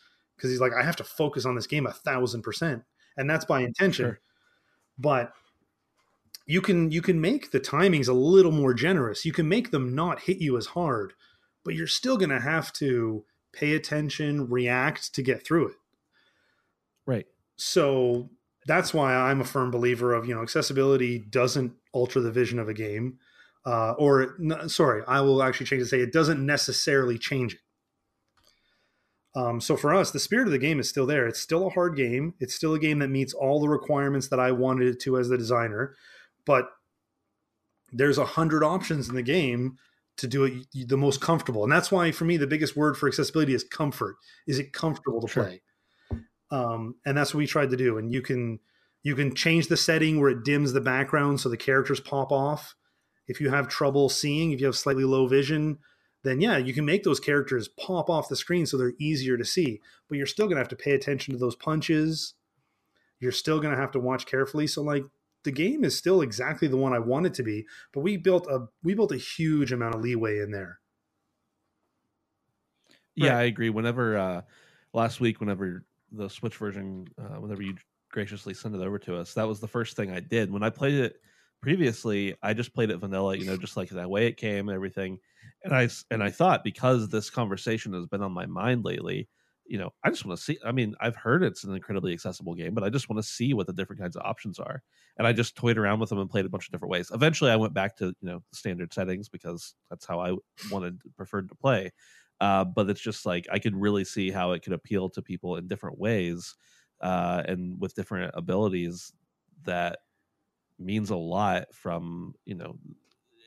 because 0.43 0.51
he's 0.51 0.61
like, 0.61 0.72
I 0.74 0.82
have 0.82 0.97
to 0.97 1.05
focus 1.05 1.47
on 1.47 1.55
this 1.55 1.68
game 1.68 1.86
a 1.86 1.93
thousand 1.93 2.43
percent, 2.43 2.82
and 3.16 3.30
that's 3.30 3.45
by 3.45 3.61
intention. 3.61 4.07
Sure. 4.07 4.20
But 4.99 5.32
you 6.47 6.61
can 6.61 6.90
you 6.90 7.01
can 7.01 7.20
make 7.20 7.53
the 7.53 7.61
timings 7.61 8.09
a 8.09 8.12
little 8.12 8.51
more 8.51 8.74
generous. 8.74 9.24
You 9.24 9.32
can 9.32 9.49
make 9.49 9.70
them 9.70 9.95
not 9.95 10.20
hit 10.20 10.38
you 10.38 10.57
as 10.57 10.66
hard, 10.66 11.12
but 11.64 11.74
you're 11.74 11.86
still 11.86 12.16
going 12.16 12.30
to 12.30 12.40
have 12.40 12.72
to 12.74 13.24
pay 13.53 13.74
attention, 13.74 14.49
react 14.51 15.14
to 15.14 15.22
get 15.22 15.47
through 15.47 15.68
it. 15.68 15.76
Right. 17.07 17.26
So 17.57 18.30
that's 18.66 18.93
why 18.93 19.14
I'm 19.14 19.40
a 19.40 19.45
firm 19.45 19.70
believer 19.70 20.12
of 20.12 20.26
you 20.26 20.34
know 20.34 20.43
accessibility 20.43 21.20
doesn't 21.20 21.72
alter 21.93 22.20
the 22.20 22.32
vision 22.32 22.59
of 22.59 22.68
a 22.68 22.74
game, 22.74 23.18
uh, 23.64 23.93
or 23.93 24.36
sorry, 24.66 25.05
I 25.07 25.20
will 25.20 25.43
actually 25.43 25.66
change 25.66 25.82
to 25.82 25.88
say 25.88 26.01
it 26.01 26.12
doesn't 26.12 26.45
necessarily 26.45 27.18
change 27.18 27.55
it. 27.55 27.61
Um, 29.35 29.61
so 29.61 29.76
for 29.76 29.95
us, 29.95 30.11
the 30.11 30.18
spirit 30.20 30.47
of 30.47 30.53
the 30.53 30.59
game 30.59 30.78
is 30.78 30.89
still 30.89 31.07
there. 31.07 31.26
It's 31.26 31.41
still 31.41 31.66
a 31.66 31.70
hard 31.70 31.97
game. 31.97 32.35
It's 32.39 32.55
still 32.55 32.74
a 32.74 32.78
game 32.78 32.99
that 32.99 33.09
meets 33.09 33.33
all 33.33 33.61
the 33.61 33.68
requirements 33.68 34.28
that 34.28 34.39
I 34.41 34.53
wanted 34.53 34.89
it 34.89 35.01
to 35.03 35.18
as 35.18 35.28
the 35.28 35.39
designer, 35.39 35.97
but 36.45 36.68
there's 37.93 38.18
a 38.18 38.24
hundred 38.24 38.62
options 38.62 39.09
in 39.09 39.14
the 39.14 39.22
game 39.22 39.78
to 40.18 40.26
do 40.26 40.45
it 40.45 40.89
the 40.89 40.97
most 40.97 41.20
comfortable, 41.22 41.62
and 41.62 41.72
that's 41.72 41.91
why 41.91 42.12
for 42.12 42.24
me 42.26 42.37
the 42.37 42.47
biggest 42.47 42.76
word 42.76 42.97
for 42.97 43.09
accessibility 43.09 43.55
is 43.55 43.64
comfort. 43.64 44.16
Is 44.47 44.59
it 44.59 44.72
comfortable 44.72 45.20
to 45.22 45.28
Sure. 45.28 45.45
play? 45.45 45.62
um, 46.51 46.97
and 47.07 47.16
that's 47.16 47.33
what 47.33 47.39
we 47.39 47.47
tried 47.47 47.70
to 47.70 47.76
do. 47.76 47.97
And 47.97 48.12
you 48.12 48.20
can 48.20 48.61
you 49.03 49.16
can 49.16 49.35
change 49.35 49.68
the 49.68 49.76
setting 49.76 50.20
where 50.20 50.30
it 50.30 50.45
dims 50.45 50.72
the 50.72 50.80
background 50.80 51.41
so 51.41 51.49
the 51.49 51.57
characters 51.57 51.99
pop 51.99 52.30
off. 52.30 52.74
If 53.26 53.41
you 53.41 53.49
have 53.51 53.68
trouble 53.68 54.09
seeing, 54.09 54.53
if 54.53 54.61
you 54.61 54.66
have 54.66 54.76
slightly 54.76 55.05
low 55.05 55.26
vision, 55.26 55.78
then 56.23 56.41
yeah, 56.41 56.57
you 56.57 56.73
can 56.73 56.85
make 56.85 57.03
those 57.03 57.20
characters 57.20 57.68
pop 57.68 58.09
off 58.09 58.29
the 58.29 58.37
screen 58.37 58.66
so 58.66 58.77
they're 58.77 58.95
easier 58.99 59.37
to 59.37 59.45
see. 59.45 59.81
But 60.09 60.18
you're 60.18 60.27
still 60.27 60.47
gonna 60.49 60.61
have 60.61 60.68
to 60.68 60.77
pay 60.77 60.93
attention 60.93 61.35
to 61.35 61.39
those 61.39 61.57
punches. 61.57 62.35
You're 63.20 63.33
still 63.33 63.61
gonna 63.61 63.77
have 63.77 63.93
to 63.93 64.01
watch 64.01 64.27
carefully. 64.27 64.66
So 64.66 64.83
like 64.83 65.05
the 65.45 65.53
game 65.53 65.85
is 65.85 65.97
still 65.97 66.20
exactly 66.20 66.68
the 66.68 66.77
one 66.77 66.93
I 66.93 66.99
want 67.01 67.27
it 67.27 67.35
to 67.35 67.43
be, 67.43 67.66
but 67.93 68.01
we 68.01 68.16
built 68.16 68.47
a 68.49 68.66
we 68.83 68.95
built 68.95 69.12
a 69.12 69.16
huge 69.16 69.73
amount 69.73 69.95
of 69.95 70.01
leeway 70.01 70.39
in 70.39 70.51
there. 70.51 70.79
Yeah, 73.14 73.37
I 73.37 73.43
agree. 73.43 73.70
Whenever 73.70 74.16
uh, 74.16 74.43
last 74.93 75.20
week, 75.20 75.41
whenever 75.41 75.85
the 76.12 76.29
Switch 76.29 76.57
version, 76.57 77.07
uh, 77.18 77.41
whenever 77.41 77.62
you 77.62 77.75
graciously 78.11 78.55
sent 78.55 78.75
it 78.75 78.81
over 78.81 78.99
to 79.01 79.16
us, 79.16 79.35
that 79.35 79.49
was 79.49 79.61
the 79.61 79.68
first 79.68 79.97
thing 79.97 80.11
I 80.11 80.20
did. 80.20 80.51
When 80.51 80.62
I 80.62 80.70
played 80.70 80.95
it 80.95 81.20
previously, 81.61 82.35
I 82.43 82.55
just 82.55 82.75
played 82.75 82.91
it 82.91 82.99
vanilla, 82.99 83.37
you 83.37 83.45
know, 83.45 83.57
just 83.57 83.77
like 83.77 83.91
that 83.91 84.11
way 84.11 84.27
it 84.27 84.37
came 84.37 84.68
and 84.68 84.75
everything. 84.75 85.18
And 85.65 85.75
I 85.75 85.89
and 86.11 86.23
I 86.23 86.31
thought 86.31 86.65
because 86.65 87.09
this 87.09 87.31
conversation 87.31 87.93
has 87.95 88.07
been 88.07 88.23
on 88.23 88.33
my 88.33 88.47
mind 88.47 88.85
lately, 88.85 89.29
you 89.65 89.79
know, 89.79 89.91
I 90.05 90.11
just 90.11 90.25
want 90.25 90.37
to 90.39 90.45
see. 90.45 90.59
I 90.65 90.73
mean, 90.73 90.95
I've 91.01 91.17
heard 91.17 91.43
it's 91.45 91.65
an 91.65 91.75
incredibly 91.75 92.13
accessible 92.13 92.55
game, 92.55 92.75
but 92.75 92.83
I 92.85 92.91
just 92.91 93.09
want 93.09 93.19
to 93.19 93.29
see 93.29 93.55
what 93.55 93.67
the 93.69 93.73
different 93.73 94.03
kinds 94.03 94.17
of 94.17 94.23
options 94.25 94.59
are. 94.59 94.83
And 95.19 95.27
I 95.27 95.33
just 95.33 95.55
toyed 95.57 95.79
around 95.79 96.01
with 96.01 96.09
them 96.11 96.19
and 96.19 96.29
played 96.29 96.47
a 96.47 96.49
bunch 96.49 96.67
of 96.67 96.73
different 96.73 96.91
ways. 96.91 97.11
Eventually, 97.13 97.51
I 97.51 97.57
went 97.57 97.75
back 97.75 97.97
to 97.99 98.07
you 98.07 98.29
know 98.29 98.43
standard 98.53 98.93
settings 98.93 99.29
because 99.29 99.75
that's 99.89 100.07
how 100.07 100.21
I 100.21 100.35
wanted 100.71 101.01
preferred 101.17 101.49
to 101.49 101.55
play 101.55 101.93
uh, 102.43 102.65
but 102.65 102.91
it's 102.91 103.01
just 103.01 103.25
like 103.25 103.47
I 103.53 103.61
could 103.61 103.77
really 103.77 104.05
see 104.05 104.33
how 104.33 104.51
it 104.51 104.63
could 104.63 104.73
appeal 104.73 105.09
to 105.11 105.23
people 105.23 105.57
in 105.57 105.69
different 105.69 105.99
ways 105.99 106.57
uh, 107.01 107.45
and 107.47 107.81
with 107.81 107.95
different 107.95 108.33
abilities 108.35 109.13
that 109.63 110.01
means 110.79 111.11
a 111.11 111.17
lot 111.17 111.73
from 111.73 112.35
you 112.45 112.57
know 112.57 112.77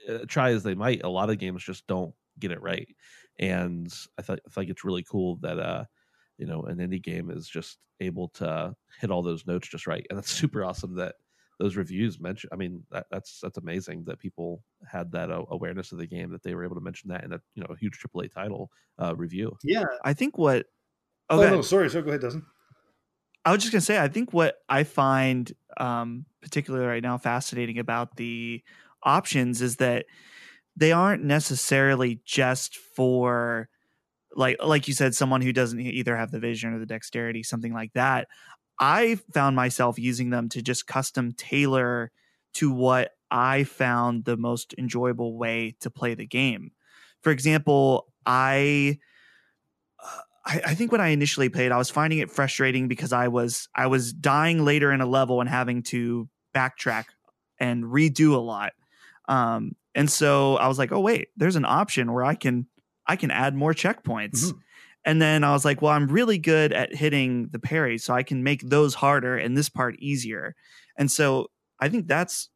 uh, 0.10 0.26
try 0.28 0.51
as 0.51 0.64
they 0.64 0.76
might 0.76 1.03
a 1.03 1.10
lot 1.10 1.30
of 1.30 1.38
games 1.39 1.64
just 1.64 1.88
don't 1.88 2.14
get 2.39 2.51
it 2.51 2.62
right 2.62 2.95
and 3.39 3.93
i 4.18 4.22
thought 4.22 4.39
i 4.45 4.49
think 4.49 4.70
it's 4.70 4.84
really 4.84 5.03
cool 5.03 5.38
that 5.38 5.60
uh 5.60 5.86
you 6.38 6.45
know 6.45 6.64
an 6.64 6.78
indie 6.78 7.01
game 7.01 7.30
is 7.30 7.47
just 7.47 7.80
able 8.01 8.28
to 8.30 8.76
hit 8.99 9.12
all 9.12 9.22
those 9.24 9.45
notes 9.45 9.68
just 9.68 9.88
right 9.88 10.06
and 10.10 10.18
that's 10.18 10.32
super 10.41 10.64
awesome 10.64 10.95
that 10.95 11.16
those 11.60 11.76
reviews 11.78 12.20
mention 12.20 12.49
i 12.51 12.56
mean 12.56 12.86
that, 12.91 13.08
that's 13.10 13.39
that's 13.39 13.58
amazing 13.58 14.03
that 14.03 14.20
people 14.20 14.64
had 14.89 15.12
that 15.12 15.32
uh, 15.32 15.43
awareness 15.49 15.91
of 15.91 15.97
the 15.97 16.08
game 16.08 16.30
that 16.32 16.43
they 16.43 16.53
were 16.53 16.64
able 16.66 16.76
to 16.76 16.82
mention 16.82 17.10
that 17.10 17.24
in 17.24 17.34
a 17.34 17.39
you 17.56 17.62
know 17.64 17.74
a 17.74 17.78
huge 17.78 17.97
aaa 18.01 18.32
title 18.32 18.72
uh 18.99 19.16
review 19.16 19.58
Yeah. 19.64 19.86
I 20.03 20.14
think 20.14 20.38
what. 20.38 20.68
Oh, 21.38 21.38
Okay. 21.38 21.49
no, 21.49 21.62
sorry. 21.62 21.89
So 21.89 22.01
go 22.01 22.10
ahead, 22.10 22.22
doesn't. 22.22 22.43
I 23.43 23.51
was 23.51 23.62
just 23.62 23.72
gonna 23.72 23.82
say, 23.82 23.99
I 23.99 24.08
think 24.08 24.34
what 24.34 24.58
I 24.70 24.84
find 24.84 25.51
um, 25.78 26.26
particularly 26.41 26.86
right 26.88 27.03
now 27.03 27.18
fascinating 27.18 27.78
about 27.78 28.16
the 28.18 28.64
options 29.06 29.62
is 29.62 29.78
that 29.78 30.06
they 30.76 30.91
aren't 30.91 31.24
necessarily 31.24 32.20
just 32.26 32.76
for 32.76 33.70
like 34.36 34.58
like 34.64 34.88
you 34.88 34.93
said, 34.93 35.16
someone 35.16 35.41
who 35.41 35.53
doesn't 35.53 35.80
either 35.80 36.18
have 36.18 36.32
the 36.32 36.39
vision 36.39 36.74
or 36.74 36.80
the 36.80 36.86
dexterity, 36.86 37.43
something 37.43 37.74
like 37.74 37.93
that. 37.93 38.28
I 38.80 39.16
found 39.34 39.56
myself 39.56 39.97
using 39.97 40.30
them 40.30 40.49
to 40.49 40.62
just 40.62 40.88
custom 40.88 41.32
tailor 41.32 42.12
to 42.56 42.72
what 42.72 43.12
I 43.32 43.64
found 43.64 44.26
the 44.26 44.36
most 44.36 44.76
enjoyable 44.78 45.38
way 45.38 45.76
to 45.80 45.89
play 45.89 46.14
the 46.14 46.26
game. 46.26 46.72
For 47.22 47.32
example, 47.32 48.08
I 48.26 48.99
I, 50.45 50.62
I 50.68 50.76
think 50.76 50.91
when 50.91 51.01
I 51.01 51.10
initially 51.10 51.49
played, 51.49 51.72
I 51.72 51.78
was 51.78 51.89
finding 51.89 52.20
it 52.20 52.30
frustrating 52.30 52.88
because 52.88 53.14
I 53.14 53.30
was 53.30 53.68
I 53.74 53.88
was 53.88 54.14
dying 54.14 54.64
later 54.64 54.91
in 54.91 55.01
a 55.01 55.06
level 55.06 55.41
and 55.41 55.49
having 55.49 55.84
to 55.84 56.30
backtrack 56.53 57.06
and 57.60 57.84
redo 57.84 58.34
a 58.34 58.39
lot. 58.39 58.74
Um, 59.28 59.76
and 59.93 60.09
so 60.09 60.57
I 60.57 60.67
was 60.67 60.78
like, 60.78 60.91
oh 60.91 60.99
wait, 60.99 61.30
there's 61.38 61.55
an 61.55 61.65
option 61.65 62.11
where 62.13 62.23
I 62.23 62.36
can 62.36 62.67
I 63.07 63.15
can 63.15 63.32
add 63.32 63.55
more 63.55 63.73
checkpoints. 63.73 64.45
Mhm. 64.45 64.59
And 65.07 65.21
then 65.21 65.43
I 65.43 65.51
was 65.51 65.63
like, 65.63 65.82
well, 65.84 65.91
I'm 65.91 66.07
really 66.07 66.39
good 66.39 66.73
at 66.73 66.95
hitting 66.95 67.49
the 67.51 67.59
parry, 67.59 67.99
so 67.99 68.13
I 68.13 68.23
can 68.23 68.43
make 68.43 68.61
those 68.61 68.95
harder 68.95 69.38
and 69.38 69.55
this 69.55 69.69
part 69.69 69.95
easier. 69.99 70.55
And 70.97 71.11
so 71.11 71.47
I 71.80 71.89
think 71.89 72.07
that's 72.07 72.49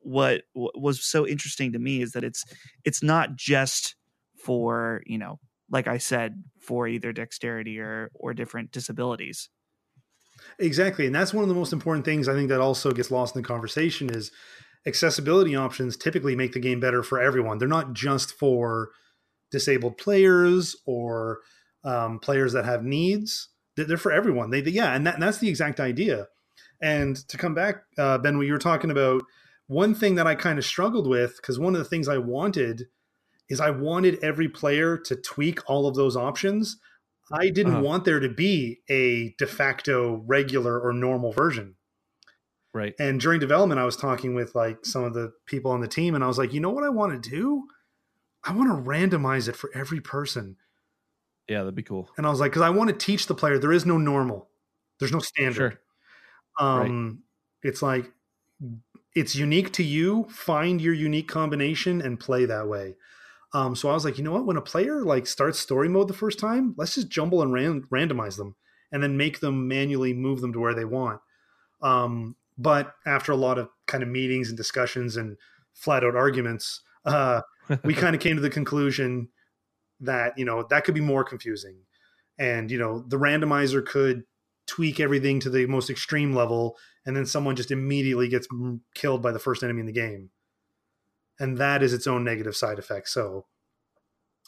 what, 0.00 0.42
what 0.52 0.80
was 0.80 1.04
so 1.04 1.26
interesting 1.26 1.72
to 1.72 1.78
me 1.78 2.02
is 2.02 2.12
that 2.12 2.24
it's 2.24 2.44
it's 2.84 3.02
not 3.02 3.36
just 3.36 3.94
for 4.36 5.02
you 5.06 5.16
know 5.16 5.38
like 5.70 5.88
i 5.88 5.96
said 5.96 6.44
for 6.60 6.86
either 6.86 7.10
dexterity 7.10 7.78
or 7.78 8.10
or 8.14 8.34
different 8.34 8.70
disabilities 8.70 9.48
Exactly. 10.58 11.06
And 11.06 11.14
that's 11.14 11.32
one 11.32 11.42
of 11.42 11.48
the 11.48 11.54
most 11.54 11.72
important 11.72 12.04
things 12.04 12.28
I 12.28 12.34
think 12.34 12.48
that 12.48 12.60
also 12.60 12.90
gets 12.90 13.10
lost 13.10 13.34
in 13.36 13.42
the 13.42 13.48
conversation 13.48 14.10
is 14.10 14.30
accessibility 14.86 15.56
options 15.56 15.96
typically 15.96 16.36
make 16.36 16.52
the 16.52 16.60
game 16.60 16.80
better 16.80 17.02
for 17.02 17.20
everyone. 17.20 17.58
They're 17.58 17.68
not 17.68 17.92
just 17.94 18.34
for 18.38 18.90
disabled 19.50 19.98
players 19.98 20.76
or 20.86 21.40
um, 21.84 22.18
players 22.18 22.52
that 22.52 22.64
have 22.64 22.82
needs. 22.84 23.48
They're, 23.76 23.96
for 23.96 24.12
everyone. 24.12 24.50
They, 24.50 24.60
they- 24.60 24.70
yeah, 24.72 24.94
and, 24.94 25.06
that, 25.06 25.14
and 25.14 25.22
that's 25.22 25.38
the 25.38 25.48
exact 25.48 25.80
idea. 25.80 26.28
And 26.80 27.16
to 27.28 27.36
come 27.36 27.54
back, 27.54 27.82
uh, 27.98 28.18
Ben, 28.18 28.36
what 28.36 28.46
you 28.46 28.52
were 28.52 28.58
talking 28.58 28.90
about, 28.90 29.22
one 29.66 29.94
thing 29.94 30.16
that 30.16 30.26
I 30.26 30.34
kind 30.34 30.58
of 30.58 30.64
struggled 30.64 31.06
with, 31.08 31.36
because 31.36 31.58
one 31.58 31.74
of 31.74 31.78
the 31.78 31.88
things 31.88 32.08
I 32.08 32.18
wanted 32.18 32.84
is 33.48 33.60
I 33.60 33.70
wanted 33.70 34.22
every 34.22 34.48
player 34.48 34.98
to 34.98 35.16
tweak 35.16 35.60
all 35.68 35.86
of 35.86 35.94
those 35.94 36.16
options. 36.16 36.78
I 37.32 37.48
didn't 37.50 37.74
Uh-huh. 37.74 37.82
want 37.82 38.04
there 38.04 38.20
to 38.20 38.28
be 38.28 38.80
a 38.90 39.34
de 39.38 39.46
facto 39.46 40.22
regular 40.26 40.78
or 40.78 40.92
normal 40.92 41.32
version. 41.32 41.76
Right 42.74 42.94
And 42.98 43.18
during 43.20 43.40
development, 43.40 43.80
I 43.80 43.84
was 43.84 43.96
talking 43.96 44.34
with 44.34 44.54
like 44.54 44.84
some 44.84 45.04
of 45.04 45.14
the 45.14 45.32
people 45.46 45.70
on 45.70 45.80
the 45.80 45.88
team, 45.88 46.14
and 46.14 46.22
I 46.22 46.26
was 46.26 46.36
like, 46.38 46.52
you 46.52 46.60
know 46.60 46.70
what 46.70 46.84
I 46.84 46.90
want 46.90 47.22
to 47.22 47.30
do? 47.30 47.68
I 48.44 48.52
want 48.52 48.68
to 48.68 48.90
randomize 48.90 49.48
it 49.48 49.56
for 49.56 49.70
every 49.74 50.00
person. 50.02 50.56
yeah 51.48 51.60
that'd 51.60 51.74
be 51.74 51.82
cool 51.82 52.10
And 52.18 52.26
I 52.26 52.30
was 52.30 52.40
like, 52.40 52.50
because 52.52 52.62
I 52.62 52.70
want 52.70 52.90
to 52.90 52.96
teach 52.96 53.26
the 53.26 53.34
player 53.34 53.58
there 53.58 53.72
is 53.72 53.86
no 53.86 53.96
normal, 53.96 54.48
there's 54.98 55.12
no 55.12 55.20
standard. 55.20 55.54
sure 55.56 55.80
Um, 56.58 57.22
It's 57.62 57.80
like 57.82 58.12
it's 59.14 59.34
unique 59.36 59.72
to 59.74 59.82
you. 59.84 60.24
Find 60.28 60.80
your 60.80 60.94
unique 60.94 61.28
combination 61.28 62.02
and 62.02 62.18
play 62.18 62.46
that 62.46 62.66
way. 62.68 62.96
Um, 63.52 63.76
so 63.76 63.88
I 63.88 63.94
was 63.94 64.04
like, 64.04 64.18
you 64.18 64.24
know 64.24 64.32
what? 64.32 64.46
When 64.46 64.56
a 64.56 64.60
player 64.62 65.02
like 65.04 65.26
starts 65.28 65.60
story 65.60 65.88
mode 65.88 66.08
the 66.08 66.14
first 66.14 66.38
time, 66.40 66.74
let's 66.76 66.96
just 66.96 67.08
jumble 67.08 67.40
and 67.42 67.52
ran- 67.52 67.82
randomize 67.92 68.36
them, 68.36 68.56
and 68.90 69.00
then 69.02 69.16
make 69.16 69.38
them 69.40 69.68
manually 69.68 70.12
move 70.12 70.40
them 70.40 70.52
to 70.52 70.58
where 70.58 70.74
they 70.74 70.84
want. 70.84 71.20
Um, 71.80 72.34
but 72.58 72.94
after 73.06 73.32
a 73.32 73.36
lot 73.36 73.58
of 73.58 73.68
kind 73.86 74.02
of 74.02 74.08
meetings 74.08 74.48
and 74.48 74.56
discussions 74.56 75.16
and 75.16 75.36
flat 75.72 76.04
out 76.04 76.16
arguments, 76.16 76.82
uh, 77.04 77.42
we 77.84 77.94
kind 77.94 78.14
of 78.14 78.20
came 78.20 78.36
to 78.36 78.42
the 78.42 78.50
conclusion 78.50 79.28
that 80.00 80.36
you 80.38 80.44
know 80.44 80.64
that 80.70 80.84
could 80.84 80.94
be 80.94 81.00
more 81.00 81.24
confusing, 81.24 81.78
and 82.38 82.70
you 82.70 82.78
know 82.78 83.00
the 83.08 83.18
randomizer 83.18 83.84
could 83.84 84.24
tweak 84.66 84.98
everything 85.00 85.40
to 85.40 85.50
the 85.50 85.66
most 85.66 85.90
extreme 85.90 86.34
level, 86.34 86.76
and 87.06 87.16
then 87.16 87.26
someone 87.26 87.56
just 87.56 87.70
immediately 87.70 88.28
gets 88.28 88.48
m- 88.52 88.82
killed 88.94 89.22
by 89.22 89.30
the 89.32 89.38
first 89.38 89.62
enemy 89.62 89.80
in 89.80 89.86
the 89.86 89.92
game, 89.92 90.30
and 91.38 91.58
that 91.58 91.82
is 91.82 91.92
its 91.92 92.06
own 92.06 92.24
negative 92.24 92.56
side 92.56 92.78
effect. 92.78 93.08
So 93.08 93.46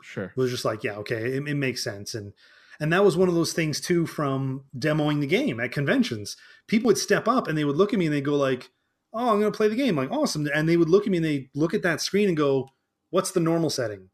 Sure. 0.03 0.25
it 0.27 0.37
was 0.37 0.51
just 0.51 0.65
like, 0.65 0.85
yeah, 0.85 0.97
okay, 0.97 1.37
it, 1.37 1.49
it 1.49 1.55
makes 1.55 1.83
sense, 1.83 2.15
and 2.15 2.33
and 2.81 2.93
that 2.93 3.05
was 3.05 3.16
one 3.16 3.29
of 3.29 3.35
those 3.35 3.53
things 3.53 3.81
too 3.81 4.07
from 4.07 4.64
demoing 4.77 5.20
the 5.20 5.27
game 5.27 5.61
at 5.61 5.72
conventions. 5.72 6.37
People 6.68 6.89
would 6.89 6.99
step 6.99 7.27
up 7.29 7.49
and 7.49 7.57
they 7.57 7.64
would 7.64 7.77
look 7.77 7.93
at 7.93 7.99
me 7.99 8.07
and 8.07 8.14
they 8.14 8.20
go 8.20 8.37
like, 8.37 8.70
"Oh, 9.12 9.31
I'm 9.31 9.41
going 9.41 9.53
to 9.53 9.57
play 9.57 9.68
the 9.68 9.77
game." 9.77 9.97
Like, 9.97 10.11
awesome, 10.11 10.49
and 10.55 10.68
they 10.68 10.77
would 10.77 10.89
look 10.89 11.05
at 11.05 11.11
me 11.11 11.18
and 11.18 11.24
they 11.24 11.51
look 11.55 11.74
at 11.74 11.83
that 11.83 12.01
screen 12.01 12.29
and 12.29 12.37
go, 12.37 12.68
"What's 13.11 13.31
the 13.31 13.41
normal 13.41 13.70
setting?" 13.70 14.11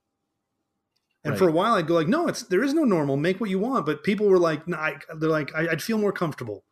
And 1.25 1.39
for 1.39 1.49
a 1.49 1.53
while, 1.53 1.75
I'd 1.75 1.87
go 1.87 1.95
like, 1.95 2.09
"No, 2.09 2.27
it's 2.27 2.43
there 2.43 2.65
is 2.65 2.75
no 2.75 2.85
normal. 2.85 3.17
Make 3.17 3.41
what 3.41 3.51
you 3.51 3.59
want." 3.59 3.87
But 3.87 4.03
people 4.03 4.27
were 4.29 4.39
like, 4.39 4.67
no, 4.67 4.77
I, 4.77 4.97
"They're 5.17 5.31
like, 5.31 5.55
I, 5.55 5.69
I'd 5.69 5.83
feel 5.83 5.99
more 5.99 6.13
comfortable 6.13 6.65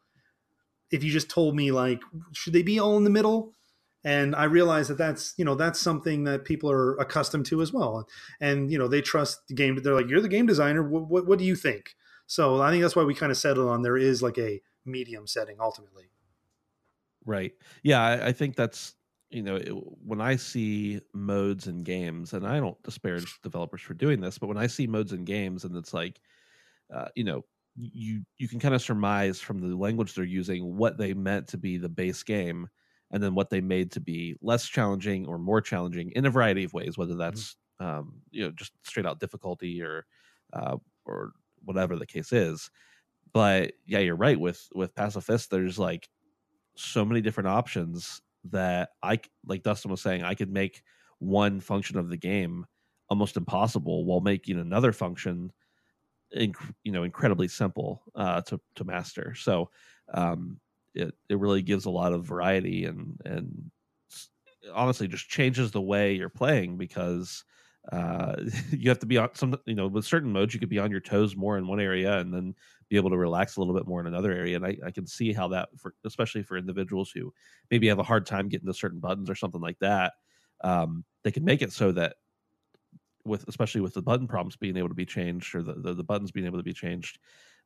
if 0.91 1.05
you 1.05 1.13
just 1.13 1.31
told 1.31 1.55
me 1.55 1.71
like, 1.71 2.01
should 2.33 2.53
they 2.53 2.63
be 2.63 2.79
all 2.79 2.97
in 2.97 3.05
the 3.05 3.11
middle?" 3.11 3.55
And 4.03 4.35
I 4.35 4.45
realize 4.45 4.89
that 4.89 4.99
that's 4.99 5.35
you 5.37 5.45
know 5.45 5.55
that's 5.55 5.79
something 5.79 6.25
that 6.25 6.45
people 6.45 6.71
are 6.71 6.97
accustomed 6.97 7.47
to 7.47 7.61
as 7.61 7.73
well, 7.73 8.09
and 8.41 8.71
you 8.71 8.79
know 8.79 8.89
they 8.89 9.03
trust 9.03 9.47
the 9.49 9.55
game. 9.55 9.77
They're 9.83 9.95
like, 9.95 10.09
"You're 10.09 10.23
the 10.23 10.29
game 10.29 10.47
designer. 10.47 10.83
What 10.83 11.09
what, 11.09 11.27
what 11.27 11.39
do 11.39 11.45
you 11.45 11.57
think?" 11.57 11.97
So 12.27 12.63
I 12.63 12.71
think 12.71 12.83
that's 12.83 12.97
why 12.97 13.05
we 13.05 13.15
kind 13.15 13.33
of 13.33 13.39
settled 13.39 13.69
on 13.69 13.83
there 13.83 13.97
is 13.97 14.23
like 14.23 14.39
a 14.39 14.63
medium 14.87 15.27
setting 15.27 15.57
ultimately. 15.61 16.11
Right. 17.25 17.53
Yeah, 17.83 18.01
I, 18.03 18.29
I 18.29 18.33
think 18.33 18.57
that's 18.57 18.95
you 19.31 19.43
know 19.43 19.57
it, 19.57 19.71
when 19.71 20.21
I 20.21 20.37
see 20.37 21.01
modes 21.13 21.67
in 21.67 21.83
games, 21.83 22.33
and 22.33 22.47
I 22.47 22.59
don't 22.59 22.83
disparage 22.83 23.41
developers 23.43 23.83
for 23.83 23.95
doing 23.95 24.21
this, 24.21 24.39
but 24.39 24.49
when 24.49 24.57
I 24.57 24.67
see 24.67 24.87
modes 24.87 25.13
in 25.13 25.25
games, 25.25 25.65
and 25.65 25.77
it's 25.77 25.93
like, 25.95 26.21
uh, 26.95 27.09
you 27.17 27.25
know, 27.25 27.45
you 27.77 28.25
you 28.39 28.49
can 28.49 28.61
kind 28.61 28.75
of 28.75 28.83
surmise 28.83 29.41
from 29.41 29.61
the 29.61 29.77
language 29.77 30.15
they're 30.15 30.25
using 30.25 30.77
what 30.77 30.99
they 30.99 31.15
meant 31.15 31.49
to 31.49 31.59
be 31.59 31.79
the 31.79 31.89
base 31.89 32.23
game, 32.23 32.69
and 33.11 33.23
then 33.23 33.35
what 33.35 33.51
they 33.51 33.61
made 33.61 33.91
to 33.93 34.01
be 34.01 34.37
less 34.41 34.67
challenging 34.67 35.27
or 35.27 35.39
more 35.39 35.61
challenging 35.61 36.13
in 36.13 36.27
a 36.27 36.31
variety 36.31 36.65
of 36.65 36.73
ways, 36.73 36.97
whether 36.97 37.17
that's 37.17 37.57
um, 37.79 38.21
you 38.31 38.45
know 38.45 38.51
just 38.53 38.73
straight 38.83 39.07
out 39.07 39.21
difficulty 39.21 39.83
or 39.83 40.07
uh, 40.53 40.77
or 41.05 41.33
whatever 41.65 41.97
the 41.97 42.07
case 42.07 42.33
is. 42.33 42.71
But 43.33 43.73
yeah, 43.87 44.01
you're 44.01 44.17
right 44.17 44.39
with 44.39 44.69
with 44.75 44.95
Passive 44.95 45.25
Fist. 45.25 45.51
There's 45.51 45.79
like 45.79 46.09
so 46.77 47.05
many 47.05 47.21
different 47.21 47.49
options 47.49 48.21
that 48.51 48.91
I 49.03 49.21
like 49.47 49.63
Dustin 49.63 49.91
was 49.91 50.01
saying 50.01 50.23
I 50.23 50.35
could 50.35 50.51
make 50.53 50.83
one 51.19 51.61
function 51.61 51.99
of 51.99 52.09
the 52.09 52.17
game 52.17 52.67
almost 53.09 53.37
impossible 53.37 54.05
while 54.05 54.21
making 54.21 54.59
another 54.59 54.93
function 54.93 55.53
inc- 56.37 56.75
you 56.85 56.93
know 56.93 57.03
incredibly 57.03 57.49
simple 57.49 58.03
uh, 58.15 58.41
to 58.43 58.61
to 58.77 58.85
master. 58.85 59.35
So 59.35 59.71
um, 60.15 60.59
it 60.95 61.15
it 61.29 61.39
really 61.39 61.63
gives 61.63 61.85
a 61.85 61.91
lot 61.91 62.13
of 62.13 62.25
variety 62.25 62.85
and 62.85 63.21
and 63.25 63.71
honestly 64.75 65.09
just 65.09 65.29
changes 65.29 65.71
the 65.71 65.81
way 65.81 66.13
you're 66.13 66.29
playing 66.29 66.77
because 66.77 67.45
uh, 67.93 68.37
you 68.71 68.91
have 68.91 68.99
to 68.99 69.07
be 69.07 69.17
on 69.17 69.35
some 69.35 69.57
you 69.67 69.75
know 69.75 69.87
with 69.87 70.05
certain 70.05 70.33
modes 70.33 70.53
you 70.53 70.61
could 70.61 70.69
be 70.69 70.79
on 70.79 70.91
your 70.91 71.01
toes 71.01 71.37
more 71.37 71.57
in 71.57 71.67
one 71.67 71.81
area 71.81 72.19
and 72.19 72.33
then 72.33 72.55
be 72.89 72.97
able 72.97 73.11
to 73.11 73.17
relax 73.17 73.57
a 73.57 73.61
little 73.61 73.75
bit 73.75 73.87
more 73.87 74.01
in 74.01 74.07
another 74.07 74.33
area. 74.33 74.57
And 74.57 74.67
I, 74.67 74.77
I 74.85 74.91
can 74.91 75.07
see 75.07 75.33
how 75.33 75.49
that 75.49 75.69
for 75.79 75.95
especially 76.05 76.43
for 76.43 76.57
individuals 76.57 77.11
who 77.15 77.33
maybe 77.71 77.89
have 77.89 78.01
a 78.01 78.05
hard 78.05 78.27
time 78.27 78.49
getting 78.49 78.67
to 78.67 78.75
certain 78.75 79.01
buttons 79.01 79.31
or 79.31 79.35
something 79.35 79.61
like 79.61 79.79
that 79.79 80.13
um, 80.63 81.05
they 81.25 81.31
can 81.31 81.45
make 81.45 81.63
it 81.63 81.73
so 81.73 81.93
that 81.93 82.17
with 83.25 83.47
especially 83.49 83.81
with 83.81 83.95
the 83.95 84.03
button 84.03 84.27
prompts 84.27 84.57
being 84.57 84.77
able 84.77 84.89
to 84.89 84.95
be 84.95 85.07
changed 85.07 85.55
or 85.55 85.63
the, 85.63 85.75
the, 85.75 85.95
the 85.95 86.05
buttons 86.05 86.31
being 86.31 86.47
able 86.47 86.59
to 86.59 86.65
be 86.65 86.73
changed 86.73 87.19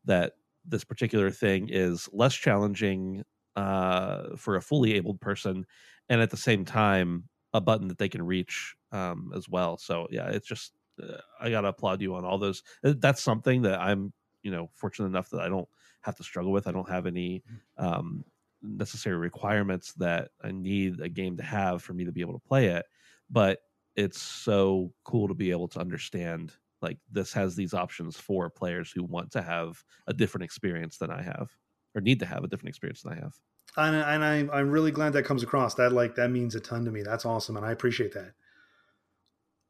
that 0.05 0.33
this 0.67 0.85
particular 0.85 1.31
thing 1.31 1.69
is 1.71 2.09
less 2.12 2.35
challenging 2.35 3.25
uh, 3.57 4.37
for 4.37 4.57
a 4.57 4.62
fully 4.62 4.95
abled 4.95 5.21
person 5.21 5.67
and 6.09 6.21
at 6.21 6.31
the 6.31 6.37
same 6.37 6.65
time 6.65 7.29
a 7.53 7.61
button 7.61 7.89
that 7.89 7.99
they 7.99 8.09
can 8.09 8.23
reach 8.23 8.75
um, 8.93 9.33
as 9.35 9.49
well. 9.49 9.77
So 9.79 10.09
yeah 10.11 10.29
it's 10.29 10.47
just 10.47 10.73
uh, 11.03 11.19
i 11.41 11.51
gotta 11.51 11.69
applaud 11.69 12.01
you 12.01 12.15
on 12.15 12.25
all 12.25 12.39
those 12.39 12.62
Uh, 12.85 12.95
that's 12.99 13.21
something 13.23 13.62
that 13.62 13.81
i'm 13.81 14.12
you 14.43 14.51
know 14.51 14.71
fortunate 14.75 15.07
enough 15.09 15.29
that 15.31 15.41
i 15.41 15.49
don't 15.49 15.69
have 16.03 16.15
to 16.17 16.23
struggle 16.23 16.53
with. 16.53 16.67
I 16.69 16.73
don't 16.73 16.89
have 16.89 17.07
any 17.07 17.43
um, 17.79 18.25
necessary 18.62 19.17
requirements 19.17 19.93
that 19.95 20.31
i 20.43 20.51
need 20.53 21.01
a 21.01 21.09
game 21.09 21.37
to 21.37 21.43
have 21.43 21.83
for 21.83 21.93
me 21.95 22.05
to 22.05 22.12
be 22.12 22.21
able 22.21 22.33
to 22.39 22.47
play 22.49 22.67
it 22.67 22.87
but 23.31 23.61
it's 23.97 24.21
so 24.21 24.93
cool 25.05 25.29
to 25.29 25.35
be 25.35 25.51
able 25.51 25.69
to 25.69 25.81
understand 25.81 26.53
like 26.85 26.99
this 27.11 27.32
has 27.32 27.57
these 27.57 27.74
options 27.74 28.16
for 28.16 28.49
players 28.49 28.93
who 28.93 29.03
want 29.03 29.32
to 29.32 29.43
have 29.43 29.82
a 30.07 30.12
different 30.12 30.45
experience 30.45 30.99
than 30.99 31.11
I 31.11 31.22
have 31.22 31.51
or 31.95 32.01
need 32.01 32.20
to 32.20 32.26
have 32.26 32.45
a 32.45 32.47
different 32.47 32.68
experience 32.68 33.03
than 33.03 33.12
I 33.12 33.16
have. 33.16 33.35
and, 33.76 33.97
and 33.97 34.24
I, 34.24 34.57
I'm 34.57 34.70
really 34.70 34.91
glad 34.91 35.14
that 35.14 35.24
comes 35.24 35.43
across. 35.43 35.74
That 35.74 35.93
like 35.93 36.14
that 36.16 36.30
means 36.30 36.55
a 36.55 36.61
ton 36.61 36.85
to 36.85 36.91
me. 36.91 37.03
That's 37.03 37.24
awesome, 37.24 37.57
and 37.57 37.66
I 37.66 37.72
appreciate 37.72 38.14
that. 38.14 38.32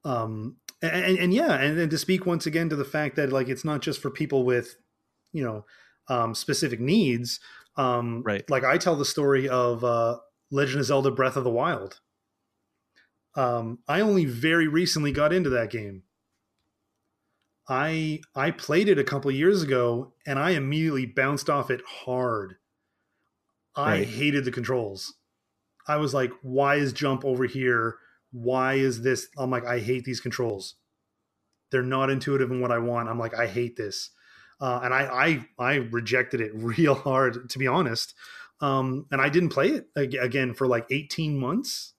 Um, 0.05 0.57
and, 0.83 1.05
and, 1.05 1.19
and 1.19 1.35
yeah, 1.35 1.55
and 1.55 1.79
then 1.79 1.89
to 1.89 1.99
speak 1.99 2.27
once 2.27 2.45
again 2.45 2.69
to 2.69 2.77
the 2.77 2.85
fact 2.85 3.17
that 3.17 3.33
like 3.33 3.49
it's 3.49 3.65
not 3.65 3.81
just 3.81 4.03
for 4.03 4.11
people 4.11 4.45
with, 4.45 4.77
you 5.33 5.43
know, 5.43 5.65
um, 6.09 6.35
specific 6.35 6.81
needs. 6.81 7.41
Um, 7.77 8.23
Right. 8.23 8.49
Like 8.51 8.65
I 8.65 8.77
tell 8.77 8.97
the 8.97 9.05
story 9.05 9.49
of 9.49 9.83
uh, 9.83 10.19
Legend 10.51 10.81
of 10.81 10.87
Zelda: 10.87 11.11
Breath 11.11 11.37
of 11.37 11.45
the 11.45 11.51
Wild. 11.51 12.01
Um, 13.37 13.81
I 13.89 14.01
only 14.01 14.27
very 14.27 14.69
recently 14.69 15.11
got 15.11 15.33
into 15.33 15.51
that 15.51 15.71
game. 15.71 16.03
I 17.69 18.21
I 18.35 18.51
played 18.51 18.89
it 18.89 18.99
a 18.99 19.05
couple 19.05 19.31
years 19.31 19.63
ago, 19.63 20.13
and 20.27 20.39
I 20.39 20.51
immediately 20.51 21.07
bounced 21.07 21.49
off 21.49 21.71
it 21.71 21.81
hard. 21.87 22.57
I 23.77 23.99
Right. 23.99 24.07
hated 24.09 24.45
the 24.45 24.53
controls. 24.53 25.15
I 25.87 25.97
was 25.97 26.15
like, 26.15 26.33
why 26.43 26.77
is 26.77 26.93
jump 26.93 27.25
over 27.25 27.45
here? 27.45 27.97
Why 28.33 28.75
is 28.75 29.03
this? 29.03 29.29
I'm 29.37 29.51
like, 29.51 29.65
I 29.67 29.79
hate 29.81 30.05
these 30.05 30.21
controls. 30.21 30.75
They're 31.71 31.83
not 31.83 32.11
intuitive 32.11 32.51
in 32.51 32.61
what 32.61 32.71
I 32.71 32.79
want. 32.79 33.09
I'm 33.09 33.19
like, 33.19 33.35
I 33.35 33.47
hate 33.47 33.77
this. 33.77 34.11
Uh, 34.61 34.81
and 34.85 34.95
I, 34.95 35.45
I 35.59 35.71
I 35.73 35.75
rejected 35.77 36.41
it 36.41 36.53
real 36.55 36.95
hard, 36.95 37.49
to 37.51 37.59
be 37.59 37.67
honest. 37.67 38.15
Um, 38.61 39.07
and 39.11 39.21
I 39.21 39.29
didn't 39.29 39.49
play 39.51 39.71
it 39.71 39.89
ag- 39.97 40.15
again 40.15 40.55
for 40.55 40.67
like 40.67 40.87
18 40.91 41.37
months. 41.37 41.95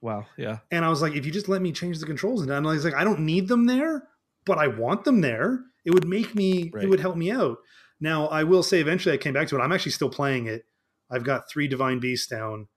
Wow. 0.00 0.26
Yeah. 0.36 0.58
And 0.70 0.84
I 0.84 0.90
was 0.90 1.00
like, 1.00 1.14
if 1.14 1.24
you 1.24 1.32
just 1.32 1.48
let 1.48 1.62
me 1.62 1.72
change 1.72 1.98
the 2.00 2.06
controls, 2.06 2.42
and 2.42 2.52
I 2.52 2.60
was 2.60 2.84
like, 2.84 2.94
I 2.94 3.04
don't 3.04 3.20
need 3.20 3.48
them 3.48 3.66
there, 3.66 4.08
but 4.44 4.58
I 4.58 4.66
want 4.68 5.04
them 5.04 5.20
there. 5.20 5.60
It 5.84 5.92
would 5.92 6.06
make 6.06 6.34
me, 6.34 6.70
Right. 6.72 6.84
it 6.84 6.88
would 6.88 7.00
help 7.00 7.16
me 7.16 7.30
out. 7.30 7.58
Now, 8.00 8.26
I 8.28 8.44
will 8.44 8.62
say, 8.62 8.80
eventually, 8.80 9.14
I 9.14 9.18
came 9.18 9.32
back 9.34 9.48
to 9.48 9.56
it. 9.56 9.60
I'm 9.60 9.72
actually 9.72 9.92
still 9.92 10.10
playing 10.10 10.46
it. 10.46 10.64
I've 11.10 11.24
got 11.24 11.48
three 11.48 11.68
Divine 11.68 12.00
Beasts 12.00 12.26
down. 12.26 12.68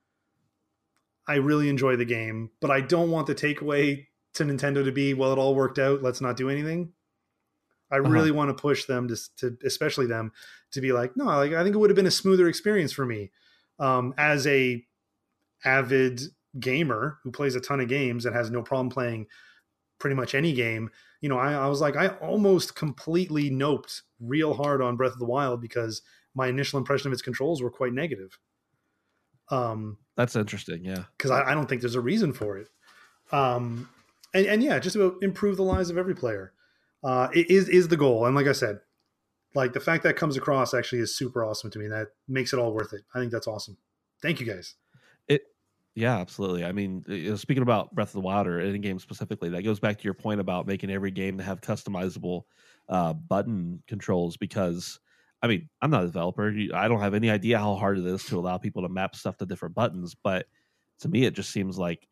I 1.26 1.36
really 1.36 1.68
enjoy 1.68 1.96
the 1.96 2.04
game, 2.04 2.50
but 2.60 2.70
I 2.70 2.80
don't 2.80 3.10
want 3.10 3.26
the 3.26 3.34
takeaway 3.34 4.06
to 4.34 4.44
Nintendo 4.44 4.84
to 4.84 4.92
be, 4.92 5.14
well, 5.14 5.32
it 5.32 5.38
all 5.38 5.54
worked 5.54 5.78
out. 5.78 6.02
Let's 6.02 6.20
not 6.20 6.36
do 6.36 6.48
anything. 6.48 6.92
I 7.90 7.98
Uh-huh. 7.98 8.08
really 8.08 8.30
want 8.30 8.56
to 8.56 8.60
push 8.60 8.84
them 8.84 9.08
to, 9.08 9.16
to, 9.38 9.56
especially 9.64 10.06
them, 10.06 10.32
to 10.72 10.80
be 10.80 10.92
like, 10.92 11.16
no, 11.16 11.24
like 11.24 11.52
I 11.52 11.62
think 11.64 11.74
it 11.74 11.78
would 11.78 11.90
have 11.90 11.96
been 11.96 12.06
a 12.06 12.10
smoother 12.10 12.48
experience 12.48 12.92
for 12.92 13.06
me 13.06 13.30
um, 13.78 14.12
as 14.18 14.46
a 14.46 14.84
avid 15.64 16.20
gamer 16.60 17.18
who 17.22 17.30
plays 17.30 17.54
a 17.54 17.60
ton 17.60 17.80
of 17.80 17.88
games 17.88 18.26
and 18.26 18.34
has 18.34 18.50
no 18.50 18.62
problem 18.62 18.90
playing 18.90 19.26
pretty 19.98 20.14
much 20.16 20.34
any 20.34 20.52
game. 20.52 20.90
You 21.20 21.28
know, 21.28 21.38
I, 21.38 21.52
I 21.52 21.66
was 21.66 21.80
like, 21.80 21.96
I 21.96 22.08
almost 22.08 22.76
completely 22.76 23.50
noped 23.50 24.02
real 24.20 24.54
hard 24.54 24.82
on 24.82 24.96
Breath 24.96 25.12
of 25.12 25.18
the 25.18 25.24
Wild 25.26 25.60
because 25.60 26.02
my 26.34 26.48
initial 26.48 26.78
impression 26.78 27.08
of 27.08 27.12
its 27.12 27.22
controls 27.22 27.62
were 27.62 27.70
quite 27.70 27.92
negative. 27.92 28.38
Um, 29.50 29.98
That's 30.16 30.36
interesting. 30.36 30.84
Yeah. 30.84 31.04
because 31.16 31.30
I, 31.30 31.50
I 31.50 31.54
don't 31.54 31.68
think 31.68 31.80
there's 31.80 31.94
a 31.94 32.00
reason 32.00 32.32
for 32.32 32.58
it. 32.58 32.68
Um, 33.32 33.88
and, 34.34 34.46
and 34.46 34.62
yeah, 34.62 34.78
just 34.78 34.96
about 34.96 35.16
improve 35.22 35.56
the 35.56 35.62
lives 35.62 35.90
of 35.90 35.98
every 35.98 36.14
player 36.14 36.52
uh, 37.06 37.28
it 37.32 37.50
is 37.50 37.68
is 37.68 37.88
the 37.88 37.96
goal. 37.96 38.26
And 38.26 38.34
like 38.34 38.46
I 38.46 38.52
said, 38.52 38.80
like 39.54 39.72
the 39.72 39.80
fact 39.80 40.02
that 40.02 40.16
comes 40.16 40.36
across 40.36 40.74
actually 40.74 41.00
is 41.00 41.16
super 41.16 41.44
awesome 41.44 41.70
to 41.70 41.78
me. 41.78 41.86
That 41.88 42.08
makes 42.28 42.52
it 42.52 42.58
all 42.58 42.72
worth 42.72 42.92
it. 42.92 43.02
I 43.14 43.20
think 43.20 43.32
that's 43.32 43.46
awesome. 43.46 43.78
Thank 44.20 44.40
you 44.40 44.46
guys. 44.46 44.74
Yeah, 45.96 46.18
absolutely. 46.18 46.64
I 46.64 46.72
mean, 46.72 47.04
speaking 47.38 47.62
about 47.62 47.94
Breath 47.94 48.08
of 48.08 48.14
the 48.14 48.20
Wild 48.20 48.46
or 48.46 48.60
any 48.60 48.78
game 48.78 48.98
specifically, 48.98 49.48
that 49.50 49.62
goes 49.62 49.80
back 49.80 49.96
to 49.98 50.04
your 50.04 50.12
point 50.14 50.40
about 50.40 50.66
making 50.66 50.90
every 50.90 51.10
game 51.10 51.38
to 51.38 51.44
have 51.44 51.62
customizable 51.62 52.42
uh, 52.90 53.14
button 53.14 53.82
controls. 53.86 54.36
Because, 54.36 55.00
I 55.42 55.46
mean, 55.46 55.70
I'm 55.80 55.90
not 55.90 56.02
a 56.04 56.06
developer. 56.06 56.54
I 56.74 56.88
don't 56.88 57.00
have 57.00 57.14
any 57.14 57.30
idea 57.30 57.58
how 57.58 57.76
hard 57.76 57.98
it 57.98 58.04
is 58.04 58.24
to 58.26 58.38
allow 58.38 58.58
people 58.58 58.82
to 58.82 58.90
map 58.90 59.16
stuff 59.16 59.38
to 59.38 59.46
different 59.46 59.74
buttons. 59.74 60.14
But 60.14 60.46
to 61.00 61.08
me, 61.08 61.24
it 61.24 61.32
just 61.34 61.50
seems 61.50 61.78
like, 61.78 62.06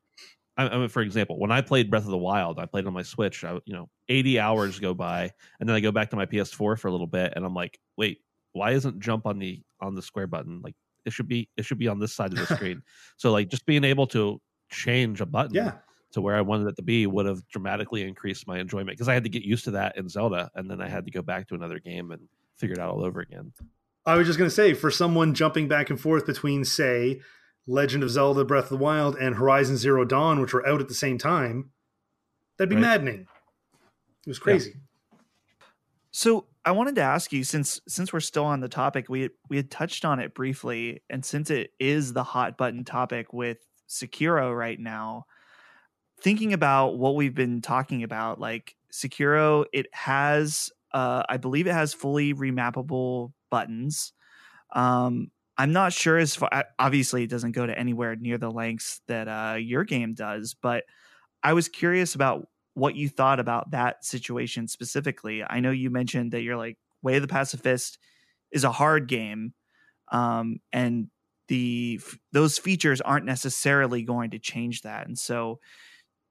I 0.56 0.76
mean, 0.78 0.88
for 0.88 1.02
example, 1.02 1.38
when 1.38 1.52
I 1.52 1.62
played 1.62 1.90
Breath 1.90 2.04
of 2.04 2.10
the 2.10 2.18
Wild, 2.18 2.58
I 2.60 2.66
played 2.66 2.86
on 2.86 2.94
my 2.94 3.02
Switch. 3.02 3.44
I, 3.44 3.54
you 3.66 3.74
know, 3.74 3.90
80 4.08 4.38
hours 4.40 4.80
go 4.80 4.94
by, 4.94 5.30
and 5.60 5.68
then 5.68 5.76
I 5.76 5.80
go 5.80 5.92
back 5.92 6.10
to 6.10 6.16
my 6.16 6.26
PS4 6.26 6.76
for 6.76 6.88
a 6.88 6.92
little 6.92 7.08
bit, 7.08 7.32
and 7.36 7.44
I'm 7.44 7.54
like, 7.54 7.78
wait, 7.96 8.20
why 8.52 8.72
isn't 8.72 9.00
jump 9.00 9.26
on 9.26 9.38
the 9.40 9.62
on 9.80 9.94
the 9.96 10.02
square 10.02 10.28
button? 10.28 10.60
Like, 10.62 10.76
it 11.04 11.12
should 11.12 11.28
be 11.28 11.48
it 11.56 11.64
should 11.64 11.78
be 11.78 11.88
on 11.88 11.98
this 11.98 12.12
side 12.12 12.32
of 12.32 12.38
the 12.38 12.46
screen. 12.56 12.82
So 13.16 13.30
like 13.32 13.48
just 13.48 13.66
being 13.66 13.84
able 13.84 14.06
to 14.08 14.40
change 14.70 15.20
a 15.20 15.26
button 15.26 15.54
Yeah. 15.54 15.72
to 16.12 16.20
where 16.20 16.34
I 16.36 16.40
wanted 16.40 16.68
it 16.68 16.76
to 16.76 16.82
be 16.82 17.06
would 17.06 17.26
have 17.26 17.46
dramatically 17.48 18.02
increased 18.02 18.46
my 18.46 18.58
enjoyment 18.58 18.90
because 18.96 19.08
I 19.08 19.14
had 19.14 19.24
to 19.24 19.28
get 19.30 19.42
used 19.42 19.64
to 19.64 19.72
that 19.72 19.96
in 19.96 20.08
Zelda 20.08 20.50
and 20.54 20.70
then 20.70 20.80
I 20.80 20.88
had 20.88 21.04
to 21.06 21.10
go 21.10 21.22
back 21.22 21.48
to 21.48 21.54
another 21.54 21.78
game 21.78 22.10
and 22.10 22.22
figure 22.56 22.74
it 22.74 22.80
out 22.80 22.90
all 22.90 23.04
over 23.04 23.20
again. 23.20 23.52
I 24.06 24.16
was 24.16 24.26
just 24.26 24.38
going 24.38 24.48
to 24.50 24.54
say, 24.54 24.74
for 24.74 24.90
someone 24.90 25.32
jumping 25.32 25.66
back 25.66 25.88
and 25.88 25.98
forth 25.98 26.26
between, 26.26 26.64
say, 26.66 27.20
Legend 27.66 28.02
of 28.02 28.10
Zelda 28.10 28.44
Breath 28.44 28.64
of 28.64 28.68
the 28.70 28.76
Wild 28.76 29.16
and 29.16 29.34
Horizon 29.36 29.78
Zero 29.78 30.04
Dawn, 30.04 30.40
which 30.40 30.52
were 30.52 30.66
out 30.68 30.80
at 30.82 30.88
the 30.88 30.94
same 30.94 31.16
time, 31.16 31.70
that'd 32.58 32.68
be 32.68 32.74
Right. 32.76 32.82
maddening. 32.82 33.20
It 34.26 34.28
was 34.28 34.38
crazy. 34.38 34.74
So 36.10 36.46
I 36.64 36.70
wanted 36.72 36.94
to 36.96 37.02
ask 37.02 37.32
you 37.32 37.44
since 37.44 37.80
since 37.86 38.12
we're 38.12 38.20
still 38.20 38.44
on 38.46 38.60
the 38.60 38.68
topic, 38.68 39.08
we 39.08 39.30
we 39.50 39.56
had 39.56 39.70
touched 39.70 40.04
on 40.04 40.18
it 40.18 40.34
briefly, 40.34 41.02
and 41.10 41.24
since 41.24 41.50
it 41.50 41.72
is 41.78 42.12
the 42.12 42.24
hot 42.24 42.56
button 42.56 42.84
topic 42.84 43.32
with 43.32 43.58
Sekiro 43.88 44.56
right 44.56 44.80
now, 44.80 45.26
thinking 46.20 46.52
about 46.52 46.98
what 46.98 47.16
we've 47.16 47.34
been 47.34 47.62
talking 47.62 48.02
about, 48.02 48.40
like 48.40 48.76
Sekiro, 48.92 49.66
it 49.72 49.86
has 49.94 50.70
uh 50.92 51.24
I 51.28 51.36
believe 51.38 51.66
it 51.66 51.74
has 51.74 51.94
fully 51.94 52.34
remappable 52.34 53.32
buttons. 53.50 54.12
Um 54.74 55.30
I'm 55.58 55.72
not 55.72 55.92
sure 55.92 56.18
as 56.18 56.36
far 56.36 56.66
obviously 56.78 57.24
it 57.24 57.30
doesn't 57.30 57.52
go 57.52 57.66
to 57.66 57.78
anywhere 57.78 58.16
near 58.16 58.38
the 58.38 58.50
lengths 58.50 59.00
that 59.08 59.28
uh 59.28 59.56
your 59.56 59.84
game 59.84 60.14
does, 60.14 60.54
but 60.54 60.84
I 61.42 61.52
was 61.54 61.68
curious 61.68 62.14
about 62.14 62.48
what 62.74 62.96
you 62.96 63.08
thought 63.08 63.40
about 63.40 63.70
that 63.70 64.04
situation 64.04 64.68
specifically. 64.68 65.42
I 65.48 65.60
know 65.60 65.70
you 65.70 65.90
mentioned 65.90 66.32
that 66.32 66.42
you're 66.42 66.56
like 66.56 66.76
Way 67.02 67.16
of 67.16 67.22
the 67.22 67.28
Passive 67.28 67.60
Fist 67.60 67.98
is 68.50 68.64
a 68.64 68.72
hard 68.72 69.08
game, 69.08 69.54
um, 70.10 70.58
and 70.72 71.08
the 71.48 72.00
f- 72.02 72.18
those 72.32 72.58
features 72.58 73.00
aren't 73.00 73.26
necessarily 73.26 74.02
going 74.02 74.30
to 74.30 74.38
change 74.38 74.82
that. 74.82 75.06
And 75.06 75.18
so, 75.18 75.60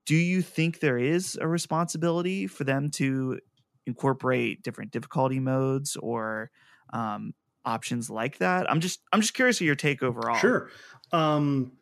do 0.05 0.15
you 0.15 0.41
think 0.41 0.79
there 0.79 0.97
is 0.97 1.37
a 1.39 1.47
responsibility 1.47 2.47
for 2.47 2.63
them 2.63 2.89
to 2.91 3.39
incorporate 3.85 4.63
different 4.63 4.91
difficulty 4.91 5.39
modes 5.39 5.95
or 5.95 6.51
um, 6.91 7.33
options 7.65 8.09
like 8.09 8.39
that? 8.39 8.69
I'm 8.69 8.79
just 8.79 8.99
I'm 9.13 9.21
just 9.21 9.33
curious 9.33 9.61
of 9.61 9.65
your 9.65 9.75
take 9.75 10.03
overall. 10.03 10.37
Sure. 10.37 10.69
Um, 11.11 11.73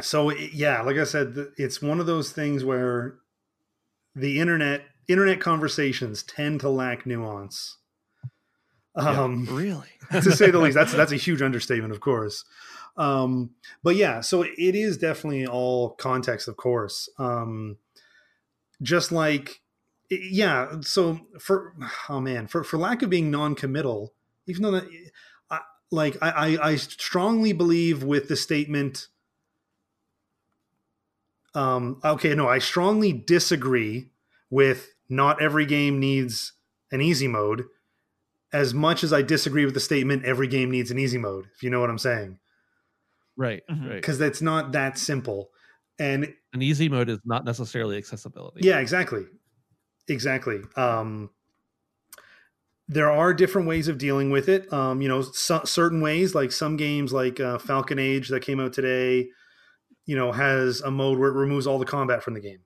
so 0.00 0.32
yeah, 0.32 0.82
like 0.82 0.96
I 0.96 1.04
said, 1.04 1.36
it's 1.56 1.82
one 1.82 2.00
of 2.00 2.06
those 2.06 2.32
things 2.32 2.64
where 2.64 3.18
the 4.14 4.40
internet 4.40 4.84
internet 5.08 5.40
conversations 5.40 6.22
tend 6.22 6.60
to 6.60 6.68
lack 6.68 7.06
nuance. 7.06 7.78
Um, 8.94 9.46
Really? 9.46 9.88
to 10.10 10.32
say 10.32 10.50
the 10.50 10.58
least. 10.58 10.74
That's 10.74 10.92
that's 10.96 11.12
a 11.12 11.16
huge 11.16 11.42
understatement, 11.42 11.92
of 11.92 12.00
course. 12.00 12.44
Um, 12.96 13.50
but 13.82 13.96
yeah, 13.96 14.20
so 14.20 14.42
it 14.42 14.74
is 14.74 14.98
definitely 14.98 15.46
all 15.46 15.90
context, 15.90 16.46
of 16.48 16.56
course. 16.56 17.08
Um, 17.18 17.78
just 18.82 19.12
like, 19.12 19.62
yeah. 20.10 20.80
So 20.82 21.20
for 21.38 21.74
oh 22.08 22.20
man, 22.20 22.46
for 22.46 22.64
for 22.64 22.76
lack 22.76 23.02
of 23.02 23.10
being 23.10 23.30
non-committal, 23.30 24.12
even 24.46 24.62
though 24.62 24.72
that, 24.72 24.84
I, 25.50 25.60
like 25.90 26.18
I 26.20 26.58
I 26.60 26.76
strongly 26.76 27.52
believe 27.52 28.02
with 28.02 28.28
the 28.28 28.36
statement. 28.36 29.08
Um, 31.54 32.00
okay, 32.04 32.34
no, 32.34 32.48
I 32.48 32.58
strongly 32.58 33.12
disagree 33.12 34.10
with 34.50 34.94
not 35.08 35.40
every 35.42 35.66
game 35.66 36.00
needs 36.00 36.52
an 36.90 37.00
easy 37.00 37.28
mode 37.28 37.64
as 38.52 38.74
much 38.74 39.02
as 39.02 39.12
I 39.12 39.22
disagree 39.22 39.64
with 39.64 39.74
the 39.74 39.80
statement 39.80 40.24
every 40.24 40.46
game 40.46 40.70
needs 40.70 40.90
an 40.90 40.98
easy 40.98 41.18
mode, 41.18 41.46
if 41.54 41.62
you 41.62 41.70
know 41.70 41.80
what 41.80 41.88
I'm 41.90 41.98
saying. 41.98 42.38
Right, 43.36 43.62
Mhm. 43.70 43.88
right. 43.88 43.94
Because 43.96 44.18
that's 44.18 44.42
not 44.42 44.72
that 44.72 44.98
simple. 44.98 45.50
And 45.98 46.34
An 46.52 46.60
easy 46.62 46.88
mode 46.88 47.08
is 47.08 47.18
not 47.24 47.44
necessarily 47.44 47.96
accessibility. 47.96 48.60
yeah, 48.66 48.78
exactly. 48.78 49.24
Exactly. 50.08 50.60
Um 50.76 51.30
there 52.88 53.10
are 53.10 53.32
different 53.32 53.68
ways 53.68 53.88
of 53.88 53.96
dealing 53.96 54.30
with 54.30 54.48
it. 54.50 54.70
Um, 54.72 55.00
you 55.00 55.08
know, 55.08 55.22
so, 55.22 55.62
certain 55.64 56.00
ways, 56.02 56.34
like 56.34 56.52
some 56.52 56.76
games 56.76 57.10
like 57.12 57.40
uh, 57.40 57.56
Falcon 57.58 57.98
Age 57.98 58.28
that 58.28 58.40
came 58.42 58.60
out 58.60 58.72
today, 58.74 59.30
you 60.04 60.16
know, 60.16 60.32
has 60.32 60.80
a 60.80 60.90
mode 60.90 61.18
where 61.18 61.30
it 61.30 61.34
removes 61.34 61.66
all 61.66 61.78
the 61.78 61.84
combat 61.84 62.22
from 62.22 62.34
the 62.34 62.40
game, 62.40 62.60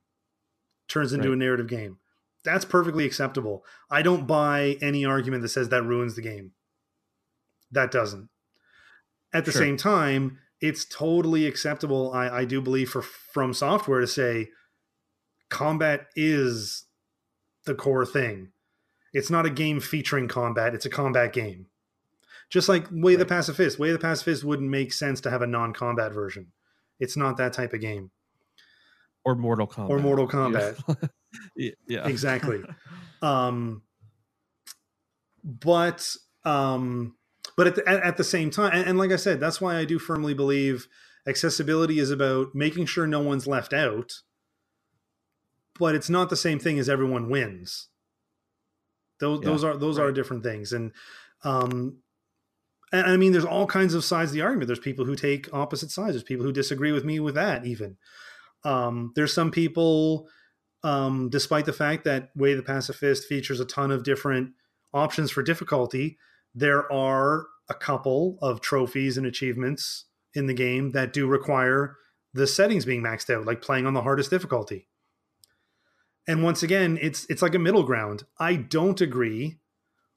turns 0.88 1.12
into 1.12 1.28
Right. 1.28 1.34
a 1.34 1.38
narrative 1.38 1.66
game. 1.68 1.98
That's 2.44 2.64
perfectly 2.64 3.04
acceptable. 3.04 3.64
I 3.90 4.02
don't 4.02 4.26
buy 4.26 4.78
any 4.80 5.04
argument 5.04 5.42
that 5.42 5.48
says 5.48 5.68
that 5.70 5.82
ruins 5.82 6.14
the 6.16 6.22
game. 6.22 6.52
That 7.72 7.90
doesn't. 7.90 8.28
At 9.32 9.44
the 9.44 9.52
Sure. 9.52 9.62
same 9.62 9.76
time, 9.76 10.38
it's 10.60 10.84
totally 10.84 11.46
acceptable. 11.46 12.12
I, 12.12 12.28
I 12.28 12.44
do 12.44 12.60
believe 12.60 12.88
for 12.90 13.02
FromSoftware 13.02 14.00
to 14.00 14.06
say 14.06 14.50
combat 15.48 16.06
is 16.14 16.84
the 17.64 17.74
core 17.74 18.06
thing. 18.06 18.52
It's 19.12 19.30
not 19.30 19.46
a 19.46 19.50
game 19.50 19.80
featuring 19.80 20.28
combat, 20.28 20.74
it's 20.74 20.86
a 20.86 20.90
combat 20.90 21.32
game. 21.32 21.66
Just 22.48 22.68
like 22.68 22.86
Way 22.92 23.14
of 23.14 23.18
the 23.18 23.26
Passive 23.26 23.56
Fist. 23.56 23.78
Way 23.78 23.90
the 23.90 23.98
Passive 23.98 24.24
Fist 24.24 24.44
wouldn't 24.44 24.70
make 24.70 24.92
sense 24.92 25.20
to 25.22 25.30
have 25.30 25.42
a 25.42 25.46
non 25.48 25.72
combat 25.72 26.12
version. 26.12 26.52
It's 26.98 27.16
not 27.16 27.36
that 27.36 27.52
type 27.52 27.72
of 27.72 27.80
game. 27.80 28.10
Or 29.24 29.34
Mortal 29.34 29.66
Kombat. 29.66 29.90
Or 29.90 29.98
Mortal. 29.98 30.28
Kombat. 30.28 31.10
yeah. 31.56 31.72
yeah. 31.88 32.06
Exactly. 32.06 32.62
um, 33.22 33.82
but 35.44 36.08
um, 36.44 37.16
but 37.56 37.66
at 37.66 37.74
the, 37.76 37.88
at, 37.88 38.02
at 38.02 38.16
the 38.16 38.24
same 38.24 38.50
time, 38.50 38.72
and, 38.72 38.88
and 38.88 38.98
like 38.98 39.12
I 39.12 39.16
said, 39.16 39.40
that's 39.40 39.60
why 39.60 39.76
I 39.76 39.84
do 39.84 39.98
firmly 39.98 40.34
believe 40.34 40.86
accessibility 41.26 41.98
is 41.98 42.10
about 42.10 42.54
making 42.54 42.86
sure 42.86 43.06
no 43.06 43.20
one's 43.20 43.46
left 43.46 43.72
out. 43.72 44.12
But 45.78 45.94
it's 45.94 46.08
not 46.08 46.30
the 46.30 46.36
same 46.36 46.58
thing 46.58 46.78
as 46.78 46.88
everyone 46.88 47.28
wins. 47.28 47.88
Those 49.20 49.40
Yeah, 49.42 49.46
those 49.46 49.64
are 49.64 49.76
those 49.76 49.98
are 49.98 50.12
different 50.12 50.42
things, 50.42 50.72
and 50.72 50.92
um, 51.44 51.98
and 52.92 53.06
I 53.06 53.16
mean, 53.16 53.32
there's 53.32 53.44
all 53.44 53.66
kinds 53.66 53.94
of 53.94 54.04
sides 54.04 54.30
of 54.30 54.34
the 54.34 54.42
argument. 54.42 54.68
There's 54.68 54.78
people 54.78 55.04
who 55.04 55.16
take 55.16 55.52
opposite 55.52 55.90
sides. 55.90 56.12
There's 56.12 56.22
people 56.22 56.46
who 56.46 56.52
disagree 56.52 56.92
with 56.92 57.04
me 57.04 57.20
with 57.20 57.34
that. 57.34 57.66
Even 57.66 57.96
um, 58.64 59.12
there's 59.16 59.32
some 59.32 59.50
people, 59.50 60.28
um, 60.82 61.28
despite 61.28 61.64
the 61.64 61.72
fact 61.72 62.04
that 62.04 62.30
Way 62.36 62.54
the 62.54 62.62
Passive 62.62 62.96
Fist 62.96 63.24
features 63.24 63.60
a 63.60 63.64
ton 63.64 63.90
of 63.90 64.04
different 64.04 64.50
options 64.94 65.30
for 65.30 65.42
difficulty, 65.42 66.18
there 66.54 66.90
are 66.92 67.46
a 67.68 67.74
couple 67.74 68.38
of 68.40 68.60
trophies 68.60 69.16
and 69.18 69.26
achievements 69.26 70.04
in 70.34 70.46
the 70.46 70.54
game 70.54 70.92
that 70.92 71.12
do 71.12 71.26
require 71.26 71.96
the 72.34 72.46
settings 72.46 72.84
being 72.84 73.02
maxed 73.02 73.34
out, 73.34 73.46
like 73.46 73.62
playing 73.62 73.86
on 73.86 73.94
the 73.94 74.02
hardest 74.02 74.30
difficulty. 74.30 74.88
And 76.28 76.42
once 76.42 76.62
again, 76.62 76.98
it's 77.00 77.24
it's 77.28 77.42
like 77.42 77.54
a 77.54 77.58
middle 77.58 77.84
ground. 77.84 78.24
I 78.38 78.56
don't 78.56 79.00
agree 79.00 79.58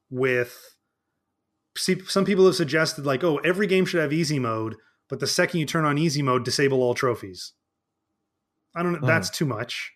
with 0.09 0.75
see 1.79 1.99
some 2.07 2.25
people 2.25 2.45
have 2.45 2.55
suggested 2.55 3.05
like, 3.05 3.23
oh, 3.23 3.37
every 3.37 3.67
game 3.67 3.85
should 3.85 4.01
have 4.01 4.13
easy 4.13 4.39
mode, 4.39 4.75
but 5.09 5.19
the 5.19 5.27
second 5.27 5.59
you 5.59 5.65
turn 5.65 5.85
on 5.85 5.97
easy 5.97 6.21
mode, 6.21 6.45
disable 6.45 6.81
all 6.81 6.93
trophies. 6.93 7.53
I 8.75 8.83
don't 8.83 8.91
know, 8.93 8.97
Uh-huh. 8.99 9.07
that's 9.07 9.29
too 9.29 9.45
much. 9.45 9.93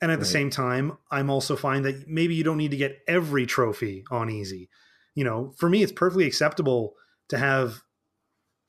And 0.00 0.10
at 0.10 0.18
the 0.18 0.24
same 0.26 0.50
time, 0.50 0.98
I'm 1.12 1.30
also 1.30 1.54
fine 1.54 1.82
that 1.82 2.08
maybe 2.08 2.34
you 2.34 2.42
don't 2.42 2.56
need 2.56 2.72
to 2.72 2.76
get 2.76 2.98
every 3.06 3.46
trophy 3.46 4.04
on 4.10 4.30
easy. 4.30 4.68
You 5.14 5.22
know, 5.22 5.52
for 5.58 5.68
me, 5.68 5.82
it's 5.84 5.92
perfectly 5.92 6.26
acceptable 6.26 6.94
to 7.28 7.38
have 7.38 7.82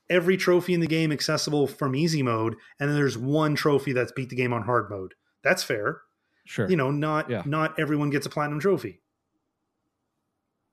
every 0.08 0.36
trophy 0.36 0.74
in 0.74 0.80
the 0.80 0.86
game 0.86 1.10
accessible 1.10 1.66
from 1.66 1.96
easy 1.96 2.22
mode, 2.22 2.54
and 2.78 2.88
then 2.88 2.94
there's 2.96 3.18
one 3.18 3.56
trophy 3.56 3.92
that's 3.92 4.12
beat 4.12 4.28
the 4.28 4.36
game 4.36 4.52
on 4.52 4.62
hard 4.62 4.88
mode. 4.90 5.14
That's 5.42 5.64
fair. 5.64 6.02
Sure. 6.44 6.68
You 6.70 6.76
know, 6.76 6.90
not 6.92 7.28
Yeah. 7.28 7.42
not 7.46 7.78
everyone 7.80 8.10
gets 8.10 8.26
a 8.26 8.30
platinum 8.30 8.60
trophy. 8.60 9.00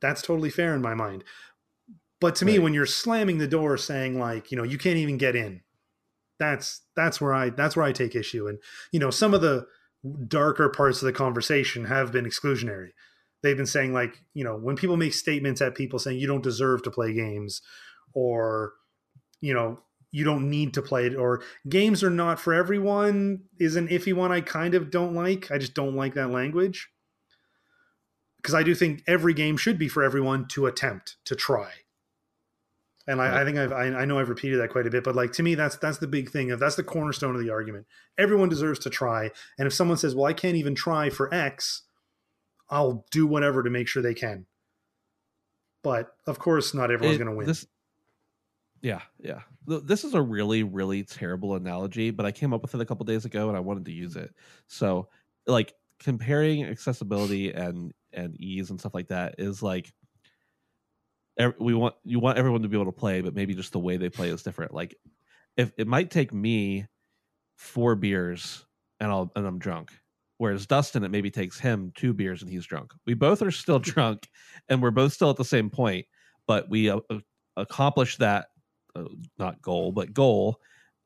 That's 0.02 0.22
totally 0.22 0.50
fair 0.50 0.74
in 0.74 0.82
my 0.82 0.94
mind. 0.94 1.24
But 2.20 2.36
to 2.36 2.46
me, 2.46 2.60
when 2.60 2.74
you're 2.76 2.86
slamming 2.86 3.40
the 3.40 3.48
door 3.48 3.78
saying 3.78 4.20
like, 4.20 4.52
you 4.52 4.58
know, 4.58 4.64
you 4.64 4.78
can't 4.78 4.98
even 4.98 5.18
get 5.18 5.36
in, 5.36 5.62
that's 6.40 6.82
that's 6.96 7.20
where 7.20 7.34
I 7.34 7.50
that's 7.50 7.76
where 7.76 7.86
I 7.86 7.92
take 7.92 8.16
issue. 8.16 8.48
And 8.48 8.60
you 8.92 9.00
know, 9.00 9.10
some 9.10 9.34
of 9.34 9.42
the 9.42 9.66
darker 10.28 10.70
parts 10.70 11.02
of 11.02 11.08
the 11.08 11.14
conversation 11.14 11.86
have 11.86 12.12
been 12.12 12.26
exclusionary. 12.26 12.90
They've 13.42 13.58
been 13.58 13.66
saying 13.66 13.94
like, 13.94 14.22
you 14.36 14.44
know, 14.44 14.56
when 14.56 14.76
people 14.76 14.98
make 14.98 15.14
statements 15.14 15.62
at 15.62 15.74
people 15.74 15.98
saying 15.98 16.20
you 16.20 16.28
don't 16.28 16.44
deserve 16.44 16.84
to 16.84 16.92
play 16.92 17.12
games, 17.12 17.62
or 18.14 18.74
you 19.40 19.56
know, 19.56 19.80
you 20.12 20.24
don't 20.24 20.48
need 20.48 20.76
to 20.76 20.82
play 20.84 21.08
it, 21.08 21.16
or 21.16 21.42
games 21.70 22.04
are 22.04 22.12
not 22.12 22.40
for 22.40 22.54
everyone 22.54 23.42
is 23.60 23.76
an 23.76 23.88
iffy 23.88 24.14
one. 24.14 24.32
I 24.32 24.42
kind 24.42 24.76
of 24.76 24.92
don't 24.92 25.16
like. 25.16 25.50
I 25.52 25.58
just 25.58 25.74
don't 25.74 25.96
like 25.96 26.14
that 26.14 26.30
language 26.30 26.88
because 28.42 28.56
I 28.56 28.64
do 28.64 28.74
think 28.74 29.04
every 29.08 29.34
game 29.34 29.58
should 29.58 29.78
be 29.78 29.88
for 29.88 30.04
everyone 30.04 30.48
to 30.50 30.66
attempt 30.66 31.18
to 31.26 31.36
try. 31.36 31.72
And 33.08 33.22
I, 33.22 33.42
I 33.42 33.46
think 33.46 33.58
I've, 33.58 33.72
I, 33.72 33.86
I 33.88 34.06
know 34.06 34.20
I've 34.20 34.30
repeated 34.30 34.60
that 34.60 34.70
quite 34.70 34.86
a 34.86 34.90
bit, 34.90 35.04
but 35.04 35.16
like 35.16 35.34
to 35.34 35.44
me, 35.44 35.56
that's 35.56 35.76
that's 35.78 35.98
the 35.98 36.08
big 36.08 36.30
thing. 36.30 36.48
That's 36.50 36.76
the 36.76 36.84
cornerstone 36.84 37.36
of 37.36 37.42
the 37.42 37.50
argument. 37.50 37.88
Everyone 38.18 38.48
deserves 38.48 38.80
to 38.80 38.90
try, 38.90 39.32
and 39.58 39.68
if 39.68 39.74
someone 39.74 39.98
says, 39.98 40.16
"Well, 40.16 40.26
I 40.26 40.34
can't 40.34 40.56
even 40.56 40.76
try 40.76 41.10
for 41.10 41.34
X," 41.34 41.84
I'll 42.70 43.06
do 43.12 43.26
whatever 43.26 43.64
to 43.64 43.70
make 43.70 43.88
sure 43.88 44.04
they 44.04 44.14
can. 44.14 44.46
But 45.84 46.12
of 46.28 46.38
course, 46.38 46.74
not 46.74 46.92
everyone's 46.92 47.18
going 47.18 47.30
to 47.30 47.36
win. 47.36 47.48
This, 47.48 47.66
yeah, 48.82 49.02
yeah. 49.20 49.42
This 49.66 50.04
is 50.04 50.14
a 50.14 50.22
really, 50.22 50.64
really 50.64 51.04
terrible 51.04 51.56
analogy, 51.56 52.12
but 52.12 52.26
I 52.26 52.32
came 52.32 52.54
up 52.54 52.62
with 52.62 52.76
it 52.76 52.82
a 52.82 52.86
couple 52.86 53.06
days 53.06 53.26
ago 53.26 53.48
and 53.48 53.58
I 53.58 53.62
wanted 53.62 53.86
to 53.86 53.92
use 53.92 54.16
it. 54.16 54.34
So, 54.68 55.08
like 55.48 55.74
comparing 56.02 56.66
accessibility 56.66 57.52
and 57.52 57.94
and 58.12 58.40
ease 58.42 58.70
and 58.70 58.80
stuff 58.80 58.94
like 58.94 59.08
that 59.08 59.36
is 59.38 59.64
like 59.64 59.94
we 61.60 61.74
want 61.74 61.96
you 62.04 62.20
want 62.20 62.38
everyone 62.38 62.62
to 62.62 62.68
be 62.68 62.76
able 62.76 62.92
to 62.92 63.00
play, 63.00 63.22
but 63.22 63.36
maybe 63.36 63.54
just 63.54 63.72
the 63.72 63.80
way 63.80 63.98
they 63.98 64.10
play 64.10 64.30
is 64.30 64.44
different. 64.44 64.74
Like 64.74 64.96
if 65.58 65.72
it 65.78 65.88
might 65.88 66.12
take 66.12 66.34
me 66.34 66.88
four 67.58 67.96
beers 67.96 68.66
and 69.00 69.12
I'll 69.12 69.32
and 69.36 69.46
I'm 69.46 69.60
drunk. 69.60 69.92
Whereas 70.38 70.66
Dustin, 70.66 71.04
it 71.04 71.12
maybe 71.12 71.30
takes 71.30 71.60
him 71.60 71.92
two 71.96 72.14
beers 72.14 72.42
and 72.42 72.50
he's 72.50 72.66
drunk. 72.66 72.94
We 73.06 73.14
both 73.14 73.44
are 73.44 73.52
still 73.52 73.80
drunk, 73.80 74.28
and 74.70 74.82
we're 74.82 74.92
both 74.92 75.14
still 75.14 75.30
at 75.30 75.38
the 75.38 75.46
same 75.46 75.70
point, 75.70 76.06
but 76.48 76.70
we 76.70 76.90
uh, 76.90 77.00
uh, 77.10 77.20
accomplish 77.58 78.18
that 78.18 78.48
uh, 78.96 79.04
not 79.38 79.62
goal, 79.62 79.92
but 79.92 80.14
goal 80.14 80.60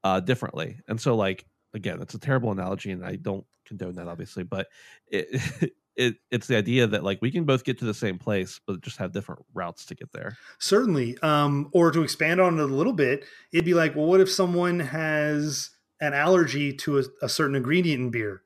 uh, 0.06 0.22
differently. 0.22 0.80
And 0.88 1.00
so, 1.00 1.16
like 1.16 1.46
again, 1.76 2.02
it's 2.02 2.16
a 2.16 2.20
terrible 2.20 2.52
analogy, 2.52 2.92
and 2.92 3.06
I 3.06 3.18
don't 3.18 3.46
condone 3.66 3.96
that, 3.96 4.08
obviously, 4.08 4.44
but 4.44 4.68
it, 5.08 5.74
it 5.96 6.16
it's 6.32 6.48
the 6.48 6.58
idea 6.58 6.88
that 6.88 7.04
like 7.04 7.22
we 7.22 7.32
can 7.32 7.46
both 7.46 7.64
get 7.64 7.80
to 7.80 7.86
the 7.86 7.94
same 7.94 8.18
place, 8.20 8.60
but 8.66 8.82
just 8.82 8.98
have 8.98 9.12
different 9.12 9.46
routes 9.54 9.86
to 9.88 9.96
get 9.96 10.12
there. 10.14 10.40
Certainly. 10.60 11.18
Um, 11.22 11.70
or 11.74 11.92
to 11.92 12.02
expand 12.04 12.40
on 12.40 12.60
it 12.60 12.62
a 12.62 12.66
little 12.66 12.94
bit, 12.94 13.26
it'd 13.52 13.66
be 13.66 13.74
like, 13.74 13.96
well, 13.96 14.06
what 14.06 14.22
if 14.22 14.30
someone 14.30 14.80
has 14.80 15.72
an 16.02 16.14
allergy 16.14 16.74
to 16.74 17.00
a, 17.00 17.04
a 17.22 17.30
certain 17.30 17.56
ingredient 17.56 18.02
in 18.02 18.10
beer? 18.12 18.44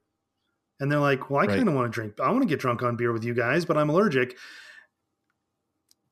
And 0.79 0.91
they're 0.91 0.99
like, 0.99 1.29
well, 1.29 1.41
I 1.41 1.47
Right. 1.47 1.57
kind 1.57 1.69
of 1.69 1.75
want 1.75 1.91
to 1.91 1.95
drink, 1.95 2.19
I 2.19 2.31
want 2.31 2.43
to 2.43 2.47
get 2.49 2.59
drunk 2.59 2.83
on 2.83 2.95
beer 2.97 3.11
with 3.13 3.23
you 3.23 3.33
guys, 3.33 3.65
but 3.65 3.77
I'm 3.77 3.89
allergic. 3.89 4.37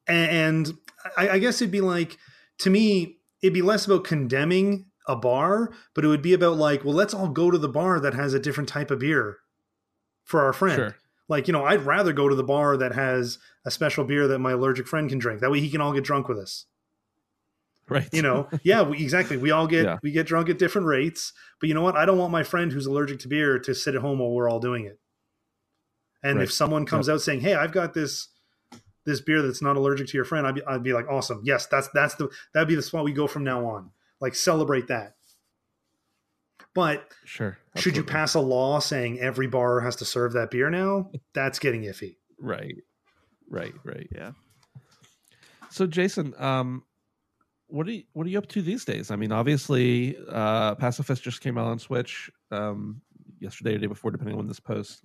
And 0.07 0.71
I, 1.17 1.29
I 1.31 1.39
guess 1.39 1.61
it'd 1.61 1.71
be 1.71 1.81
like, 1.81 2.17
to 2.59 2.69
me, 2.69 3.19
it'd 3.41 3.53
be 3.53 3.61
less 3.61 3.85
about 3.85 4.03
condemning 4.03 4.86
a 5.07 5.15
bar, 5.15 5.71
but 5.93 6.03
it 6.03 6.07
would 6.07 6.21
be 6.21 6.33
about 6.33 6.57
like, 6.57 6.83
well, 6.83 6.93
let's 6.93 7.13
all 7.13 7.29
go 7.29 7.49
to 7.49 7.57
the 7.57 7.69
bar 7.69 7.99
that 7.99 8.13
has 8.13 8.33
a 8.33 8.39
different 8.39 8.69
type 8.69 8.91
of 8.91 8.99
beer 8.99 9.37
for 10.23 10.41
our 10.41 10.53
friend. 10.53 10.75
Sure. 10.75 10.95
Like, 11.29 11.47
you 11.47 11.53
know, 11.53 11.65
I'd 11.65 11.81
rather 11.81 12.13
go 12.13 12.29
to 12.29 12.35
the 12.35 12.43
bar 12.43 12.77
that 12.77 12.93
has 12.93 13.37
a 13.65 13.71
special 13.71 14.03
beer 14.05 14.27
that 14.27 14.39
my 14.39 14.51
allergic 14.51 14.87
friend 14.87 15.09
can 15.09 15.19
drink. 15.19 15.41
That 15.41 15.51
way 15.51 15.59
he 15.59 15.69
can 15.69 15.81
all 15.81 15.93
get 15.93 16.03
drunk 16.03 16.27
with 16.27 16.37
us. 16.37 16.65
Right. 17.89 18.07
You 18.11 18.21
know, 18.21 18.49
yeah, 18.63 18.81
we, 18.81 19.01
exactly. 19.01 19.37
We 19.37 19.51
all 19.51 19.67
get 19.67 19.85
Yeah. 19.85 19.97
we 20.03 20.11
get 20.11 20.27
drunk 20.27 20.49
at 20.49 20.59
different 20.59 20.87
rates, 20.87 21.31
but 21.59 21.67
you 21.69 21.73
know 21.75 21.81
what? 21.81 21.95
I 21.95 22.05
don't 22.05 22.17
want 22.17 22.31
my 22.31 22.43
friend 22.43 22.71
who's 22.71 22.85
allergic 22.85 23.19
to 23.19 23.27
beer 23.29 23.59
to 23.59 23.73
sit 23.73 23.95
at 23.95 24.01
home 24.01 24.19
while 24.19 24.31
we're 24.31 24.49
all 24.49 24.59
doing 24.59 24.85
it. 24.85 24.99
And 26.23 26.37
Right. 26.39 26.43
if 26.43 26.51
someone 26.51 26.85
comes 26.85 27.07
out 27.07 27.21
saying, 27.21 27.41
"Hey, 27.41 27.53
I've 27.55 27.71
got 27.71 27.93
this 27.93 28.27
this 29.05 29.21
beer 29.21 29.41
that's 29.41 29.61
not 29.61 29.77
allergic 29.77 30.07
to 30.07 30.17
your 30.17 30.25
friend," 30.25 30.45
I'd 30.45 30.55
be, 30.55 30.63
I'd 30.65 30.83
be 30.83 30.91
like, 30.91 31.07
"Awesome, 31.07 31.41
yes, 31.45 31.65
that's 31.67 31.87
that's 31.93 32.15
the 32.15 32.29
that'd 32.53 32.67
be 32.67 32.75
the 32.75 32.81
spot 32.81 33.05
we 33.05 33.13
go 33.13 33.27
from 33.27 33.43
now 33.45 33.65
on. 33.65 33.91
Like 34.19 34.35
celebrate 34.35 34.87
that." 34.87 35.13
But 36.77 37.11
sure. 37.25 37.57
should 37.75 37.97
you 37.97 38.03
pass 38.03 38.35
a 38.35 38.39
law 38.39 38.77
saying 38.77 39.19
every 39.19 39.47
bar 39.47 39.79
has 39.79 39.95
to 39.95 40.05
serve 40.05 40.33
that 40.33 40.51
beer 40.51 40.69
now? 40.69 41.09
That's 41.33 41.57
getting 41.57 41.81
iffy. 41.81 42.17
Right. 42.39 42.75
Right. 43.49 43.73
Right. 43.83 44.07
Yeah. 44.13 44.33
So 45.71 45.87
Jason, 45.87 46.35
um, 46.37 46.83
what 47.67 47.87
are 47.87 47.91
you 47.91 48.03
what 48.13 48.27
are 48.27 48.29
you 48.29 48.37
up 48.37 48.47
to 48.49 48.61
these 48.61 48.85
days? 48.85 49.09
I 49.09 49.15
mean, 49.15 49.31
obviously, 49.31 50.17
uh, 50.29 50.75
Passive 50.75 51.05
Fist 51.05 51.23
just 51.23 51.41
came 51.41 51.57
out 51.57 51.65
on 51.65 51.79
Switch 51.79 52.29
um, 52.51 53.01
yesterday 53.39 53.75
or 53.75 53.79
day 53.79 53.87
before, 53.87 54.11
depending 54.11 54.35
on 54.35 54.37
when 54.37 54.47
this 54.47 54.59
posts. 54.59 55.01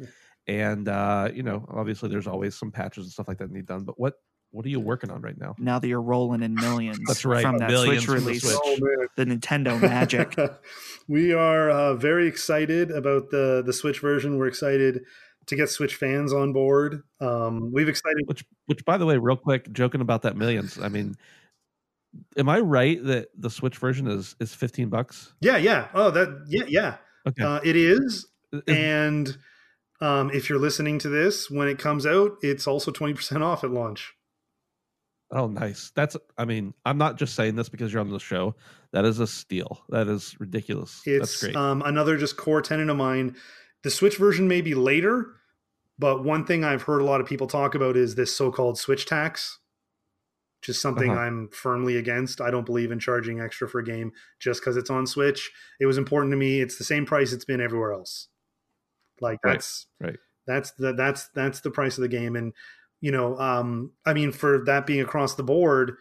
And 0.47 0.89
uh, 0.89 1.31
you 1.33 1.43
know, 1.43 1.65
obviously, 1.71 2.09
there's 2.09 2.27
always 2.27 2.55
some 2.55 2.71
patches 2.71 3.05
and 3.05 3.13
stuff 3.13 3.29
like 3.29 3.39
that 3.39 3.51
need 3.51 3.67
done. 3.67 3.85
But 3.85 3.99
what 3.99 4.15
what 4.53 4.65
are 4.65 4.69
you 4.69 4.79
working 4.81 5.11
on 5.11 5.21
right 5.23 5.37
now? 5.39 5.55
Now 5.59 5.79
that 5.79 5.89
you're 5.89 6.01
rolling 6.01 6.43
in 6.43 6.55
millions 6.55 7.01
That's 7.07 7.25
right, 7.25 7.43
from 7.43 7.59
that 7.59 7.69
billions 7.69 8.05
Switch 8.05 8.17
from 8.17 8.25
the 8.25 8.29
release, 8.29 8.43
Switch. 8.43 8.81
man. 8.81 9.07
the 9.17 9.25
Nintendo 9.27 9.81
magic. 9.81 10.37
we 11.09 11.33
are 11.33 11.71
uh, 11.71 11.95
very 11.95 12.29
excited 12.29 12.91
about 12.91 13.31
the 13.31 13.63
the 13.65 13.73
Switch 13.73 14.01
version. 14.01 14.39
We're 14.39 14.47
excited 14.49 15.01
to 15.47 15.57
get 15.57 15.69
Switch 15.71 15.97
fans 15.97 16.33
on 16.33 16.53
board. 16.53 17.03
Um, 17.21 17.73
we've 17.73 17.89
excited. 17.89 18.23
Which 18.27 18.45
which, 18.67 18.85
by 18.85 18.99
the 18.99 19.07
way, 19.07 19.17
real 19.19 19.37
quick, 19.37 19.73
joking 19.73 20.01
about 20.01 20.23
that 20.23 20.37
millions. 20.37 20.79
I 20.79 20.89
mean, 20.89 21.17
am 22.37 22.49
I 22.49 22.61
right 22.61 23.03
that 23.05 23.29
the 23.37 23.51
Switch 23.51 23.79
version 23.79 24.07
is 24.07 24.37
is 24.39 24.55
15 24.55 24.89
bucks? 24.89 25.33
Yeah, 25.41 25.57
yeah. 25.57 25.89
Oh, 25.95 26.11
that 26.11 26.45
yeah, 26.49 26.65
yeah. 26.69 26.97
Okay. 27.27 27.43
Uh, 27.43 27.61
it 27.65 27.77
is. 27.77 28.27
Is- 28.53 28.63
And 28.69 29.37
um, 30.03 30.31
if 30.31 30.51
you're 30.51 30.59
listening 30.59 30.99
to 30.99 31.09
this 31.09 31.51
when 31.51 31.69
it 31.69 31.79
comes 31.79 32.05
out, 32.07 32.33
it's 32.43 32.67
also 32.67 32.91
twenty 32.91 33.15
percent 33.15 33.43
off 33.43 33.65
at 33.65 33.71
launch. 33.71 34.13
Oh, 35.35 35.47
nice. 35.47 35.93
That's. 35.95 36.16
I 36.37 36.45
mean, 36.45 36.74
I'm 36.85 36.99
not 36.99 37.16
just 37.16 37.35
saying 37.35 37.57
this 37.57 37.68
because 37.70 37.93
you're 37.93 38.03
on 38.03 38.11
the 38.11 38.20
show. 38.20 38.55
That 38.93 39.07
is 39.07 39.18
a 39.18 39.26
steal. 39.26 39.83
That 39.89 40.07
is 40.07 40.37
ridiculous. 40.39 41.01
That's 41.07 41.33
It's 41.33 41.43
great. 41.43 41.57
um, 41.57 41.83
another 41.87 42.18
just 42.18 42.37
core 42.37 42.61
tenet 42.61 42.91
of 42.91 42.97
mine. 42.99 43.35
The 43.83 43.91
Switch 43.91 44.18
version 44.18 44.47
may 44.47 44.61
be 44.61 44.74
later, 44.74 45.35
but 45.99 46.22
one 46.22 46.45
thing 46.45 46.64
I've 46.64 46.83
heard 46.83 47.01
a 47.01 47.05
lot 47.05 47.20
of 47.22 47.26
people 47.26 47.47
talk 47.47 47.74
about 47.74 47.97
is 47.97 48.14
this 48.14 48.37
so-called 48.37 48.78
Switch 48.78 49.07
tax, 49.07 49.59
which 50.61 50.68
is 50.68 50.80
something 50.80 51.11
Uh-huh. 51.11 51.20
I'm 51.20 51.49
firmly 51.49 51.97
against. 51.97 52.43
I 52.43 52.51
don't 52.51 52.66
believe 52.66 52.93
in 52.93 53.01
charging 53.01 53.41
extra 53.41 53.66
for 53.68 53.78
a 53.78 53.85
game 53.85 54.12
just 54.39 54.61
because 54.61 54.76
it's 54.76 54.91
on 54.91 55.07
Switch. 55.07 55.51
It 55.80 55.87
was 55.87 55.97
important 55.97 56.33
to 56.33 56.37
me. 56.37 56.61
It's 56.61 56.76
the 56.76 56.85
same 56.85 57.07
price 57.07 57.33
it's 57.33 57.47
been 57.47 57.61
everywhere 57.62 57.93
else. 57.95 58.28
Like 59.20 59.39
Right, 59.43 59.53
that's 59.55 59.87
right. 59.99 60.18
That's 60.47 60.72
the 60.72 60.93
that's 60.93 61.28
that's 61.35 61.61
the 61.61 61.70
price 61.70 61.97
of 61.97 62.03
the 62.03 62.09
game, 62.09 62.37
and 62.37 62.53
you 63.03 63.11
know, 63.13 63.37
um, 63.39 63.93
I 64.07 64.15
mean, 64.15 64.33
for 64.33 64.65
that 64.65 64.87
being 64.87 65.03
across 65.03 65.35
the 65.35 65.43
board, 65.43 65.97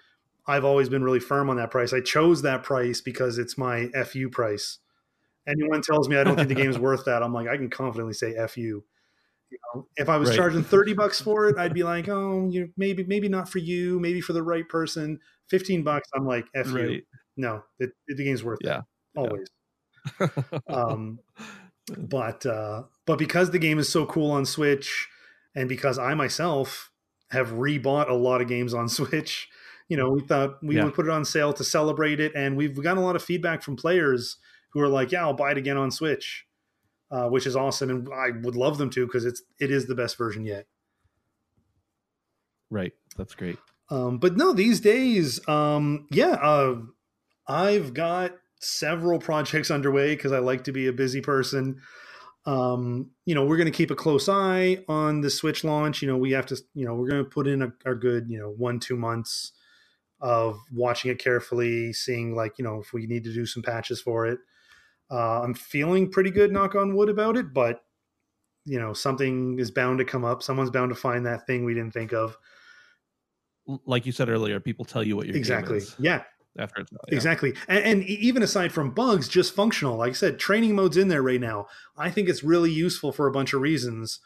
I've 0.48 0.64
always 0.64 0.88
been 0.88 1.04
really 1.04 1.20
firm 1.20 1.50
on 1.50 1.58
that 1.58 1.70
price. 1.72 1.92
I 1.92 2.00
chose 2.00 2.44
that 2.44 2.64
price 2.64 3.02
because 3.02 3.38
it's 3.38 3.58
my 3.58 3.90
FU 4.06 4.30
price. 4.30 4.78
Anyone 5.48 5.82
tells 5.82 6.08
me 6.08 6.16
I 6.16 6.24
don't 6.24 6.36
think 6.38 6.48
the 6.48 6.56
game's 6.56 6.80
worth 6.88 7.04
that, 7.06 7.22
I'm 7.24 7.34
like, 7.34 7.50
I 7.50 7.58
can 7.58 7.70
confidently 7.70 8.14
say 8.14 8.36
FU. 8.48 8.84
You 9.50 9.58
know, 9.76 9.88
if 9.98 10.08
I 10.08 10.16
was 10.18 10.30
Right. 10.30 10.38
charging 10.38 10.64
30 10.64 10.94
bucks 10.94 11.20
for 11.20 11.50
it, 11.50 11.58
I'd 11.58 11.74
be 11.74 11.84
like, 11.84 12.08
oh, 12.08 12.48
you 12.50 12.72
maybe 12.78 13.04
maybe 13.04 13.28
not 13.28 13.50
for 13.50 13.58
you, 13.60 14.00
maybe 14.00 14.22
for 14.22 14.32
the 14.34 14.44
right 14.44 14.68
person. 14.70 15.20
15 15.50 15.84
bucks, 15.84 16.08
I'm 16.16 16.26
like, 16.26 16.46
FU. 16.56 16.76
right. 16.76 17.04
No, 17.36 17.64
it, 17.80 17.92
it- 18.08 18.16
the 18.18 18.24
game's 18.24 18.44
worth 18.44 18.60
Yeah. 18.64 18.80
it. 19.16 19.20
Always. 19.20 19.48
um, 20.70 21.20
but 21.98 22.46
uh, 22.46 22.84
but 23.06 23.18
because 23.18 23.52
the 23.52 23.60
game 23.60 23.80
is 23.80 23.90
so 23.90 24.06
cool 24.06 24.32
on 24.32 24.46
Switch, 24.46 25.08
and 25.56 25.68
because 25.68 25.98
I 25.98 26.14
myself 26.14 26.91
have 27.32 27.50
rebought 27.50 28.10
a 28.10 28.14
lot 28.14 28.42
of 28.42 28.48
games 28.48 28.74
on 28.74 28.90
Switch, 29.00 29.50
you 29.90 29.98
know, 29.98 30.12
we 30.12 30.22
thought 30.22 30.64
we 30.64 30.78
Yeah. 30.78 30.82
would 30.82 30.94
put 30.94 31.06
it 31.08 31.12
on 31.12 31.26
sale 31.26 31.54
to 31.54 31.64
celebrate 31.64 32.20
it, 32.20 32.34
and 32.36 32.56
we've 32.58 32.76
gotten 32.82 32.98
a 33.00 33.06
lot 33.06 33.16
of 33.16 33.24
feedback 33.24 33.62
from 33.64 33.76
players 33.76 34.38
who 34.72 34.80
are 34.82 34.88
like, 34.88 35.12
"Yeah, 35.12 35.22
I'll 35.24 35.34
buy 35.34 35.52
it 35.52 35.58
again 35.58 35.78
on 35.78 35.92
Switch," 35.92 36.48
uh, 37.12 37.30
which 37.30 37.48
is 37.48 37.56
awesome, 37.56 37.90
and 37.90 38.10
I 38.14 38.32
would 38.44 38.56
love 38.56 38.78
them 38.80 38.90
to 38.92 39.06
because 39.08 39.26
it's 39.26 39.44
it 39.60 39.72
is 39.72 39.88
the 39.88 39.96
best 39.96 40.18
version 40.18 40.46
yet. 40.46 40.68
right. 42.70 42.94
That's 43.18 43.36
great. 43.36 43.60
Um, 43.90 44.20
but 44.20 44.38
no, 44.38 44.54
these 44.54 44.80
days, 44.80 45.46
um, 45.50 46.08
yeah, 46.12 46.32
uh, 46.42 46.82
I've 47.48 47.94
got 47.94 48.38
several 48.62 49.20
projects 49.20 49.72
underway 49.72 50.16
because 50.16 50.32
I 50.32 50.40
like 50.40 50.66
to 50.66 50.72
be 50.72 50.88
a 50.88 50.94
busy 50.94 51.22
person. 51.22 51.82
Um, 52.46 53.12
you 53.26 53.36
know, 53.36 53.46
we're 53.46 53.58
going 53.58 53.72
to 53.72 53.78
keep 53.78 53.92
a 53.92 53.96
close 53.96 54.28
eye 54.28 54.84
on 54.88 55.22
the 55.22 55.30
Switch 55.30 55.64
launch. 55.64 56.02
You 56.02 56.08
know, 56.08 56.18
we 56.18 56.32
have 56.32 56.48
to, 56.48 56.58
you 56.74 56.86
know, 56.86 56.96
we're 56.96 57.10
going 57.10 57.24
to 57.24 57.30
put 57.30 57.48
in 57.48 57.62
a, 57.62 57.74
our 57.86 57.96
good, 57.96 58.30
you 58.30 58.40
know, 58.40 58.50
one, 58.50 58.80
two 58.80 58.96
months 58.96 59.52
of 60.20 60.60
watching 60.72 61.12
it 61.12 61.20
carefully, 61.20 61.94
seeing 61.94 62.36
like, 62.36 62.58
you 62.58 62.64
know, 62.64 62.80
if 62.80 62.94
we 62.94 63.06
need 63.06 63.24
to 63.26 63.34
do 63.34 63.46
some 63.46 63.64
patches 63.64 64.02
for 64.02 64.26
it. 64.26 64.40
Uh, 65.12 65.42
I'm 65.42 65.54
feeling 65.54 66.10
pretty 66.10 66.32
good, 66.32 66.52
knock 66.52 66.74
on 66.74 66.96
wood, 66.96 67.10
about 67.10 67.36
it, 67.38 67.54
but 67.54 67.84
you 68.66 68.80
know, 68.80 68.94
something 68.94 69.60
is 69.60 69.72
bound 69.72 70.00
to 70.00 70.06
come 70.06 70.24
up. 70.24 70.44
Someone's 70.44 70.70
bound 70.70 70.90
to 70.90 70.96
find 70.96 71.26
that 71.26 71.48
thing 71.48 71.66
we 71.66 71.74
didn't 71.74 71.94
think 71.94 72.14
of. 72.14 72.38
Like 73.86 74.06
you 74.06 74.12
said 74.12 74.30
earlier, 74.30 74.60
people 74.60 74.86
tell 74.86 75.04
you 75.04 75.16
what 75.16 75.28
your 75.28 75.36
exactly. 75.36 75.82
Yeah, 76.00 76.24
after 76.58 76.82
it's 76.82 76.92
out. 76.94 77.00
Yeah. 77.08 77.16
Exactly. 77.16 77.54
And, 77.68 77.84
and 77.84 78.04
even 78.04 78.44
aside 78.44 78.72
from 78.72 78.92
bugs, 78.92 79.28
just 79.28 79.56
functional. 79.56 79.98
Like 79.98 80.12
I 80.12 80.14
said, 80.14 80.40
training 80.40 80.76
mode's 80.76 80.98
in 80.98 81.08
there 81.08 81.22
right 81.22 81.40
now. 81.40 81.68
I 81.98 82.10
think 82.10 82.30
it's 82.30 82.44
really 82.44 82.72
useful 82.72 83.12
for 83.12 83.28
a 83.28 83.32
bunch 83.32 83.54
of 83.54 83.62
reasons. 83.62 84.20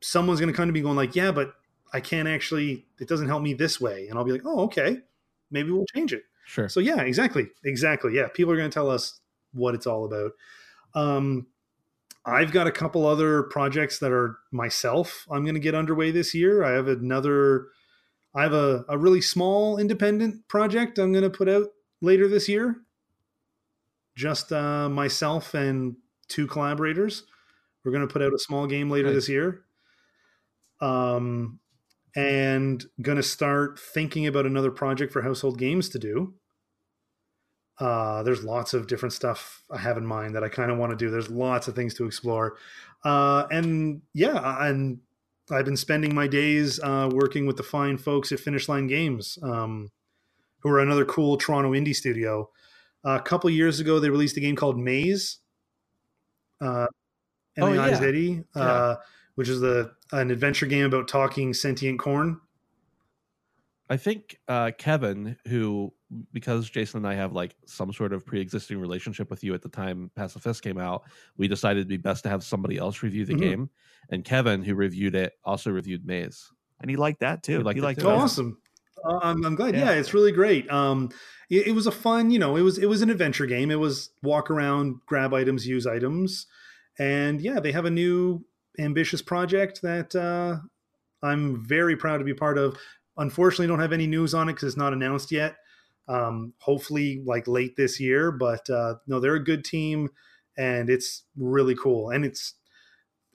Someone's 0.00 0.40
going 0.40 0.52
to 0.52 0.56
come 0.56 0.68
to 0.68 0.72
me 0.72 0.82
going 0.82 0.96
like, 0.96 1.16
yeah, 1.16 1.32
but 1.32 1.54
I 1.92 2.00
can't 2.00 2.28
actually, 2.28 2.86
it 2.98 3.08
doesn't 3.08 3.28
help 3.28 3.42
me 3.42 3.54
this 3.54 3.80
way. 3.80 4.08
And 4.08 4.18
I'll 4.18 4.24
be 4.24 4.32
like, 4.32 4.42
oh, 4.44 4.64
okay, 4.64 4.98
maybe 5.50 5.70
we'll 5.70 5.86
change 5.94 6.12
it. 6.12 6.24
Sure. 6.44 6.68
So 6.68 6.80
yeah, 6.80 7.00
exactly. 7.00 7.46
Exactly. 7.64 8.14
Yeah. 8.14 8.28
People 8.28 8.52
are 8.52 8.56
going 8.56 8.68
to 8.68 8.74
tell 8.74 8.90
us 8.90 9.20
what 9.52 9.74
it's 9.74 9.86
all 9.86 10.04
about. 10.04 10.32
Um, 10.94 11.46
I've 12.26 12.52
got 12.52 12.66
a 12.66 12.72
couple 12.72 13.06
other 13.06 13.44
projects 13.44 13.98
that 13.98 14.12
are 14.12 14.38
myself 14.50 15.26
I'm 15.30 15.44
going 15.44 15.54
to 15.54 15.60
get 15.60 15.74
underway 15.74 16.10
this 16.10 16.34
year. 16.34 16.64
I 16.64 16.72
have 16.72 16.88
another, 16.88 17.68
I 18.34 18.42
have 18.42 18.52
a, 18.52 18.84
a 18.88 18.98
really 18.98 19.20
small 19.20 19.78
independent 19.78 20.48
project 20.48 20.98
I'm 20.98 21.12
going 21.12 21.22
to 21.22 21.30
put 21.30 21.48
out 21.48 21.68
later 22.00 22.28
this 22.28 22.48
year. 22.48 22.76
Just 24.16 24.52
uh, 24.52 24.88
myself 24.88 25.54
and 25.54 25.96
two 26.28 26.46
collaborators. 26.46 27.24
We're 27.84 27.92
going 27.92 28.06
to 28.06 28.12
put 28.12 28.22
out 28.22 28.32
a 28.32 28.38
small 28.38 28.66
game 28.66 28.90
later 28.90 29.08
Nice. 29.08 29.14
this 29.16 29.28
year. 29.28 29.64
Um, 30.80 31.60
and 32.16 32.84
going 33.02 33.16
to 33.16 33.22
start 33.22 33.78
thinking 33.78 34.26
about 34.26 34.46
another 34.46 34.70
project 34.70 35.12
for 35.12 35.22
household 35.22 35.58
games 35.58 35.88
to 35.90 35.98
do. 35.98 36.34
Uh, 37.78 38.22
there's 38.22 38.44
lots 38.44 38.72
of 38.72 38.86
different 38.86 39.12
stuff 39.12 39.62
I 39.70 39.78
have 39.78 39.96
in 39.96 40.06
mind 40.06 40.36
that 40.36 40.44
I 40.44 40.48
kind 40.48 40.70
of 40.70 40.78
want 40.78 40.90
to 40.90 40.96
do. 40.96 41.10
There's 41.10 41.30
lots 41.30 41.66
of 41.66 41.74
things 41.74 41.94
to 41.94 42.06
explore. 42.06 42.56
Uh, 43.04 43.46
and 43.50 44.02
yeah, 44.12 44.64
and 44.64 45.00
I've 45.50 45.64
been 45.64 45.76
spending 45.76 46.14
my 46.14 46.26
days 46.26 46.80
uh, 46.80 47.10
working 47.12 47.46
with 47.46 47.56
the 47.56 47.62
fine 47.62 47.98
folks 47.98 48.32
at 48.32 48.40
Finish 48.40 48.68
Line 48.68 48.86
Games, 48.86 49.38
um, 49.42 49.90
who 50.60 50.70
are 50.70 50.80
another 50.80 51.04
cool 51.04 51.36
Toronto 51.36 51.72
indie 51.72 51.94
studio. 51.94 52.48
a 53.04 53.20
couple 53.20 53.50
years 53.50 53.80
ago, 53.80 53.98
they 54.00 54.08
released 54.10 54.36
a 54.36 54.40
game 54.40 54.56
called 54.56 54.78
Maize. 54.78 55.38
Uh, 56.60 56.86
Oh, 57.60 57.66
M-A-I-Z-E, 57.66 58.42
yeah. 58.56 58.62
uh, 58.62 58.96
which 59.36 59.48
is 59.48 59.60
the 59.60 59.92
an 60.12 60.30
adventure 60.30 60.66
game 60.66 60.84
about 60.86 61.06
talking 61.06 61.54
sentient 61.54 61.98
corn. 62.00 62.40
I 63.90 63.96
think 63.98 64.38
uh, 64.48 64.70
Kevin, 64.78 65.36
who 65.46 65.92
because 66.32 66.70
Jason 66.70 66.98
and 66.98 67.06
I 67.08 67.14
have 67.14 67.32
like 67.32 67.54
some 67.66 67.92
sort 67.92 68.12
of 68.12 68.24
pre-existing 68.24 68.78
relationship 68.78 69.28
with 69.30 69.42
you 69.44 69.52
at 69.52 69.62
the 69.62 69.68
time 69.68 70.10
Passive 70.14 70.42
Fist 70.42 70.62
came 70.62 70.78
out, 70.78 71.02
we 71.36 71.48
decided 71.48 71.78
it'd 71.80 71.88
be 71.88 71.96
best 71.96 72.22
to 72.22 72.28
have 72.30 72.42
somebody 72.44 72.78
else 72.78 73.02
review 73.02 73.24
the 73.26 73.34
Mhm. 73.34 73.38
game. 73.40 73.70
And 74.10 74.24
Kevin, 74.24 74.62
who 74.62 74.74
reviewed 74.74 75.14
it, 75.14 75.32
also 75.44 75.70
reviewed 75.70 76.06
Maize. 76.06 76.50
and 76.80 76.90
he 76.90 76.96
liked 76.96 77.20
that 77.20 77.42
too. 77.42 77.58
He 77.58 77.62
liked 77.64 77.76
he 77.76 77.80
it 77.80 77.84
liked 77.84 78.00
too. 78.00 78.08
Oh, 78.08 78.16
awesome! 78.16 78.58
Uh, 79.04 79.18
I'm, 79.22 79.44
I'm 79.44 79.54
glad. 79.54 79.74
Yeah. 79.74 79.86
Yeah. 79.86 79.92
it's 79.92 80.12
really 80.14 80.32
great. 80.32 80.70
Um, 80.70 81.10
it, 81.50 81.68
it 81.68 81.72
was 81.72 81.86
a 81.86 81.92
fun, 81.92 82.30
you 82.30 82.38
know, 82.38 82.56
it 82.56 82.62
was 82.62 82.78
it 82.78 82.86
was 82.86 83.00
an 83.02 83.10
adventure 83.10 83.46
game. 83.46 83.70
It 83.70 83.78
was 83.78 84.10
walk 84.22 84.50
around, 84.50 85.00
grab 85.06 85.32
items, 85.34 85.66
use 85.66 85.86
items, 85.86 86.46
and 86.98 87.40
yeah, 87.40 87.60
they 87.60 87.72
have 87.72 87.84
a 87.84 87.90
new 87.90 88.44
ambitious 88.78 89.22
project 89.22 89.82
that 89.82 90.14
uh, 90.16 90.56
I'm 91.22 91.64
very 91.64 91.96
proud 91.96 92.18
to 92.18 92.24
be 92.24 92.34
part 92.34 92.58
of. 92.58 92.76
Unfortunately, 93.16 93.66
don't 93.66 93.80
have 93.80 93.92
any 93.92 94.06
news 94.06 94.34
on 94.34 94.48
it 94.48 94.54
because 94.54 94.68
it's 94.68 94.76
not 94.76 94.92
announced 94.92 95.30
yet. 95.32 95.56
Um, 96.08 96.54
hopefully, 96.58 97.22
like 97.24 97.46
late 97.48 97.76
this 97.76 98.00
year. 98.00 98.30
But 98.32 98.68
uh, 98.70 98.96
no, 99.06 99.20
they're 99.20 99.34
a 99.36 99.44
good 99.44 99.64
team, 99.64 100.10
and 100.56 100.90
it's 100.90 101.24
really 101.36 101.74
cool. 101.76 102.10
And 102.10 102.24
it's 102.24 102.54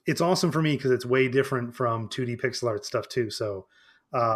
it's 0.06 0.20
awesome 0.20 0.50
for 0.52 0.62
me 0.62 0.76
because 0.76 0.90
it's 0.90 1.06
way 1.06 1.28
different 1.28 1.74
from 1.74 2.08
2D 2.08 2.36
pixel 2.36 2.68
art 2.68 2.84
stuff 2.84 3.08
too. 3.08 3.30
So 3.30 3.66
uh, 4.12 4.34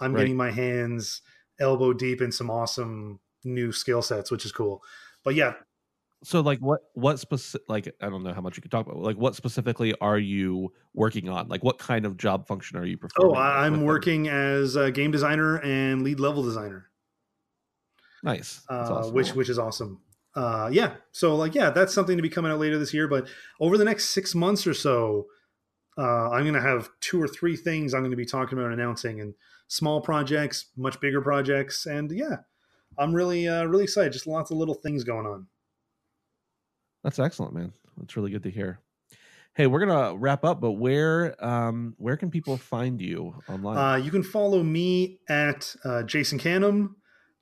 I'm 0.00 0.12
Right. 0.12 0.16
getting 0.16 0.36
my 0.36 0.50
hands 0.50 1.22
elbow 1.60 1.92
deep 1.92 2.20
in 2.20 2.32
some 2.32 2.50
awesome 2.50 3.20
new 3.44 3.72
skill 3.72 4.02
sets, 4.02 4.30
which 4.30 4.44
is 4.44 4.52
cool. 4.52 4.82
But 5.22 5.34
yeah, 5.34 5.54
So, 6.24 6.40
like, 6.40 6.58
what 6.60 6.80
what 6.94 7.18
specific? 7.20 7.68
Like, 7.68 7.94
I 8.00 8.08
don't 8.08 8.22
know 8.22 8.32
how 8.32 8.40
much 8.40 8.56
you 8.56 8.62
could 8.62 8.70
talk 8.70 8.86
about. 8.86 8.98
Like, 8.98 9.16
what 9.16 9.36
specifically 9.36 9.94
are 10.00 10.18
you 10.18 10.72
working 10.94 11.28
on? 11.28 11.48
Like, 11.48 11.62
what 11.62 11.78
kind 11.78 12.06
of 12.06 12.16
job 12.16 12.46
function 12.46 12.78
are 12.78 12.84
you 12.84 12.96
oh, 12.96 13.06
performing? 13.08 13.36
oh 13.36 13.40
I'm 13.40 13.72
with 13.72 13.80
them? 13.80 13.86
working 13.86 14.28
as 14.28 14.74
a 14.74 14.90
game 14.90 15.10
designer 15.10 15.58
and 15.58 16.02
lead 16.02 16.20
level 16.20 16.42
designer. 16.42 16.90
Nice, 18.22 18.62
That's 18.70 18.90
uh, 18.90 18.94
awesome. 18.94 19.14
which 19.14 19.34
which 19.34 19.48
is 19.50 19.58
awesome. 19.58 20.00
Uh, 20.34 20.70
yeah, 20.72 20.94
so 21.12 21.36
like 21.36 21.54
yeah, 21.54 21.68
that's 21.68 21.92
something 21.92 22.16
to 22.16 22.22
be 22.22 22.30
coming 22.30 22.50
out 22.50 22.58
later 22.58 22.78
this 22.78 22.94
year. 22.94 23.06
But 23.06 23.28
over 23.60 23.76
the 23.76 23.84
next 23.84 24.06
six 24.06 24.34
months 24.34 24.66
or 24.66 24.72
so, 24.74 25.26
uh, 25.98 26.30
I'm 26.30 26.42
going 26.42 26.54
to 26.54 26.60
have 26.60 26.88
two 27.00 27.22
or 27.22 27.28
three 27.28 27.54
things 27.54 27.92
I'm 27.92 28.00
going 28.00 28.10
to 28.12 28.16
be 28.16 28.24
talking 28.24 28.58
about 28.58 28.72
announcing, 28.72 29.20
and 29.20 29.34
small 29.68 30.00
projects, 30.00 30.70
much 30.74 31.00
bigger 31.00 31.20
projects, 31.20 31.84
and 31.84 32.10
yeah, 32.10 32.38
I'm 32.98 33.12
really 33.12 33.46
uh, 33.46 33.64
really 33.64 33.84
excited. 33.84 34.14
Just 34.14 34.26
lots 34.26 34.50
of 34.50 34.56
little 34.56 34.74
things 34.74 35.04
going 35.04 35.26
on. 35.26 35.48
That's 37.04 37.18
excellent, 37.18 37.54
man. 37.54 37.72
That's 37.98 38.16
really 38.16 38.32
good 38.32 38.42
to 38.42 38.50
hear. 38.50 38.80
Hey, 39.54 39.68
we're 39.68 39.86
gonna 39.86 40.16
wrap 40.16 40.44
up, 40.44 40.60
but 40.60 40.72
where 40.72 41.36
um 41.44 41.94
where 41.98 42.16
can 42.16 42.30
people 42.30 42.56
find 42.56 43.00
you 43.00 43.36
online? 43.48 43.76
Uh, 43.76 43.96
you 43.96 44.10
can 44.10 44.24
follow 44.24 44.64
me 44.64 45.20
at 45.28 45.76
uh, 45.84 46.02
Jason 46.02 46.40
Canam 46.40 46.94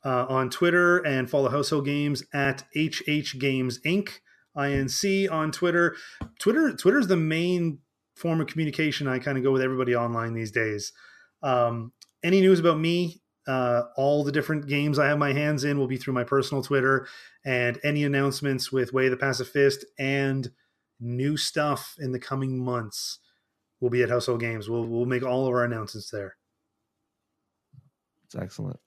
uh, 0.04 0.26
on 0.28 0.50
Twitter 0.50 0.98
and 0.98 1.30
follow 1.30 1.48
Household 1.48 1.86
Games 1.86 2.22
at 2.34 2.64
HH 2.76 3.38
Games 3.38 3.80
Inc. 3.86 4.10
INC 4.54 5.32
on 5.32 5.50
Twitter. 5.50 5.96
Twitter 6.38 6.74
Twitter 6.74 6.98
is 6.98 7.06
the 7.06 7.16
main 7.16 7.78
form 8.14 8.42
of 8.42 8.48
communication. 8.48 9.08
I 9.08 9.18
kind 9.18 9.38
of 9.38 9.44
go 9.44 9.52
with 9.52 9.62
everybody 9.62 9.96
online 9.96 10.34
these 10.34 10.50
days. 10.50 10.92
Um, 11.42 11.92
any 12.22 12.42
news 12.42 12.60
about 12.60 12.78
me, 12.78 13.21
uh, 13.46 13.82
all 13.96 14.24
the 14.24 14.32
different 14.32 14.66
games 14.66 14.98
I 14.98 15.06
have 15.06 15.18
my 15.18 15.32
hands 15.32 15.64
in 15.64 15.78
will 15.78 15.88
be 15.88 15.96
through 15.96 16.14
my 16.14 16.24
personal 16.24 16.62
Twitter, 16.62 17.06
and 17.44 17.78
any 17.82 18.04
announcements 18.04 18.70
with 18.70 18.92
Way 18.92 19.08
the 19.08 19.16
Passive 19.16 19.48
Fist 19.48 19.84
and 19.98 20.50
new 21.00 21.36
stuff 21.36 21.96
in 21.98 22.12
the 22.12 22.20
coming 22.20 22.64
months 22.64 23.18
will 23.80 23.90
be 23.90 24.02
at 24.02 24.10
Household 24.10 24.40
Games. 24.40 24.68
We'll 24.68 24.86
we'll 24.86 25.06
make 25.06 25.24
all 25.24 25.46
of 25.46 25.52
our 25.52 25.64
announcements 25.64 26.10
there. 26.10 26.36
it's 28.24 28.36
excellent. 28.36 28.78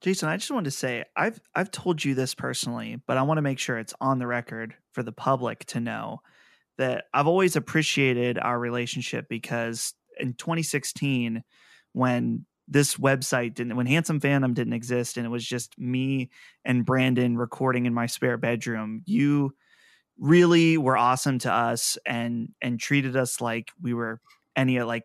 Jason, 0.00 0.28
I 0.28 0.36
just 0.36 0.52
wanted 0.52 0.66
to 0.66 0.70
say 0.70 1.04
I've 1.16 1.40
I've 1.54 1.72
told 1.72 2.04
you 2.04 2.14
this 2.14 2.34
personally, 2.34 3.00
but 3.06 3.16
I 3.16 3.22
want 3.22 3.38
to 3.38 3.42
make 3.42 3.58
sure 3.58 3.78
it's 3.78 3.94
on 4.00 4.20
the 4.20 4.26
record 4.26 4.74
for 4.92 5.02
the 5.02 5.12
public 5.12 5.64
to 5.66 5.80
know 5.80 6.20
that 6.78 7.06
I've 7.12 7.26
always 7.26 7.56
appreciated 7.56 8.38
our 8.38 8.58
relationship 8.58 9.28
because 9.28 9.94
in 10.20 10.34
2016 10.34 11.42
when 11.92 12.46
this 12.68 12.96
website 12.96 13.54
didn't 13.54 13.76
when 13.76 13.86
Handsome 13.86 14.20
Phantom 14.20 14.52
didn't 14.52 14.74
exist 14.74 15.16
and 15.16 15.24
it 15.24 15.30
was 15.30 15.44
just 15.44 15.78
me 15.78 16.30
and 16.64 16.84
Brandon 16.84 17.36
recording 17.36 17.86
in 17.86 17.94
my 17.94 18.06
spare 18.06 18.36
bedroom, 18.36 19.02
you 19.06 19.54
really 20.18 20.76
were 20.76 20.96
awesome 20.96 21.38
to 21.38 21.52
us 21.52 21.96
and 22.04 22.50
and 22.60 22.78
treated 22.78 23.16
us 23.16 23.40
like 23.40 23.70
we 23.80 23.94
were 23.94 24.20
any 24.56 24.80
like 24.80 25.04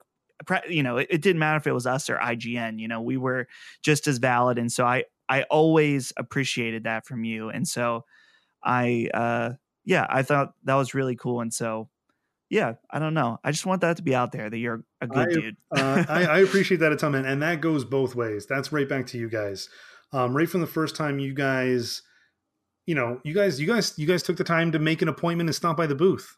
you 0.67 0.83
know 0.83 0.97
it, 0.97 1.07
it 1.09 1.21
didn't 1.21 1.39
matter 1.39 1.57
if 1.57 1.67
it 1.67 1.71
was 1.71 1.87
us 1.87 2.09
or 2.09 2.17
IGN 2.17 2.79
you 2.79 2.87
know 2.87 3.01
we 3.01 3.17
were 3.17 3.47
just 3.83 4.07
as 4.07 4.17
valid. 4.17 4.57
And 4.57 4.71
so 4.71 4.85
I 4.85 5.05
I 5.29 5.43
always 5.43 6.11
appreciated 6.17 6.83
that 6.83 7.05
from 7.05 7.23
you. 7.23 7.49
And 7.49 7.67
so 7.67 8.03
I 8.63 9.09
uh 9.13 9.51
yeah 9.85 10.05
I 10.09 10.23
thought 10.23 10.53
that 10.65 10.75
was 10.75 10.93
really 10.93 11.15
cool. 11.15 11.41
And 11.41 11.53
so 11.53 11.89
yeah 12.53 12.73
I 12.89 12.99
don't 12.99 13.13
know 13.15 13.39
I 13.43 13.51
just 13.51 13.65
want 13.65 13.81
that 13.81 13.97
to 13.97 14.03
be 14.03 14.13
out 14.13 14.31
there 14.31 14.49
that 14.49 14.57
you're 14.57 14.83
a 15.01 15.07
good 15.07 15.29
I- 15.29 15.33
dude 15.33 15.57
uh, 15.75 16.03
I, 16.09 16.23
I 16.25 16.39
appreciate 16.39 16.77
that 16.77 16.91
a 16.91 16.95
ton, 16.95 17.13
man. 17.13 17.25
And 17.25 17.41
that 17.41 17.61
goes 17.61 17.83
both 17.83 18.15
ways. 18.15 18.45
That's 18.45 18.71
right 18.71 18.87
back 18.87 19.07
to 19.07 19.17
you 19.17 19.29
guys. 19.29 19.69
Um, 20.11 20.35
right 20.35 20.47
from 20.47 20.61
the 20.61 20.67
first 20.67 20.95
time 20.95 21.17
you 21.17 21.33
guys, 21.33 22.03
you 22.85 22.93
know, 22.93 23.19
you 23.23 23.33
guys, 23.33 23.59
you 23.59 23.65
guys, 23.65 23.97
you 23.97 24.05
guys 24.05 24.21
took 24.21 24.37
the 24.37 24.43
time 24.43 24.71
to 24.71 24.79
make 24.79 25.01
an 25.01 25.07
appointment 25.07 25.49
and 25.49 25.55
stop 25.55 25.75
by 25.75 25.87
the 25.87 25.95
booth. 25.95 26.37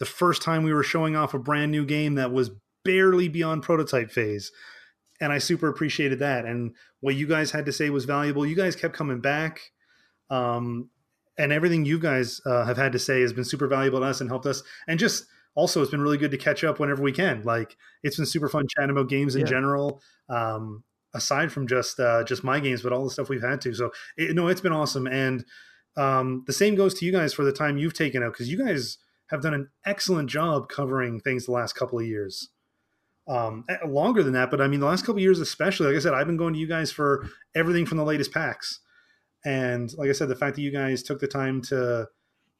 The 0.00 0.06
first 0.06 0.42
time 0.42 0.64
we 0.64 0.74
were 0.74 0.82
showing 0.82 1.14
off 1.14 1.32
a 1.32 1.38
brand 1.38 1.70
new 1.70 1.86
game 1.86 2.16
that 2.16 2.32
was 2.32 2.50
barely 2.84 3.28
beyond 3.28 3.62
prototype 3.62 4.10
phase. 4.10 4.50
And 5.20 5.32
I 5.32 5.38
super 5.38 5.68
appreciated 5.68 6.18
that. 6.18 6.44
And 6.44 6.74
what 7.00 7.14
you 7.14 7.28
guys 7.28 7.52
had 7.52 7.66
to 7.66 7.72
say 7.72 7.88
was 7.90 8.04
valuable. 8.04 8.44
You 8.44 8.56
guys 8.56 8.74
kept 8.74 8.94
coming 8.94 9.20
back. 9.20 9.60
Um, 10.28 10.90
and 11.38 11.52
everything 11.52 11.84
you 11.84 11.98
guys 11.98 12.40
uh, 12.44 12.64
have 12.64 12.76
had 12.76 12.92
to 12.92 12.98
say 12.98 13.20
has 13.20 13.32
been 13.32 13.44
super 13.44 13.68
valuable 13.68 14.00
to 14.00 14.06
us 14.06 14.20
and 14.20 14.28
helped 14.28 14.46
us. 14.46 14.62
And 14.88 14.98
just 14.98 15.26
also, 15.56 15.82
it's 15.82 15.90
been 15.90 16.00
really 16.02 16.18
good 16.18 16.30
to 16.30 16.38
catch 16.38 16.62
up 16.62 16.78
whenever 16.78 17.02
we 17.02 17.10
can. 17.12 17.42
Like, 17.42 17.76
it's 18.04 18.16
been 18.16 18.26
super 18.26 18.48
fun 18.48 18.66
chatting 18.68 18.90
about 18.90 19.08
games 19.08 19.34
in 19.34 19.40
Yeah. 19.40 19.46
general. 19.48 20.00
Um, 20.28 20.84
aside 21.14 21.50
from 21.50 21.66
just 21.66 21.98
uh, 21.98 22.22
just 22.24 22.44
my 22.44 22.60
games, 22.60 22.82
but 22.82 22.92
all 22.92 23.02
the 23.04 23.10
stuff 23.10 23.28
we've 23.30 23.42
had 23.42 23.60
to. 23.62 23.74
So 23.74 23.90
it, 24.18 24.34
no, 24.36 24.48
it's 24.48 24.60
been 24.60 24.72
awesome. 24.72 25.06
And 25.06 25.44
um, 25.96 26.44
the 26.46 26.52
same 26.52 26.74
goes 26.74 26.92
to 26.94 27.06
you 27.06 27.12
guys 27.12 27.32
for 27.32 27.42
the 27.42 27.52
time 27.52 27.78
you've 27.78 27.94
taken 27.94 28.22
out 28.22 28.32
because 28.34 28.50
you 28.50 28.58
guys 28.62 28.98
have 29.30 29.40
done 29.40 29.54
an 29.54 29.70
excellent 29.86 30.28
job 30.28 30.68
covering 30.68 31.18
things 31.18 31.46
the 31.46 31.52
last 31.52 31.72
couple 31.72 31.98
of 31.98 32.04
years. 32.06 32.50
Um, 33.28 33.64
eh, 33.68 33.78
longer 33.86 34.22
than 34.22 34.34
that, 34.34 34.50
but 34.50 34.60
I 34.60 34.68
mean 34.68 34.80
the 34.80 34.86
last 34.86 35.02
couple 35.02 35.16
of 35.16 35.22
years 35.22 35.40
especially. 35.40 35.86
Like 35.86 35.96
I 35.96 36.00
said, 36.00 36.12
I've 36.14 36.26
been 36.26 36.36
going 36.36 36.52
to 36.52 36.60
you 36.60 36.68
guys 36.68 36.92
for 36.92 37.26
everything 37.54 37.86
from 37.86 37.98
the 37.98 38.04
latest 38.04 38.32
packs. 38.32 38.80
And 39.44 39.92
like 39.96 40.10
I 40.10 40.12
said, 40.12 40.28
the 40.28 40.36
fact 40.36 40.56
that 40.56 40.62
you 40.62 40.70
guys 40.70 41.02
took 41.02 41.20
the 41.20 41.26
time 41.26 41.62
to 41.62 42.08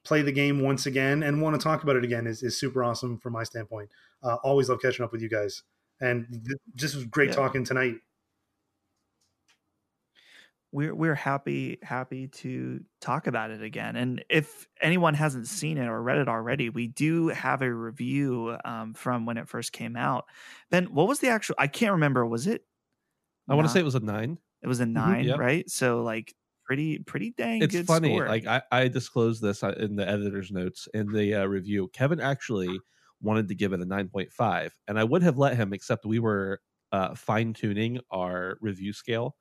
play 0.07 0.22
the 0.22 0.32
game 0.32 0.61
once 0.61 0.86
again 0.86 1.22
and 1.22 1.42
want 1.42 1.59
to 1.59 1.62
talk 1.62 1.82
about 1.82 1.96
it 1.96 2.04
again 2.04 2.26
is, 2.26 2.42
is 2.42 2.57
super 2.59 2.82
awesome 2.84 3.18
from 3.18 3.32
my 3.32 3.42
standpoint. 3.42 3.90
Uh, 4.22 4.36
always 4.36 4.68
love 4.68 4.80
catching 4.80 5.04
up 5.04 5.12
with 5.12 5.20
you 5.20 5.28
guys. 5.28 5.62
And 6.00 6.26
th- 6.30 6.59
just 6.74 6.94
was 6.94 7.04
great 7.04 7.30
Yeah. 7.30 7.36
talking 7.36 7.64
tonight. 7.64 7.96
we're 10.72 10.94
we're 10.94 11.14
happy 11.14 11.78
happy 11.82 12.28
to 12.28 12.80
talk 13.00 13.26
about 13.26 13.50
it 13.50 13.62
again. 13.62 13.96
And 13.96 14.22
if 14.28 14.66
anyone 14.80 15.14
hasn't 15.14 15.46
seen 15.46 15.78
it 15.78 15.86
or 15.86 16.02
read 16.02 16.18
it 16.18 16.28
already, 16.28 16.68
we 16.68 16.88
do 16.88 17.28
have 17.28 17.62
a 17.62 17.72
review 17.72 18.57
um, 18.64 18.92
from 18.92 19.24
when 19.26 19.38
it 19.38 19.48
first 19.48 19.72
came 19.72 19.96
out. 19.96 20.26
Ben, 20.70 20.86
what 20.86 21.09
was 21.09 21.20
the 21.20 21.28
actual? 21.28 21.54
I 21.59 21.66
can't 21.66 21.92
remember. 21.92 22.26
Was 22.26 22.46
it? 22.46 22.62
I 23.48 23.54
want 23.54 23.68
to 23.68 23.72
say 23.72 23.80
it 23.80 23.84
was 23.84 23.94
a 23.94 24.00
nine. 24.00 24.38
it 24.62 24.66
was 24.66 24.80
a 24.80 24.86
9 24.86 25.24
yep. 25.24 25.38
right? 25.38 25.70
So 25.70 26.02
like 26.02 26.34
pretty 26.66 26.98
pretty 26.98 27.32
dang 27.36 27.60
good. 27.60 27.64
It's 27.66 27.74
good 27.74 27.86
funny. 27.86 28.08
score. 28.08 28.28
Like 28.28 28.46
I, 28.46 28.62
I 28.70 28.88
disclosed 28.88 29.40
this 29.40 29.62
uh, 29.62 29.74
in 29.78 29.96
the 29.96 30.06
editor's 30.06 30.50
notes 30.50 30.88
in 30.92 31.12
the 31.12 31.34
uh, 31.36 31.44
review. 31.46 31.88
Kevin 31.92 32.20
actually 32.20 32.80
wanted 33.22 33.48
to 33.48 33.54
give 33.54 33.72
it 33.72 33.80
a 33.80 33.86
nine 33.86 34.08
point 34.08 34.32
five, 34.32 34.76
and 34.86 34.98
I 34.98 35.04
would 35.04 35.22
have 35.22 35.38
let 35.38 35.56
him, 35.56 35.72
except 35.72 36.04
we 36.04 36.18
were 36.18 36.60
uh, 36.92 37.14
fine 37.14 37.54
tuning 37.54 38.00
our 38.10 38.58
review 38.60 38.92
scale, 38.92 39.36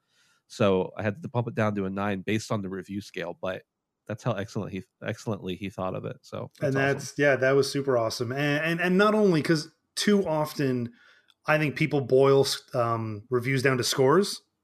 so 0.47 0.91
I 0.97 1.03
had 1.03 1.21
to 1.23 1.29
pump 1.29 1.47
it 1.47 1.55
down 1.55 1.75
to 1.75 1.85
a 1.85 1.89
nine 1.89 2.21
based 2.25 2.51
on 2.51 2.61
the 2.61 2.69
review 2.69 3.01
scale. 3.01 3.37
But 3.41 3.63
that's 4.07 4.23
how 4.23 4.33
excellent 4.33 4.71
he 4.71 4.83
excellently 5.05 5.55
he 5.55 5.69
thought 5.69 5.95
of 5.95 6.05
it. 6.05 6.17
So 6.21 6.51
and 6.61 6.69
awesome. 6.69 6.81
that's 6.81 7.13
yeah 7.17 7.35
that 7.35 7.51
was 7.53 7.69
super 7.69 7.97
awesome 7.97 8.31
and 8.31 8.63
and, 8.63 8.79
and 8.79 8.97
not 8.97 9.15
only 9.15 9.41
because 9.41 9.71
too 9.95 10.27
often 10.27 10.91
i 11.47 11.57
think 11.57 11.75
people 11.75 12.01
boil 12.01 12.45
um, 12.73 13.23
reviews 13.29 13.63
down 13.63 13.77
to 13.77 13.83
scores 13.83 14.41
but 14.41 14.54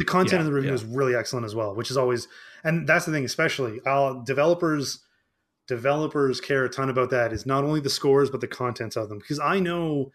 the 0.00 0.04
content 0.04 0.32
Yeah, 0.34 0.38
of 0.40 0.46
the 0.46 0.52
review 0.52 0.70
yeah. 0.70 0.74
is 0.80 0.84
really 0.84 1.14
excellent 1.14 1.44
as 1.46 1.54
well 1.54 1.74
which 1.76 1.90
is 1.90 1.96
always 1.96 2.26
and 2.64 2.86
that's 2.88 3.06
the 3.06 3.12
thing 3.12 3.24
especially 3.24 3.80
uh, 3.86 4.14
developers 4.24 5.04
developers 5.68 6.40
care 6.40 6.64
a 6.64 6.68
ton 6.68 6.90
about 6.90 7.10
that 7.10 7.32
is 7.32 7.46
not 7.46 7.62
only 7.64 7.80
the 7.80 7.90
scores 7.90 8.28
but 8.30 8.40
the 8.40 8.48
contents 8.48 8.96
of 8.96 9.08
them 9.08 9.18
because 9.18 9.38
i 9.38 9.58
know 9.60 10.10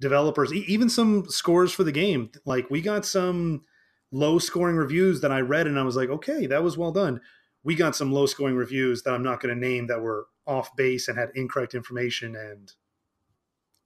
developers, 0.00 0.52
e- 0.52 0.64
even 0.68 0.90
some 0.90 1.24
scores 1.28 1.72
for 1.72 1.82
the 1.82 1.90
game. 1.92 2.30
Like 2.44 2.68
we 2.70 2.82
got 2.82 3.06
some 3.06 3.62
low 4.12 4.38
scoring 4.38 4.76
reviews 4.76 5.22
that 5.22 5.32
I 5.32 5.40
read, 5.40 5.66
and 5.66 5.78
I 5.78 5.84
was 5.84 5.96
like, 5.96 6.10
okay, 6.10 6.46
that 6.46 6.62
was 6.62 6.76
well 6.76 6.92
done. 6.92 7.20
We 7.64 7.74
got 7.74 7.96
some 7.96 8.12
low 8.12 8.26
scoring 8.26 8.56
reviews 8.56 9.02
that 9.04 9.14
I'm 9.14 9.22
not 9.22 9.40
going 9.40 9.54
to 9.54 9.58
name 9.68 9.86
that 9.86 10.02
were 10.02 10.26
off 10.46 10.76
base 10.76 11.08
and 11.08 11.18
had 11.18 11.30
incorrect 11.34 11.74
information 11.74 12.36
and 12.36 12.70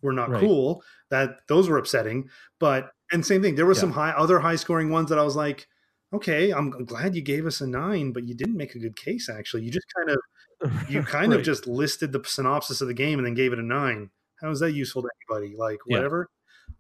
were 0.03 0.13
not 0.13 0.31
Right. 0.31 0.41
cool. 0.41 0.83
That 1.11 1.47
those 1.47 1.69
were 1.69 1.79
upsetting. 1.79 2.29
But 2.59 2.91
and 3.13 3.25
same 3.25 3.43
thing, 3.43 3.55
there 3.55 3.67
were 3.67 3.75
Yeah. 3.75 3.81
some 3.81 3.93
high 3.93 4.11
other 4.11 4.41
high 4.41 4.57
scoring 4.57 4.91
ones 4.91 5.09
that 5.11 5.19
I 5.19 5.23
was 5.23 5.37
like, 5.37 5.67
okay, 6.13 6.51
I'm 6.53 6.71
glad 6.85 7.15
you 7.15 7.23
gave 7.23 7.47
us 7.47 7.61
a 7.61 7.67
nine, 7.67 8.13
but 8.13 8.25
you 8.27 8.35
didn't 8.35 8.57
make 8.57 8.75
a 8.75 8.79
good 8.79 8.97
case. 8.97 9.29
Actually, 9.29 9.65
you 9.65 9.71
just 9.71 9.87
kind 9.95 10.11
of 10.11 10.19
you 10.91 11.03
kind 11.03 11.33
of 11.33 11.43
just 11.43 11.67
listed 11.67 12.13
the 12.13 12.23
synopsis 12.25 12.81
of 12.81 12.89
the 12.89 12.95
game 12.95 13.19
and 13.19 13.27
then 13.27 13.35
gave 13.35 13.53
it 13.53 13.59
a 13.59 13.63
nine. 13.63 14.11
How 14.41 14.51
is 14.51 14.61
that 14.61 14.73
useful 14.73 15.03
to 15.03 15.09
anybody? 15.31 15.57
Like 15.57 15.79
Yeah. 15.87 15.97
whatever. 15.99 16.29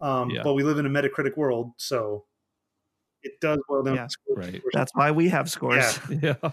Um, 0.00 0.30
Yeah. 0.30 0.42
But 0.42 0.54
we 0.54 0.62
live 0.62 0.78
in 0.78 0.86
a 0.86 0.90
Metacritic 0.90 1.36
world, 1.36 1.72
so 1.76 2.24
it 3.22 3.40
does 3.40 3.58
well 3.68 3.82
down. 3.82 3.96
Yeah. 3.96 4.06
Right. 4.34 4.62
That's 4.72 4.92
why 4.94 5.10
we 5.10 5.28
have 5.28 5.50
scores. 5.50 5.98
Yeah. 6.08 6.34
yeah 6.42 6.50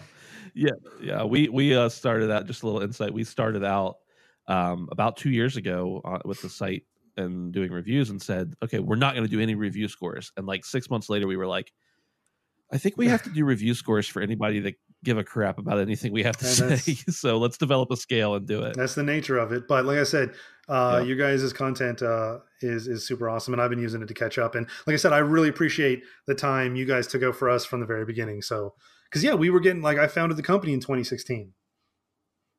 yeah 0.54 0.70
yeah 1.00 1.24
we 1.24 1.48
we 1.50 1.76
uh 1.76 1.88
started 1.90 2.30
out 2.30 2.46
just 2.46 2.62
a 2.62 2.66
little 2.66 2.80
insight 2.80 3.12
we 3.12 3.22
started 3.22 3.62
out 3.62 3.98
um 4.48 4.88
about 4.90 5.16
two 5.18 5.28
years 5.30 5.58
ago 5.58 6.00
uh, 6.06 6.18
with 6.24 6.40
the 6.40 6.48
site 6.48 6.84
and 7.18 7.52
doing 7.52 7.70
reviews 7.70 8.08
and 8.10 8.22
said 8.22 8.54
okay 8.62 8.78
we're 8.78 8.96
not 8.96 9.14
going 9.14 9.24
to 9.24 9.30
do 9.30 9.40
any 9.40 9.54
review 9.54 9.88
scores 9.88 10.32
and 10.36 10.46
like 10.46 10.64
six 10.64 10.88
months 10.88 11.10
later 11.10 11.26
we 11.26 11.36
were 11.36 11.46
like 11.46 11.72
i 12.72 12.78
think 12.78 12.96
we 12.96 13.08
have 13.08 13.22
to 13.22 13.30
do 13.30 13.44
review 13.44 13.74
scores 13.74 14.06
for 14.06 14.22
anybody 14.22 14.60
that 14.60 14.74
give 15.04 15.18
a 15.18 15.24
crap 15.24 15.58
about 15.58 15.78
anything 15.78 16.12
we 16.12 16.22
have 16.22 16.36
to 16.36 16.46
And 16.46 16.80
say 16.80 16.94
so 17.10 17.38
let's 17.38 17.56
develop 17.58 17.90
a 17.90 17.96
scale 17.96 18.34
and 18.34 18.46
do 18.46 18.62
it 18.62 18.76
That's 18.76 18.94
the 18.94 19.02
nature 19.04 19.38
of 19.38 19.52
it. 19.52 19.68
But 19.68 19.84
like 19.84 19.98
I 19.98 20.02
said, 20.04 20.34
uh, 20.68 20.98
Yeah. 21.00 21.06
your 21.06 21.16
guys' 21.16 21.52
content 21.52 22.02
uh, 22.02 22.38
is 22.62 22.88
is 22.88 23.06
super 23.06 23.28
awesome, 23.30 23.54
and 23.54 23.62
I've 23.62 23.70
been 23.70 23.78
using 23.78 24.02
it 24.02 24.08
to 24.08 24.14
catch 24.14 24.38
up. 24.38 24.56
And 24.56 24.66
like 24.88 24.94
I 24.94 24.96
said, 24.96 25.12
I 25.12 25.18
really 25.18 25.48
appreciate 25.48 26.02
the 26.26 26.34
time 26.34 26.74
you 26.74 26.84
guys 26.84 27.06
took 27.06 27.22
out 27.22 27.36
for 27.36 27.48
us 27.48 27.64
from 27.64 27.78
the 27.78 27.86
very 27.86 28.04
beginning. 28.04 28.42
So, 28.42 28.74
because 29.08 29.22
yeah, 29.22 29.34
we 29.34 29.50
were 29.50 29.60
getting 29.60 29.80
like 29.82 29.98
I 29.98 30.08
founded 30.08 30.36
the 30.36 30.42
company 30.42 30.72
in 30.72 30.80
2016, 30.80 31.52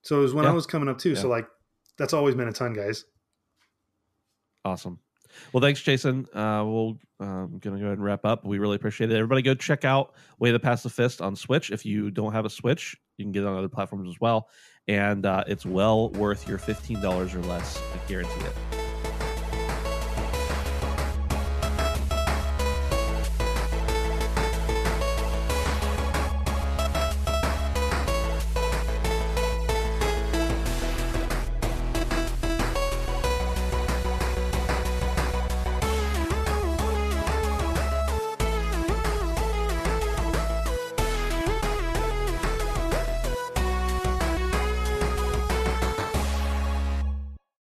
so 0.02 0.20
it 0.20 0.22
was 0.22 0.34
when 0.34 0.46
I 0.46 0.54
was 0.54 0.66
coming 0.66 0.88
up 0.88 0.98
too. 0.98 1.16
So 1.16 1.28
like, 1.28 1.48
that's 1.98 2.14
always 2.14 2.36
been 2.36 2.48
a 2.48 2.54
ton, 2.54 2.74
guys. 2.74 3.04
Awesome. 4.66 5.00
Well, 5.54 5.62
thanks, 5.62 5.82
Jason. 5.82 6.26
Uh, 6.34 6.64
we'll 6.66 6.98
um, 7.20 7.60
gonna 7.60 7.78
go 7.78 7.86
ahead 7.86 7.98
and 7.98 8.04
wrap 8.04 8.26
up. 8.26 8.44
We 8.46 8.58
really 8.58 8.76
appreciate 8.76 9.12
it. 9.12 9.16
Everybody, 9.16 9.42
go 9.42 9.54
check 9.54 9.86
out 9.86 10.16
Way 10.40 10.50
of 10.50 10.54
the 10.54 10.60
Passive 10.60 10.92
Fist 10.92 11.22
on 11.22 11.36
Switch. 11.36 11.72
If 11.72 11.86
you 11.86 12.10
don't 12.12 12.34
have 12.34 12.46
a 12.46 12.50
Switch, 12.50 12.98
you 13.18 13.26
can 13.26 13.32
get 13.32 13.44
it 13.44 13.48
on 13.48 13.58
other 13.58 13.70
platforms 13.70 14.10
as 14.10 14.20
well, 14.20 14.50
and 14.88 15.26
uh, 15.26 15.44
it's 15.48 15.66
well 15.66 16.10
worth 16.12 16.48
your 16.48 16.58
fifteen 16.58 17.02
dollars 17.02 17.36
or 17.36 17.42
less. 17.44 17.82
I 17.94 18.08
guarantee 18.08 18.42
it. 18.42 18.79